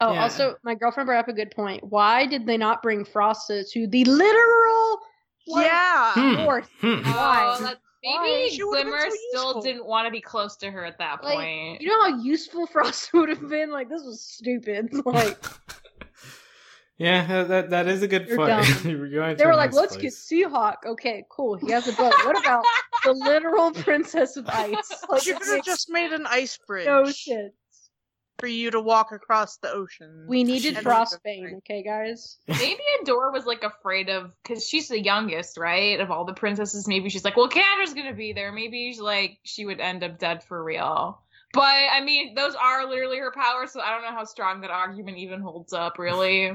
Oh, 0.00 0.12
Yeah. 0.12 0.22
also, 0.24 0.56
my 0.62 0.74
girlfriend 0.74 1.06
brought 1.06 1.20
up 1.20 1.28
a 1.28 1.32
good 1.32 1.52
point. 1.52 1.82
Why 1.84 2.26
did 2.26 2.44
they 2.46 2.58
not 2.58 2.82
bring 2.82 3.04
Frosta 3.06 3.64
to 3.70 3.86
the 3.86 4.04
literal 4.04 4.98
like, 5.46 5.66
Yeah. 5.66 6.12
Hmm. 6.14 6.34
north? 6.44 6.68
Hmm. 6.80 7.02
Why? 7.02 7.56
Oh, 7.58 7.62
that, 7.62 7.78
Why? 7.78 7.83
Maybe 8.04 8.50
She 8.50 8.62
Glimmer 8.62 9.00
so 9.00 9.16
still 9.30 9.60
didn't 9.62 9.86
want 9.86 10.06
to 10.06 10.10
be 10.10 10.20
close 10.20 10.56
to 10.58 10.70
her 10.70 10.84
at 10.84 10.98
that 10.98 11.22
Like, 11.24 11.36
point. 11.36 11.80
You 11.80 11.88
know 11.88 12.02
how 12.10 12.18
useful 12.22 12.66
Frost 12.72 13.12
would 13.12 13.28
have 13.28 13.48
been? 13.48 13.70
Like, 13.70 13.88
this 13.88 14.02
was 14.04 14.20
stupid. 14.20 14.90
Like, 15.04 15.38
yeah, 16.98 17.26
that- 17.26 17.48
that 17.48 17.70
that 17.70 17.88
is 17.88 18.02
a 18.02 18.08
good 18.08 18.28
point. 18.28 18.48
dumb. 18.48 18.64
You're 18.84 19.08
going 19.10 19.36
they 19.36 19.46
were 19.46 19.54
like, 19.56 19.70
nice 19.70 19.80
let's 19.80 19.96
place. 19.96 20.28
get 20.28 20.48
Seahawk. 20.50 20.76
Okay, 20.86 21.24
cool. 21.28 21.56
He 21.56 21.70
has 21.72 21.88
a 21.88 21.92
boat. 21.92 22.12
What 22.24 22.38
about 22.38 22.64
the 23.04 23.12
literal 23.12 23.72
Princess 23.72 24.36
of 24.36 24.46
Ice? 24.48 24.92
Like, 25.08 25.26
You 25.26 25.34
could 25.38 25.56
have 25.56 25.64
just 25.64 25.90
made 25.90 26.12
an 26.12 26.26
ice 26.26 26.58
bridge 26.66 26.86
no 26.86 27.04
sense. 27.06 27.52
For 28.38 28.46
you 28.46 28.70
to 28.70 28.80
walk 28.80 29.12
across 29.12 29.56
the 29.58 29.70
ocean. 29.70 30.26
We 30.28 30.44
needed 30.44 30.76
And- 30.76 30.86
Frostbane, 30.86 31.58
okay, 31.58 31.82
guys? 31.82 32.38
Maybe 32.48 32.80
Adora 33.02 33.32
was 33.32 33.46
like 33.46 33.62
afraid 33.62 34.08
of 34.08 34.30
because 34.42 34.66
she's 34.66 34.88
the 34.88 35.00
youngest, 35.00 35.56
right? 35.56 36.00
Of 36.00 36.10
all 36.10 36.24
the 36.24 36.34
princesses, 36.34 36.88
maybe 36.88 37.08
she's 37.08 37.24
like, 37.24 37.36
well, 37.36 37.48
Candra's 37.48 37.94
gonna 37.94 38.14
be 38.14 38.32
there. 38.32 38.52
Maybe 38.52 38.90
she's 38.90 39.00
like 39.00 39.38
she 39.44 39.64
would 39.64 39.80
end 39.80 40.02
up 40.02 40.18
dead 40.18 40.42
for 40.42 40.62
real. 40.62 41.20
But 41.52 41.62
I 41.62 42.02
mean, 42.02 42.34
those 42.34 42.54
are 42.56 42.88
literally 42.88 43.18
her 43.18 43.30
powers, 43.32 43.72
so 43.72 43.80
I 43.80 43.90
don't 43.90 44.02
know 44.02 44.16
how 44.16 44.24
strong 44.24 44.60
that 44.62 44.70
argument 44.70 45.18
even 45.18 45.40
holds 45.40 45.72
up, 45.72 45.98
really. 45.98 46.52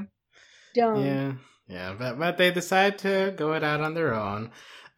Dumb. 0.74 1.04
Yeah, 1.04 1.32
yeah, 1.68 1.94
but 1.98 2.18
but 2.18 2.36
they 2.36 2.50
decide 2.50 2.98
to 2.98 3.32
go 3.36 3.54
it 3.54 3.64
out 3.64 3.80
on 3.80 3.94
their 3.94 4.14
own. 4.14 4.50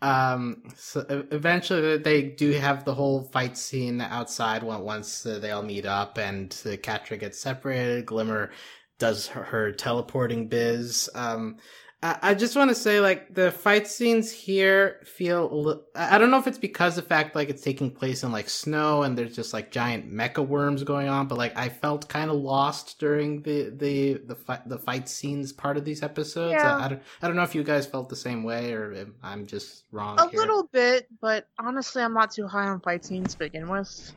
Um, 0.03 0.65
so 0.75 1.07
eventually 1.31 1.97
they 1.97 2.23
do 2.23 2.51
have 2.53 2.85
the 2.85 2.95
whole 2.95 3.23
fight 3.23 3.57
scene 3.57 4.01
outside 4.01 4.65
once 4.65 5.25
uh, 5.25 5.39
they 5.39 5.53
all 5.53 5.63
meet 5.63 5.87
up 5.87 6.19
and 6.19 6.51
uh, 6.67 6.71
Catra 6.71 7.19
gets 7.19 7.41
separated. 7.41 8.05
Glimmer 8.05 8.51
does 8.99 9.29
her, 9.29 9.45
her 9.45 9.71
teleporting 9.71 10.49
biz. 10.49 11.09
Um, 11.15 11.59
I 12.05 12.35
just 12.35 12.57
want 12.57 12.69
to 12.71 12.75
say, 12.75 12.99
like, 12.99 13.33
the 13.33 13.53
fight 13.53 13.87
scenes 13.87 14.33
here 14.33 14.99
feel. 15.05 15.85
I 15.95 16.19
don't 16.19 16.33
know 16.33 16.39
if 16.39 16.49
it's 16.49 16.59
because 16.59 16.99
of 16.99 17.05
the 17.05 17.09
fact 17.09 17.35
like 17.35 17.49
it's 17.49 17.63
taking 17.63 17.91
place 17.91 18.23
in 18.23 18.33
like 18.33 18.49
snow 18.49 19.03
and 19.03 19.17
there's 19.17 19.35
just 19.35 19.53
like 19.53 19.71
giant 19.71 20.13
mecha 20.13 20.47
worms 20.47 20.83
going 20.85 21.09
on, 21.09 21.29
but 21.29 21.39
like 21.39 21.57
I 21.57 21.69
felt 21.69 22.09
kind 22.09 22.31
of 22.31 22.37
lost 22.37 22.99
during 22.99 23.43
the 23.43 23.71
the 23.71 24.15
the 24.15 24.35
fight 24.35 24.69
the 24.69 24.79
fight 24.79 25.09
scenes 25.09 25.53
part 25.53 25.77
of 25.77 25.85
these 25.85 26.03
episodes. 26.03 26.53
Yeah. 26.53 26.77
I, 26.77 26.85
I 26.85 26.89
don't 26.89 27.03
I 27.23 27.27
don't 27.27 27.37
know 27.37 27.43
if 27.43 27.55
you 27.55 27.63
guys 27.63 27.87
felt 27.87 28.09
the 28.09 28.17
same 28.17 28.45
way 28.45 28.73
or 28.73 28.93
if 28.93 29.09
I'm 29.23 29.47
just 29.47 29.85
wrong. 29.93 30.19
A 30.19 30.29
here. 30.29 30.41
little 30.41 30.69
bit, 30.73 31.09
but 31.21 31.47
honestly, 31.59 32.03
I'm 32.03 32.15
not 32.15 32.33
too 32.33 32.47
high 32.47 32.69
on 32.69 32.81
fight 32.81 33.05
scenes 33.05 33.35
to 33.35 33.39
begin 33.39 33.69
with. 33.69 34.13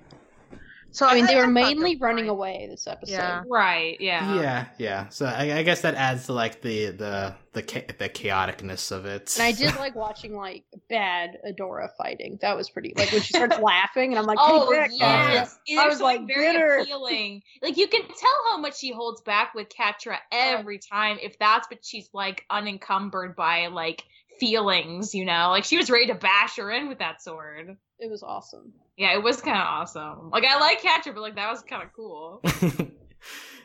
So 0.96 1.06
I 1.06 1.16
mean, 1.16 1.26
they 1.26 1.36
were 1.36 1.46
mainly 1.48 1.98
running 1.98 2.26
fine. 2.26 2.30
away 2.30 2.68
this 2.72 2.88
episode. 2.88 3.12
Yeah. 3.16 3.44
Right. 3.50 3.98
Yeah. 4.00 4.36
Yeah, 4.36 4.66
yeah. 4.78 5.10
So 5.10 5.26
I, 5.26 5.58
I 5.58 5.64
guess 5.64 5.82
that 5.82 5.96
adds 5.96 6.28
to 6.28 6.34
like 6.34 6.62
the 6.62 6.92
the 6.92 7.36
the 7.52 7.62
cha- 7.64 7.82
the 8.00 8.08
chaoticness 8.08 8.94
of 8.94 9.06
it. 9.06 9.36
And 9.36 9.44
I 9.44 9.52
did 9.52 9.76
like 9.80 9.94
watching 9.96 10.38
like 10.38 10.64
bad 10.90 11.38
Adora 11.46 11.90
fighting. 11.98 12.40
That 12.42 12.56
was 12.56 12.70
pretty 12.70 12.94
like 12.96 13.12
when 13.12 13.22
she 13.22 13.34
starts 13.34 13.60
laughing 13.62 14.12
and 14.14 14.20
I'm 14.20 14.26
like, 14.26 14.38
Oh 14.40 14.72
hey, 14.72 14.84
Vic. 14.84 14.92
yes, 14.98 15.60
uh, 15.70 15.80
I 15.80 15.84
I 15.84 15.86
was 15.88 15.96
was 15.96 16.02
like, 16.02 16.20
like 16.20 16.28
very 16.28 16.54
get 16.54 16.62
her. 16.62 16.80
appealing. 16.80 17.42
Like 17.62 17.76
you 17.76 17.88
can 17.90 18.02
tell 18.04 18.38
how 18.50 18.58
much 18.58 18.78
she 18.80 18.94
holds 18.94 19.20
back 19.22 19.54
with 19.54 19.68
Catra 19.68 20.18
every 20.32 20.80
time. 20.80 21.18
If 21.22 21.38
that's 21.40 21.70
what 21.70 21.84
she's 21.84 22.10
like 22.14 22.46
unencumbered 22.50 23.36
by 23.36 23.68
like 23.68 24.06
feelings, 24.40 25.14
you 25.14 25.26
know, 25.26 25.50
like 25.50 25.64
she 25.64 25.78
was 25.78 25.90
ready 25.90 26.08
to 26.08 26.16
bash 26.16 26.58
her 26.58 26.72
in 26.72 26.88
with 26.88 27.00
that 27.00 27.22
sword. 27.22 27.78
It 28.00 28.10
was 28.10 28.24
awesome. 28.24 28.74
Yeah, 28.98 29.14
it 29.14 29.24
was 29.24 29.42
kind 29.42 29.58
of 29.58 29.64
awesome. 29.66 30.30
Like 30.30 30.46
I 30.46 30.60
like 30.60 30.82
Catra, 30.82 31.14
but 31.14 31.22
like 31.22 31.36
that 31.36 31.50
was 31.50 31.62
kind 31.62 31.84
of 31.84 31.94
cool. 31.94 32.42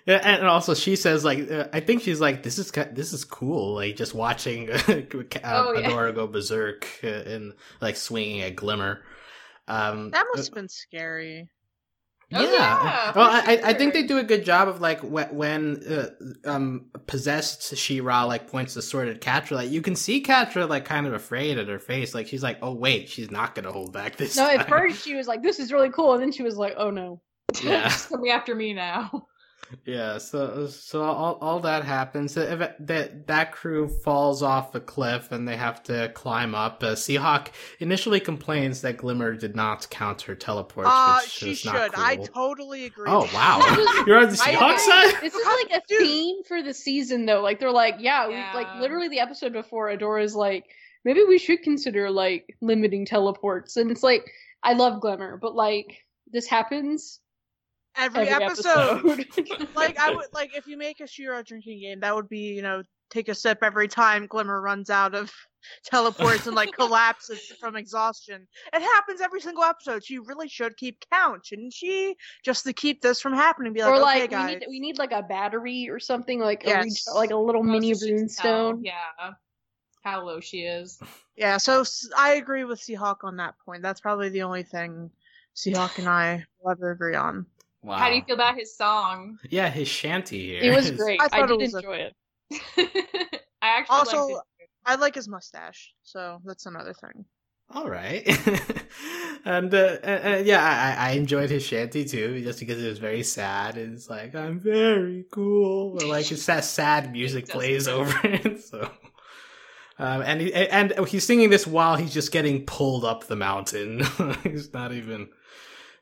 yeah, 0.07 0.21
and 0.23 0.47
also 0.47 0.75
she 0.75 0.97
says 0.97 1.25
like 1.25 1.51
uh, 1.51 1.69
I 1.73 1.81
think 1.81 2.03
she's 2.03 2.21
like 2.21 2.43
this 2.43 2.59
is 2.59 2.71
this 2.93 3.13
is 3.13 3.25
cool 3.25 3.75
like 3.75 3.97
just 3.97 4.15
watching 4.15 4.71
uh, 4.73 4.77
Oh, 4.87 4.93
yeah. 5.75 5.91
Adora 5.91 6.15
go 6.15 6.27
berserk 6.27 6.87
uh, 7.05 7.07
and 7.09 7.55
like 7.81 7.97
swinging 7.97 8.43
a 8.43 8.51
glimmer. 8.51 9.03
Um, 9.69 10.11
That 10.11 10.27
must 10.35 10.49
have 10.49 10.55
been 10.55 10.69
scary. 10.69 11.49
Oh, 12.33 12.41
yeah. 12.43 12.49
yeah, 12.85 13.13
well, 13.17 13.29
I, 13.29 13.55
I- 13.57 13.71
I 13.71 13.75
think 13.75 13.93
they 13.93 14.05
do 14.05 14.19
a 14.19 14.23
good 14.23 14.45
job 14.45 14.69
of 14.69 14.81
like 14.81 15.01
when, 15.01 15.83
uh, 15.85 16.49
um 16.49 16.87
possessed 17.07 17.77
She-Ra 17.77 18.25
like 18.25 18.49
points 18.49 18.75
the 18.75 18.83
sword 18.83 19.09
at 19.09 19.21
Catra. 19.21 19.53
like 19.57 19.71
you 19.71 19.83
can 19.83 19.97
see 19.97 20.23
Catra 20.23 20.69
like 20.69 20.85
kind 20.85 21.07
of 21.09 21.13
afraid 21.13 21.59
at 21.59 21.67
her 21.69 21.79
face, 21.81 22.15
like 22.15 22.29
she's 22.29 22.43
like, 22.43 22.59
oh 22.63 22.73
wait, 22.73 23.09
she's 23.09 23.31
not 23.31 23.55
gonna 23.55 23.73
hold 23.73 23.93
back 23.93 24.17
this. 24.17 24.37
No, 24.37 24.47
time. 24.47 24.61
at 24.61 24.69
first 24.69 25.05
she 25.05 25.15
was 25.17 25.27
like, 25.27 25.43
this 25.43 25.59
is 25.59 25.73
really 25.73 25.91
cool. 25.91 26.13
And 26.15 26.23
then 26.23 26.31
she 26.33 26.43
was 26.45 26.57
like, 26.57 26.75
oh 26.77 26.91
no. 26.91 27.21
yeah. 27.65 27.89
She's 27.91 28.07
coming 28.07 28.31
after 28.31 28.55
me 28.55 28.75
now. 28.75 29.27
Yeah, 29.85 30.19
so 30.19 30.67
so 30.67 31.03
all, 31.03 31.39
all 31.41 31.61
that 31.61 31.85
happens. 31.85 32.37
If 32.37 32.59
That 32.81 33.27
that 33.27 33.53
crew 33.53 33.89
falls 33.89 34.43
off 34.43 34.75
a 34.75 34.81
cliff 34.81 35.31
and 35.33 35.47
they 35.47 35.57
have 35.57 35.83
to 35.85 36.11
climb 36.15 36.55
up. 36.55 36.83
Uh, 36.83 36.95
Seahawk 36.95 37.49
initially 37.79 38.21
complains 38.21 38.81
that 38.83 38.97
Glimmer 38.97 39.35
did 39.35 39.55
not 39.55 39.89
count 39.91 40.23
her 40.23 40.35
teleports. 40.35 40.89
Uh, 40.93 41.21
which 41.23 41.31
she 41.31 41.51
is 41.53 41.59
should. 41.61 41.73
not 41.73 41.91
I 41.97 42.17
totally 42.17 42.85
agree. 42.87 43.07
oh 43.09 43.29
wow, 43.33 43.59
you're 44.07 44.19
on 44.19 44.29
the 44.31 44.37
Seahawk 44.37 44.73
agree. 44.75 44.79
side. 44.79 45.15
This 45.23 45.35
is 45.35 45.47
like 45.47 45.81
a 45.81 45.83
Dude. 45.89 45.99
theme 46.01 46.43
for 46.45 46.63
the 46.63 46.75
season, 46.75 47.27
though. 47.27 47.41
Like 47.41 47.61
they're 47.61 47.71
like, 47.71 47.97
yeah, 47.99 48.27
we, 48.29 48.35
Yeah. 48.35 48.53
like 48.55 48.69
literally 48.81 49.09
the 49.09 49.21
episode 49.21 49.53
before, 49.53 49.89
Adora's 49.91 50.35
like, 50.35 50.65
maybe 51.05 51.23
we 51.29 51.39
should 51.39 51.63
consider 51.63 52.11
like 52.11 52.57
limiting 52.61 53.07
teleports, 53.07 53.77
and 53.77 53.91
it's 53.91 54.03
like, 54.03 54.31
I 54.63 54.73
love 54.75 55.01
Glimmer, 55.01 55.37
but 55.37 55.55
like 55.55 56.05
this 56.33 56.47
happens 56.47 57.21
Every, 57.97 58.29
every 58.29 58.45
episode. 58.45 59.05
episode. 59.11 59.69
like 59.75 59.99
I 59.99 60.15
would 60.15 60.27
like 60.33 60.57
if 60.57 60.67
you 60.67 60.77
make 60.77 61.01
a 61.01 61.07
She-Ra 61.07 61.43
drinking 61.43 61.81
game, 61.81 62.01
that 62.01 62.15
would 62.15 62.29
be 62.29 62.55
you 62.55 62.63
know 62.63 62.83
take 63.11 63.29
a 63.29 63.35
sip 63.35 63.59
every 63.63 63.89
time 63.89 64.27
Glimmer 64.27 64.61
runs 64.61 64.91
out 64.91 65.15
of 65.15 65.33
teleports 65.85 66.47
and 66.47 66.55
like 66.55 66.73
collapses 66.79 67.41
from 67.61 67.77
exhaustion. 67.77 68.47
It 68.73 68.81
happens 68.81 69.21
every 69.21 69.41
single 69.41 69.65
episode. 69.65 70.05
She 70.05 70.19
really 70.19 70.49
should 70.49 70.77
keep 70.77 71.05
count, 71.13 71.45
shouldn't 71.47 71.73
she? 71.75 72.15
Just 72.45 72.65
to 72.65 72.73
keep 72.73 73.03
this 73.03 73.21
from 73.21 73.35
happening. 73.35 73.73
Be 73.73 73.83
like, 73.83 73.91
or 73.91 73.95
okay, 73.97 74.03
like 74.03 74.23
we 74.23 74.29
guys. 74.29 74.49
need 74.61 74.67
we 74.69 74.81
need 74.81 74.99
like 74.99 75.13
a 75.13 75.23
battery 75.23 75.89
or 75.91 75.99
something 75.99 76.39
like 76.39 76.65
a 76.65 76.69
Yes. 76.69 77.07
re- 77.09 77.15
like 77.15 77.31
a 77.31 77.37
little 77.37 77.63
mini 77.63 77.93
So 77.95 78.07
she 78.07 78.13
runestone. 78.13 78.81
Yeah. 78.83 79.33
How 80.03 80.25
low 80.25 80.41
she 80.41 80.63
is. 80.63 80.99
Yeah, 81.37 81.59
so 81.59 81.85
I 82.17 82.35
agree 82.35 82.65
with 82.65 82.81
Seahawk 82.81 83.19
on 83.23 83.37
that 83.37 83.55
point. 83.65 83.83
That's 83.83 84.01
probably 84.01 84.31
the 84.31 84.43
only 84.43 84.63
thing 84.63 85.11
Seahawk 85.55 85.99
and 85.99 86.09
I 86.09 86.45
will 86.61 86.71
ever 86.71 86.91
agree 86.91 87.17
on. 87.17 87.45
Wow. 87.83 87.97
How 87.97 88.09
do 88.11 88.17
you 88.17 88.23
feel 88.23 88.35
about 88.35 88.57
his 88.57 88.77
song? 88.77 89.39
Yeah, 89.49 89.71
his 89.71 89.89
shanty 89.89 90.47
here. 90.49 90.63
It 90.63 90.75
was 90.77 90.91
great. 90.91 91.21
I 91.21 91.29
I, 91.33 91.47
did 91.47 91.51
it 91.53 91.59
was 91.59 91.75
a- 91.75 91.79
enjoy 91.79 91.97
it. 91.97 92.15
I 93.63 93.69
actually 93.79 93.97
Also, 93.97 94.27
liked 94.27 94.47
it. 94.59 94.69
I 94.85 94.95
like 94.97 95.15
his 95.15 95.29
mustache, 95.29 95.93
so 96.03 96.41
that's 96.45 96.67
another 96.67 96.93
thing. 96.95 97.25
All 97.73 97.89
right, 97.89 98.27
and 99.45 99.73
uh, 99.73 99.97
uh, 100.03 100.21
uh, 100.25 100.43
yeah, 100.45 100.97
I, 100.99 101.11
I 101.11 101.13
enjoyed 101.13 101.51
his 101.51 101.63
shanty 101.65 102.05
too, 102.05 102.43
just 102.43 102.59
because 102.59 102.83
it 102.83 102.89
was 102.89 102.99
very 102.99 103.23
sad. 103.23 103.77
And 103.79 103.95
it's 103.95 104.11
like 104.11 104.35
I'm 104.35 104.59
very 104.59 105.25
cool, 105.31 106.03
or 106.03 106.07
like 106.09 106.33
it's 106.33 106.47
that 106.47 106.65
sad 106.65 107.13
music 107.21 107.45
Does 107.47 107.53
plays 107.55 107.87
it? 107.87 107.93
over 107.93 108.19
it. 108.25 108.61
So, 108.65 108.91
um, 110.01 110.23
and 110.23 110.41
he, 110.41 110.53
and 110.53 110.93
he's 111.07 111.25
singing 111.25 111.51
this 111.51 111.65
while 111.67 111.95
he's 111.97 112.13
just 112.13 112.33
getting 112.33 112.67
pulled 112.67 113.05
up 113.05 113.27
the 113.29 113.37
mountain. 113.37 114.03
he's 114.43 114.73
not 114.73 114.93
even. 114.93 115.29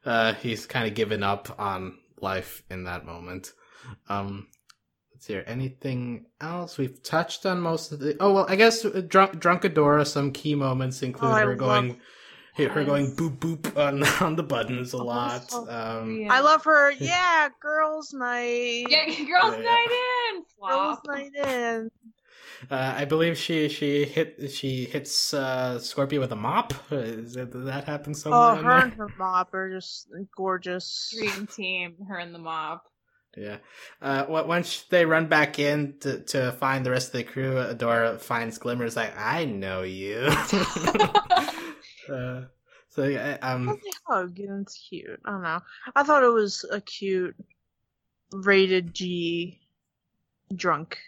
Uh, 0.08 0.32
he's 0.34 0.64
kind 0.66 0.86
of 0.88 0.94
given 0.94 1.22
up 1.22 1.54
on 1.58 1.98
life 2.20 2.62
in 2.70 2.84
that 2.84 3.04
moment. 3.04 3.52
Um, 4.08 4.48
let's 5.14 5.26
hear 5.26 5.44
anything 5.46 6.26
else. 6.40 6.78
We've 6.78 7.02
touched 7.02 7.44
on 7.46 7.60
most 7.60 7.92
of 7.92 7.98
the. 8.00 8.16
Oh 8.18 8.32
well, 8.32 8.46
I 8.48 8.56
guess 8.56 8.84
uh, 8.84 9.02
drunk 9.06 9.34
Drunkadora. 9.40 10.06
Some 10.06 10.32
key 10.32 10.54
moments 10.54 11.02
include 11.02 11.30
Oh, 11.32 11.34
I 11.34 11.40
her 11.42 11.48
love- 11.50 11.58
going, 11.58 12.00
her 12.56 12.84
going 12.84 13.14
boop 13.16 13.38
boop 13.38 13.76
on 13.76 14.02
on 14.26 14.36
the 14.36 14.42
buttons 14.42 14.94
a 14.94 14.96
Oh, 14.96 15.04
lot. 15.04 15.52
Um, 15.54 16.20
Yeah. 16.22 16.32
I 16.32 16.40
love 16.40 16.64
her. 16.64 16.90
Yeah, 16.98 17.48
girls' 17.60 18.12
night. 18.14 18.86
Yeah, 18.88 19.04
girls' 19.06 19.56
Yeah. 19.58 19.62
night 19.62 19.90
in. 20.32 20.34
girls' 20.36 20.46
Flop. 20.58 20.70
night 20.70 20.74
in. 20.74 20.77
Uh, 22.70 22.94
I 22.96 23.04
believe 23.06 23.38
she 23.38 23.68
she 23.68 24.04
hit 24.04 24.50
she 24.50 24.84
hits 24.84 25.32
uh, 25.32 25.78
Scorpia 25.80 26.20
with 26.20 26.32
a 26.32 26.36
mop. 26.36 26.74
Is 26.90 27.34
that, 27.34 27.50
did 27.50 27.66
that 27.66 27.84
happen 27.84 28.14
somewhere? 28.14 28.40
Oh, 28.40 28.54
her 28.56 28.78
and 28.78 28.92
her 28.94 29.08
mop 29.18 29.54
are 29.54 29.70
just 29.70 30.08
gorgeous. 30.36 31.14
Dream 31.16 31.46
team, 31.46 31.96
her 32.08 32.18
and 32.18 32.34
the 32.34 32.38
mop. 32.38 32.84
Yeah. 33.36 33.58
Uh, 34.02 34.24
wh- 34.24 34.46
once 34.48 34.82
they 34.90 35.04
run 35.04 35.28
back 35.28 35.58
in 35.58 35.94
to, 36.00 36.20
to 36.24 36.52
find 36.52 36.84
the 36.84 36.90
rest 36.90 37.08
of 37.08 37.12
the 37.14 37.24
crew, 37.24 37.54
Adora 37.54 38.20
finds 38.20 38.58
Glimmer's 38.58 38.96
like, 38.96 39.16
I 39.16 39.44
know 39.44 39.82
you. 39.82 40.26
uh, 42.12 42.42
so 42.88 43.04
yeah, 43.04 43.38
I 43.40 43.52
um, 43.52 43.66
love 43.66 43.80
the 43.80 43.92
hug 44.06 44.38
and 44.40 44.62
it's 44.62 44.88
cute. 44.88 45.20
I 45.24 45.30
don't 45.30 45.42
know. 45.42 45.60
I 45.94 46.02
thought 46.02 46.24
it 46.24 46.32
was 46.32 46.64
a 46.70 46.80
cute 46.80 47.36
rated 48.32 48.92
G 48.92 49.60
drunk. 50.54 50.98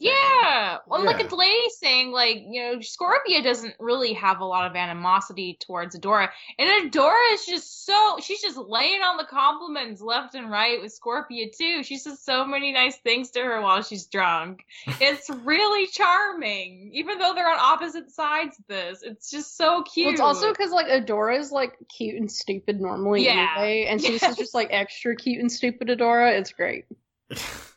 Yeah. 0.00 0.78
Well, 0.86 1.04
like 1.04 1.18
Yeah. 1.18 1.28
a 1.30 1.34
lady 1.34 1.70
saying, 1.70 2.12
like, 2.12 2.38
you 2.46 2.62
know, 2.62 2.76
Scorpia 2.78 3.42
doesn't 3.42 3.74
really 3.80 4.12
have 4.12 4.40
a 4.40 4.44
lot 4.44 4.70
of 4.70 4.76
animosity 4.76 5.58
towards 5.60 5.98
Adora. 5.98 6.28
And 6.56 6.92
Adora 6.92 7.34
is 7.34 7.44
just 7.46 7.84
so, 7.84 8.16
she's 8.22 8.40
just 8.40 8.56
laying 8.56 9.02
on 9.02 9.16
the 9.16 9.24
compliments 9.24 10.00
left 10.00 10.36
and 10.36 10.50
right 10.50 10.80
with 10.80 10.96
Scorpia, 10.96 11.50
too. 11.56 11.82
She 11.82 11.98
says 11.98 12.20
so 12.22 12.44
many 12.44 12.70
nice 12.70 12.96
things 12.98 13.30
to 13.32 13.40
her 13.40 13.60
while 13.60 13.82
she's 13.82 14.06
drunk. 14.06 14.64
It's 15.00 15.28
really 15.30 15.86
charming. 15.88 16.90
Even 16.94 17.18
though 17.18 17.34
they're 17.34 17.50
on 17.50 17.58
opposite 17.58 18.10
sides 18.10 18.58
of 18.58 18.66
this, 18.68 19.02
it's 19.02 19.30
just 19.30 19.56
so 19.56 19.82
cute. 19.82 20.06
Well, 20.06 20.12
it's 20.12 20.20
also 20.20 20.50
because 20.52 20.70
like 20.70 20.86
Adora 20.86 21.38
is 21.38 21.50
like 21.50 21.76
cute 21.96 22.16
and 22.16 22.30
stupid 22.30 22.80
normally 22.80 23.24
Yeah. 23.24 23.52
anyway, 23.56 23.86
and 23.88 24.00
so 24.00 24.12
this 24.12 24.22
is 24.22 24.36
just 24.36 24.54
like 24.54 24.68
extra 24.70 25.16
cute 25.16 25.40
and 25.40 25.50
stupid 25.50 25.88
Adora. 25.88 26.38
It's 26.38 26.52
great. 26.52 26.84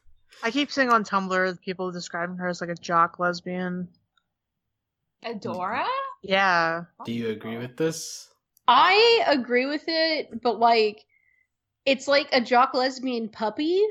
I 0.43 0.51
keep 0.51 0.71
seeing 0.71 0.89
on 0.89 1.03
Tumblr 1.03 1.61
people 1.61 1.91
describing 1.91 2.37
her 2.37 2.47
as 2.47 2.61
like 2.61 2.69
a 2.69 2.75
jock 2.75 3.19
lesbian. 3.19 3.87
Adora? 5.23 5.85
Yeah. 6.23 6.85
do 7.05 7.11
you 7.11 7.29
agree 7.29 7.57
with 7.57 7.77
this? 7.77 8.27
I 8.67 9.23
agree 9.27 9.65
with 9.65 9.83
it, 9.87 10.41
but 10.41 10.59
like, 10.59 11.03
it's 11.85 12.07
like 12.07 12.29
a 12.31 12.41
jock 12.41 12.73
lesbian 12.73 13.29
puppy. 13.29 13.83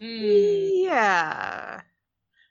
Mm. 0.00 0.84
Yeah. 0.84 1.80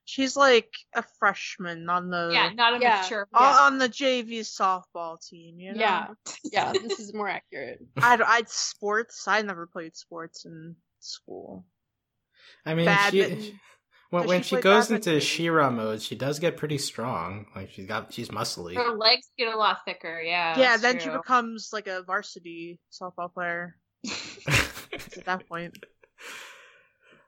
She's 0.05 0.37
like 0.37 0.73
a 0.95 1.03
freshman 1.19 1.89
on 1.89 2.09
the 2.09 2.29
Yeah, 2.31 2.49
not 2.53 2.75
a 2.75 2.79
Yeah. 2.79 3.01
mature. 3.01 3.27
on- 3.33 3.41
yeah. 3.55 3.61
on 3.61 3.77
the 3.77 3.89
JV 3.89 4.39
softball 4.39 5.17
team. 5.25 5.59
You 5.59 5.73
know? 5.73 5.79
Yeah. 5.79 6.07
Yeah, 6.51 6.71
this 6.71 6.99
is 6.99 7.13
more 7.13 7.27
accurate. 7.27 7.79
I'd, 7.97 8.21
I'd 8.21 8.49
sports. 8.49 9.27
I 9.27 9.41
never 9.41 9.67
played 9.67 9.95
sports 9.97 10.45
in 10.45 10.75
school. 10.99 11.65
I 12.67 12.75
mean, 12.75 12.85
Badminton. 12.85 13.41
she 13.41 13.59
when, 14.09 14.27
when 14.27 14.41
she 14.41 14.55
she 14.55 14.61
goes 14.61 14.85
badminton? 14.85 15.13
into 15.13 15.25
She-Ra 15.25 15.69
mode, 15.69 16.01
she 16.01 16.15
does 16.15 16.39
get 16.39 16.57
pretty 16.57 16.77
strong. 16.77 17.47
Like 17.55 17.71
she's 17.71 17.87
got 17.87 18.13
she's 18.13 18.29
muscly. 18.29 18.75
Her 18.75 18.95
legs 18.95 19.27
get 19.37 19.53
a 19.53 19.57
lot 19.57 19.79
thicker, 19.85 20.21
yeah. 20.21 20.57
yeah, 20.57 20.77
that's 20.77 20.81
then 20.81 20.99
she 20.99 21.09
becomes 21.09 21.69
like 21.73 21.87
a 21.87 22.03
varsity 22.03 22.79
softball 22.91 23.33
player 23.33 23.75
at 24.47 25.25
that 25.25 25.47
point. 25.49 25.77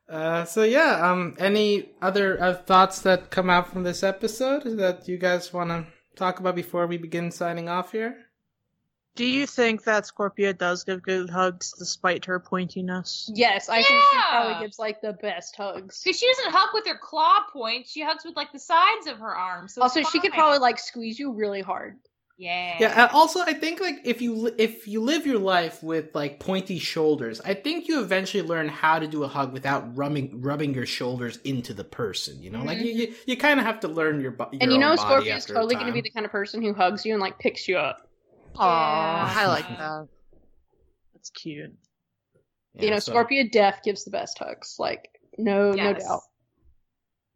Uh, 0.10 0.44
so 0.46 0.64
yeah, 0.64 1.12
um, 1.12 1.36
any 1.38 1.90
other 2.02 2.42
uh, 2.42 2.54
thoughts 2.54 3.02
that 3.02 3.30
come 3.30 3.50
out 3.50 3.72
from 3.72 3.84
this 3.84 4.02
episode 4.02 4.64
that 4.78 5.08
you 5.08 5.18
guys 5.18 5.54
want 5.54 5.70
to 5.70 5.86
talk 6.16 6.40
about 6.40 6.56
before 6.56 6.88
we 6.88 6.98
begin 6.98 7.30
signing 7.30 7.70
off 7.70 7.92
here? 7.92 8.18
Do 9.16 9.26
you 9.26 9.46
think 9.46 9.84
that 9.84 10.06
Scorpia 10.06 10.58
does 10.58 10.84
give 10.84 11.02
good 11.02 11.30
hugs 11.30 11.74
despite 11.78 12.26
her 12.26 12.40
pointiness? 12.40 13.30
Yes, 13.34 13.68
I 13.68 13.84
think 13.84 13.88
she 13.88 14.18
Yeah. 14.18 14.24
probably 14.30 14.66
gives 14.66 14.80
like 14.80 15.02
the 15.02 15.14
best 15.14 15.56
hugs. 15.58 16.02
Because 16.04 16.18
she 16.20 16.28
doesn't 16.28 16.52
hug 16.54 16.70
with 16.74 16.88
her 16.88 16.98
claw 16.98 17.44
points. 17.52 17.92
she 17.92 18.02
hugs 18.02 18.24
with 18.24 18.36
like 18.36 18.52
the 18.54 18.60
sides 18.60 19.08
of 19.08 19.18
her 19.20 19.36
arms. 19.36 19.74
So 19.74 19.84
it's 19.84 19.98
Also, 19.98 20.10
she 20.10 20.20
could 20.20 20.32
fine. 20.32 20.40
probably 20.40 20.60
like 20.60 20.80
squeeze 20.80 21.20
you 21.20 21.34
really 21.34 21.62
hard. 21.62 21.98
Yeah. 22.38 22.78
Yeah. 22.80 23.02
And 23.04 23.12
also, 23.12 23.42
I 23.42 23.52
think 23.52 23.82
like 23.82 23.96
if 24.06 24.22
you 24.22 24.34
li- 24.34 24.54
if 24.58 24.88
you 24.88 25.02
live 25.02 25.28
your 25.28 25.40
life 25.40 25.84
with 25.84 26.16
like 26.16 26.40
pointy 26.40 26.80
shoulders, 26.80 27.42
I 27.42 27.54
think 27.54 27.90
you 27.90 28.00
eventually 28.02 28.44
learn 28.44 28.70
how 28.70 28.98
to 29.00 29.08
do 29.08 29.26
a 29.26 29.28
hug 29.28 29.52
without 29.52 29.98
rubbing 29.98 30.40
rubbing 30.42 30.74
your 30.74 30.86
shoulders 30.86 31.36
into 31.44 31.74
the 31.74 31.84
person. 31.84 32.42
You 32.42 32.52
know, 32.52 32.64
like 32.64 32.78
you 32.78 32.86
you, 32.86 33.08
mm-hmm. 33.08 33.32
you 33.32 33.36
kind 33.36 33.60
of 33.60 33.66
have 33.66 33.82
to 33.82 33.90
learn 33.90 34.22
your 34.22 34.32
body. 34.32 34.60
and 34.62 34.72
you 34.72 34.78
know, 34.78 34.96
Scorpia 34.96 35.36
is 35.36 35.44
totally 35.44 35.76
going 35.76 35.88
to 35.88 35.92
be 35.92 36.00
the 36.00 36.12
kind 36.12 36.26
of 36.26 36.32
person 36.32 36.62
who 36.62 36.74
hugs 36.74 37.06
you 37.06 37.12
and 37.12 37.22
like 37.22 37.38
picks 37.40 37.68
you 37.68 37.78
up. 37.78 38.09
Aw, 38.60 39.34
Yeah. 39.34 39.40
I 39.42 39.48
like 39.48 39.68
that. 39.78 40.08
That's 41.14 41.30
cute. 41.32 41.74
you 42.76 42.90
know, 42.92 42.98
Scorpia 42.98 43.52
Death 43.52 43.82
gives 43.84 44.04
the 44.06 44.12
best 44.12 44.38
hugs. 44.40 44.76
Like, 44.80 45.10
no, 45.38 45.72
no 45.72 45.76
Yes. 45.76 46.08
doubt. 46.08 46.22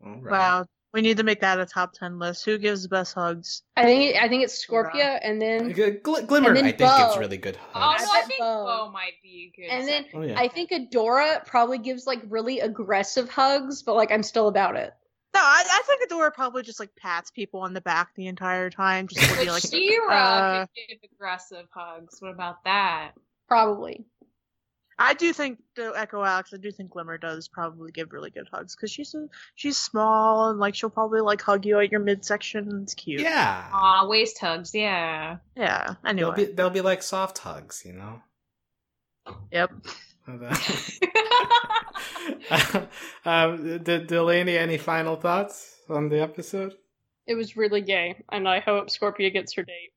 Wow. 0.01 0.65
We 0.93 1.01
need 1.01 1.17
to 1.17 1.23
make 1.23 1.41
that 1.41 1.59
a 1.59 1.65
top 1.65 1.93
ten 1.93 2.19
list. 2.19 2.45
Who 2.45 2.59
gives 2.59 2.83
the 2.83 2.89
best 2.89 3.15
hugs? 3.15 3.63
I 3.75 3.83
think 3.83 4.15
I 4.15 4.27
think 4.29 4.43
it's 4.43 4.63
Scorpia, 4.63 5.17
and 5.23 5.41
then 5.41 5.73
Gl- 5.73 6.27
Glimmer, 6.27 6.49
And 6.49 6.57
then 6.57 6.65
I 6.65 6.71
think 6.71 6.77
gives 6.97 7.17
really 7.17 7.37
good 7.37 7.57
Oh, 7.73 7.79
no, 7.79 7.85
I 7.85 7.95
I 8.19 8.21
think 8.27 8.39
Bow. 8.39 8.65
Bow 8.65 8.91
might 8.91 9.13
be 9.23 9.51
good. 9.55 9.69
and 9.71 9.87
then 9.87 10.05
Oh, 10.13 10.21
yeah. 10.21 10.39
I 10.39 10.47
think 10.49 10.69
Adora 10.69 11.43
probably 11.47 11.79
gives 11.79 12.05
like 12.05 12.21
really 12.29 12.59
aggressive 12.59 13.27
hugs, 13.27 13.81
but 13.81 13.95
like 13.95 14.11
I'm 14.11 14.21
still 14.21 14.47
about 14.49 14.75
it. 14.75 14.93
No, 15.33 15.39
I, 15.41 15.63
I 15.67 15.81
think 15.87 16.09
Adora 16.09 16.31
probably 16.33 16.61
just 16.61 16.79
like 16.79 16.95
pats 16.95 17.31
people 17.31 17.61
on 17.61 17.73
the 17.73 17.81
back 17.81 18.09
the 18.15 18.27
entire 18.27 18.69
time, 18.69 19.07
just 19.07 19.27
to 19.33 19.43
be 19.43 19.49
like, 19.49 19.63
She-Ra 19.63 20.13
uh, 20.13 20.59
could 20.67 20.69
give 20.89 21.09
aggressive 21.11 21.65
hugs. 21.71 22.17
What 22.21 22.31
about 22.31 22.63
that? 22.65 23.13
Probably. 23.47 24.05
I 24.99 25.15
do 25.15 25.33
think 25.33 25.57
to 25.75 25.91
echo 25.95 26.23
Alex. 26.23 26.53
I 26.53 26.57
do 26.57 26.71
think 26.71 26.91
Glimmer 26.91 27.17
does 27.17 27.47
probably 27.47 27.91
give 27.91 28.13
really 28.13 28.29
good 28.29 28.47
hugs 28.53 28.75
because 28.75 28.91
she's 28.91 29.15
a, 29.15 29.27
she's 29.55 29.75
small 29.75 30.51
and 30.51 30.59
like 30.59 30.75
she'll 30.75 30.91
probably 30.91 31.21
like 31.21 31.41
hug 31.41 31.65
you 31.65 31.79
at 31.79 31.91
your 31.91 31.99
midsection. 31.99 32.69
and 32.69 32.83
It's 32.83 32.93
cute. 32.93 33.21
yeah. 33.21 33.69
Aw, 33.73 34.07
waist 34.07 34.37
hugs, 34.39 34.75
yeah. 34.75 35.37
Yeah. 35.57 35.95
They'll 36.13 36.31
be 36.33 36.45
they'll 36.45 36.69
be 36.69 36.81
like 36.81 37.01
soft 37.01 37.39
hugs, 37.39 37.81
you 37.83 37.93
know. 37.93 38.21
Yep. 39.51 39.71
um, 43.25 43.79
D- 43.83 44.05
Delaney, 44.05 44.57
any 44.57 44.77
final 44.77 45.15
thoughts 45.15 45.77
on 45.89 46.09
the 46.09 46.21
episode? 46.21 46.73
It 47.27 47.35
was 47.35 47.57
really 47.57 47.81
gay, 47.81 48.21
and 48.31 48.47
I 48.47 48.59
hope 48.59 48.87
Scorpia 48.87 49.31
gets 49.31 49.53
her 49.53 49.63
date. 49.63 49.93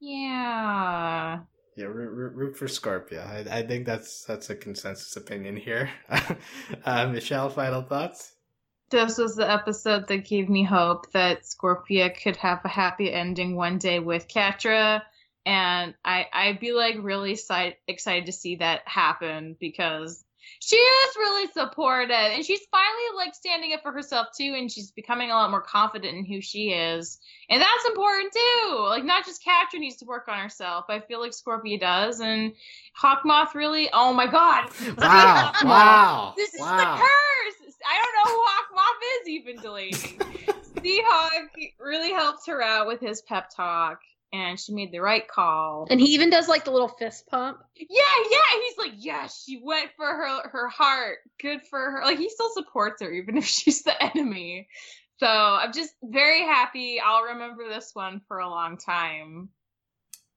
yeah. 0.00 1.40
Yeah, 1.76 1.86
root, 1.86 2.08
root, 2.08 2.34
root 2.34 2.56
for 2.56 2.66
Scorpia. 2.66 3.26
I, 3.26 3.58
I 3.58 3.62
think 3.62 3.84
that's 3.84 4.24
that's 4.24 4.48
a 4.48 4.54
consensus 4.54 5.14
opinion 5.16 5.56
here. 5.56 5.90
uh, 6.86 7.06
Michelle, 7.08 7.50
final 7.50 7.82
thoughts? 7.82 8.32
This 8.88 9.18
was 9.18 9.36
the 9.36 9.50
episode 9.50 10.08
that 10.08 10.26
gave 10.26 10.48
me 10.48 10.62
hope 10.62 11.12
that 11.12 11.42
Scorpia 11.42 12.18
could 12.18 12.36
have 12.36 12.60
a 12.64 12.68
happy 12.68 13.12
ending 13.12 13.56
one 13.56 13.76
day 13.76 13.98
with 13.98 14.26
Catra. 14.26 15.02
And 15.46 15.94
I, 16.04 16.26
I'd 16.32 16.60
be 16.60 16.72
like 16.72 16.96
really 17.00 17.36
si- 17.36 17.76
excited 17.86 18.26
to 18.26 18.32
see 18.32 18.56
that 18.56 18.82
happen 18.84 19.56
because 19.58 20.24
she 20.60 20.76
is 20.76 21.16
really 21.16 21.50
supportive 21.52 22.10
and 22.10 22.44
she's 22.44 22.60
finally 22.70 23.16
like 23.16 23.34
standing 23.34 23.72
up 23.72 23.82
for 23.82 23.92
herself 23.92 24.28
too. 24.36 24.54
And 24.56 24.70
she's 24.70 24.90
becoming 24.90 25.30
a 25.30 25.34
lot 25.34 25.50
more 25.50 25.62
confident 25.62 26.16
in 26.16 26.24
who 26.24 26.40
she 26.40 26.70
is. 26.70 27.18
And 27.48 27.60
that's 27.60 27.84
important 27.86 28.32
too. 28.32 28.76
Like, 28.88 29.04
not 29.04 29.24
just 29.24 29.44
Catra 29.44 29.78
needs 29.78 29.96
to 29.96 30.04
work 30.04 30.26
on 30.28 30.38
herself. 30.38 30.86
I 30.88 31.00
feel 31.00 31.20
like 31.20 31.32
Scorpia 31.32 31.78
does. 31.78 32.20
And 32.20 32.52
Hawkmoth 33.00 33.54
really, 33.54 33.88
oh 33.92 34.12
my 34.12 34.26
God. 34.26 34.68
Wow! 34.98 35.52
wow! 35.62 36.34
This 36.36 36.54
is 36.54 36.60
wow! 36.60 36.76
the 36.76 36.84
curse. 36.84 37.76
I 37.88 38.02
don't 38.02 38.14
know 38.16 38.32
who 38.32 38.44
Hawkmoth 38.48 39.20
is 39.20 39.28
even 39.28 39.56
Delaney. 39.62 39.92
Seahawk 40.76 41.72
really 41.78 42.12
helps 42.12 42.46
her 42.46 42.62
out 42.62 42.86
with 42.86 43.00
his 43.00 43.22
pep 43.22 43.50
talk, 43.54 44.00
and 44.36 44.60
she 44.60 44.72
made 44.72 44.92
the 44.92 45.00
right 45.00 45.26
call. 45.26 45.86
And 45.90 46.00
he 46.00 46.14
even 46.14 46.30
does 46.30 46.48
like 46.48 46.64
the 46.64 46.70
little 46.70 46.88
fist 46.88 47.26
pump. 47.28 47.58
Yeah, 47.76 47.86
yeah. 48.30 48.60
He's 48.64 48.78
like, 48.78 48.92
yeah, 48.96 49.26
she 49.28 49.60
went 49.62 49.90
for 49.96 50.06
her 50.06 50.48
her 50.48 50.68
heart. 50.68 51.18
Good 51.40 51.60
for 51.68 51.78
her. 51.78 52.02
Like 52.04 52.18
he 52.18 52.28
still 52.28 52.50
supports 52.54 53.02
her 53.02 53.10
even 53.10 53.36
if 53.42 53.44
she's 53.46 53.82
the 53.82 54.00
enemy. 54.02 54.68
So 55.18 55.26
I'm 55.26 55.72
just 55.72 55.94
very 56.02 56.42
happy. 56.42 57.00
I'll 57.04 57.24
remember 57.32 57.68
this 57.68 57.90
one 57.94 58.20
for 58.28 58.38
a 58.38 58.48
long 58.48 58.76
time. 58.76 59.48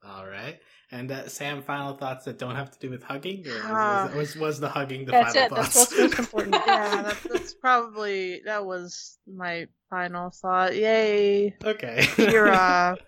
All 0.08 0.26
right. 0.26 0.58
And 0.92 1.12
uh, 1.12 1.28
Sam, 1.28 1.62
final 1.62 1.94
thoughts 1.94 2.26
that 2.26 2.40
don't 2.40 2.56
have 2.56 2.72
to 2.72 2.80
do 2.80 2.90
with 2.90 3.04
hugging, 3.04 3.46
or 3.46 3.52
was, 3.52 3.62
Uh, 3.62 4.12
was, 4.16 4.36
was 4.38 4.60
the 4.60 4.70
hugging 4.70 5.06
the 5.06 5.12
That's 5.12 5.36
final 5.36 5.46
it. 5.46 5.56
That's 5.56 5.76
thoughts? 5.76 5.92
what's 5.92 6.00
most 6.02 6.20
important. 6.20 6.56
yeah, 6.66 7.02
that's, 7.04 7.24
that's 7.24 7.54
probably 7.54 8.42
that 8.46 8.66
was 8.66 9.18
my 9.28 9.68
final 9.90 10.32
thought. 10.32 10.76
Yay, 10.76 11.56
okay. 11.64 11.98
Kira! 12.16 12.98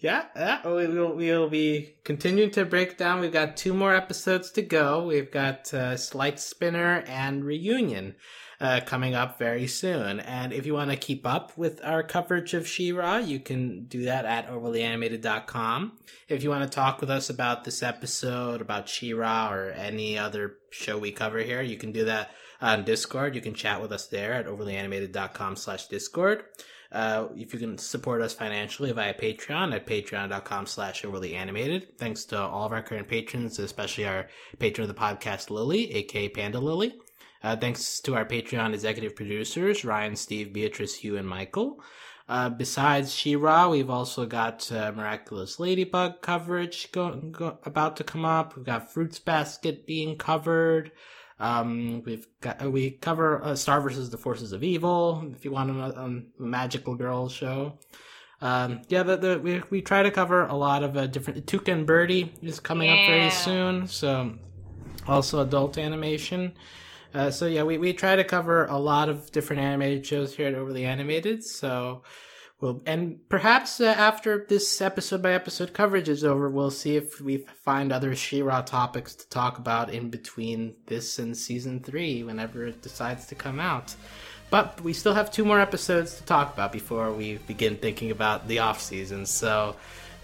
Yeah, 0.00 0.26
yeah. 0.34 0.66
We 0.66 0.86
will 0.86 1.14
we'll 1.14 1.48
be 1.48 1.94
continuing 2.04 2.50
to 2.52 2.64
break 2.64 2.96
down. 2.96 3.20
We've 3.20 3.32
got 3.32 3.56
two 3.56 3.74
more 3.74 3.94
episodes 3.94 4.50
to 4.52 4.62
go. 4.62 5.06
We've 5.06 5.30
got 5.30 5.72
uh, 5.72 5.96
Light 6.14 6.38
Spinner 6.40 7.04
and 7.06 7.44
Reunion 7.44 8.14
uh, 8.60 8.80
coming 8.84 9.14
up 9.14 9.38
very 9.38 9.66
soon. 9.66 10.20
And 10.20 10.52
if 10.52 10.66
you 10.66 10.74
want 10.74 10.90
to 10.90 10.96
keep 10.96 11.26
up 11.26 11.56
with 11.56 11.80
our 11.84 12.02
coverage 12.02 12.54
of 12.54 12.66
She-Ra, 12.66 13.18
you 13.18 13.40
can 13.40 13.84
do 13.84 14.04
that 14.04 14.24
at 14.24 14.48
overlyanimated.com. 14.48 15.98
If 16.28 16.42
you 16.42 16.50
want 16.50 16.64
to 16.64 16.74
talk 16.74 17.00
with 17.00 17.10
us 17.10 17.30
about 17.30 17.64
this 17.64 17.82
episode, 17.82 18.60
about 18.60 18.88
She-Ra, 18.88 19.52
or 19.52 19.70
any 19.70 20.18
other 20.18 20.56
show 20.70 20.98
we 20.98 21.12
cover 21.12 21.38
here, 21.38 21.62
you 21.62 21.76
can 21.76 21.92
do 21.92 22.04
that 22.06 22.30
on 22.60 22.84
Discord. 22.84 23.34
You 23.34 23.40
can 23.40 23.54
chat 23.54 23.82
with 23.82 23.92
us 23.92 24.06
there 24.06 24.32
at 24.32 24.46
overlyanimated.com 24.46 25.56
slash 25.56 25.88
Discord. 25.88 26.44
Uh, 26.92 27.28
if 27.36 27.52
you 27.52 27.58
can 27.58 27.78
support 27.78 28.22
us 28.22 28.32
financially 28.32 28.92
via 28.92 29.14
Patreon 29.14 29.74
at 29.74 29.86
patreon.com 29.86 30.66
slash 30.66 31.04
overly 31.04 31.34
animated. 31.34 31.98
Thanks 31.98 32.24
to 32.26 32.38
all 32.40 32.66
of 32.66 32.72
our 32.72 32.82
current 32.82 33.08
patrons, 33.08 33.58
especially 33.58 34.06
our 34.06 34.28
patron 34.58 34.88
of 34.88 34.94
the 34.94 35.00
podcast, 35.00 35.50
Lily, 35.50 35.92
aka 35.92 36.28
Panda 36.28 36.60
Lily. 36.60 36.94
Uh, 37.42 37.56
thanks 37.56 38.00
to 38.00 38.14
our 38.14 38.24
Patreon 38.24 38.74
executive 38.74 39.14
producers, 39.14 39.84
Ryan, 39.84 40.16
Steve, 40.16 40.52
Beatrice, 40.52 40.96
Hugh, 40.96 41.16
and 41.16 41.28
Michael. 41.28 41.80
Uh, 42.28 42.48
besides 42.48 43.14
She-Ra, 43.14 43.68
we've 43.68 43.90
also 43.90 44.26
got 44.26 44.70
uh, 44.72 44.90
Miraculous 44.90 45.60
Ladybug 45.60 46.22
coverage 46.22 46.90
go, 46.90 47.14
go, 47.14 47.58
about 47.64 47.96
to 47.98 48.04
come 48.04 48.24
up. 48.24 48.56
We've 48.56 48.66
got 48.66 48.92
Fruits 48.92 49.20
Basket 49.20 49.86
being 49.86 50.16
covered. 50.18 50.90
Um, 51.38 52.02
we've 52.04 52.26
got 52.40 52.64
uh, 52.64 52.70
we 52.70 52.92
cover 52.92 53.42
uh, 53.42 53.54
Star 53.54 53.80
versus 53.80 54.10
the 54.10 54.16
Forces 54.16 54.52
of 54.52 54.62
Evil. 54.62 55.30
If 55.34 55.44
you 55.44 55.50
want 55.50 55.70
a, 55.70 56.00
um, 56.00 56.26
magical 56.38 56.94
girl 56.94 57.28
show, 57.28 57.78
um, 58.40 58.80
yeah, 58.88 59.02
the, 59.02 59.16
the 59.16 59.38
we 59.38 59.62
we 59.70 59.82
try 59.82 60.02
to 60.02 60.10
cover 60.10 60.46
a 60.46 60.54
lot 60.54 60.82
of 60.82 60.96
uh, 60.96 61.06
different. 61.06 61.46
Tuca 61.46 61.72
and 61.72 61.86
Bertie 61.86 62.32
is 62.42 62.58
coming 62.58 62.90
up 62.90 63.06
very 63.06 63.30
soon, 63.30 63.86
so 63.86 64.34
also 65.06 65.40
adult 65.40 65.76
animation. 65.76 66.54
Uh, 67.14 67.30
so 67.30 67.46
yeah, 67.46 67.62
we, 67.62 67.78
we 67.78 67.92
try 67.92 68.14
to 68.16 68.24
cover 68.24 68.66
a 68.66 68.76
lot 68.76 69.08
of 69.08 69.30
different 69.32 69.62
animated 69.62 70.04
shows 70.04 70.34
here 70.36 70.48
at 70.48 70.54
Overly 70.54 70.84
Animated. 70.84 71.42
So 71.42 72.02
we'll 72.60 72.82
and 72.86 73.28
perhaps 73.28 73.80
uh, 73.80 73.86
after 73.86 74.46
this 74.48 74.80
episode 74.80 75.22
by 75.22 75.32
episode 75.32 75.72
coverage 75.72 76.08
is 76.08 76.24
over, 76.24 76.48
we'll 76.48 76.70
see 76.70 76.96
if 76.96 77.20
we 77.20 77.38
find 77.64 77.92
other 77.92 78.14
She-Ra 78.14 78.62
topics 78.62 79.14
to 79.14 79.28
talk 79.28 79.58
about 79.58 79.92
in 79.92 80.10
between 80.10 80.74
this 80.86 81.18
and 81.18 81.36
season 81.36 81.80
three, 81.80 82.22
whenever 82.22 82.66
it 82.66 82.82
decides 82.82 83.26
to 83.26 83.34
come 83.34 83.60
out. 83.60 83.94
But 84.48 84.80
we 84.80 84.92
still 84.92 85.14
have 85.14 85.30
two 85.30 85.44
more 85.44 85.60
episodes 85.60 86.16
to 86.16 86.22
talk 86.22 86.54
about 86.54 86.72
before 86.72 87.12
we 87.12 87.38
begin 87.46 87.76
thinking 87.76 88.10
about 88.10 88.46
the 88.46 88.60
off 88.60 88.80
season. 88.80 89.26
So 89.26 89.74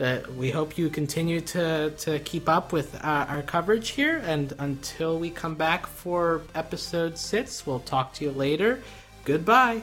uh, 0.01 0.21
we 0.37 0.51
hope 0.51 0.79
you 0.79 0.89
continue 0.89 1.41
to, 1.41 1.91
to 1.91 2.19
keep 2.21 2.49
up 2.49 2.73
with 2.73 2.95
uh, 3.05 3.27
our 3.29 3.43
coverage 3.43 3.91
here. 3.91 4.23
And 4.25 4.53
until 4.59 5.19
we 5.19 5.31
come 5.31 5.55
back 5.55 5.87
for 5.87 6.43
episode 6.55 7.19
six, 7.19 7.67
we'll 7.67 7.81
talk 7.81 8.13
to 8.15 8.25
you 8.25 8.31
later. 8.31 8.81
Goodbye. 9.25 9.83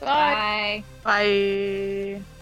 Bye. 0.00 0.84
Bye. 1.04 2.16
Bye. 2.18 2.35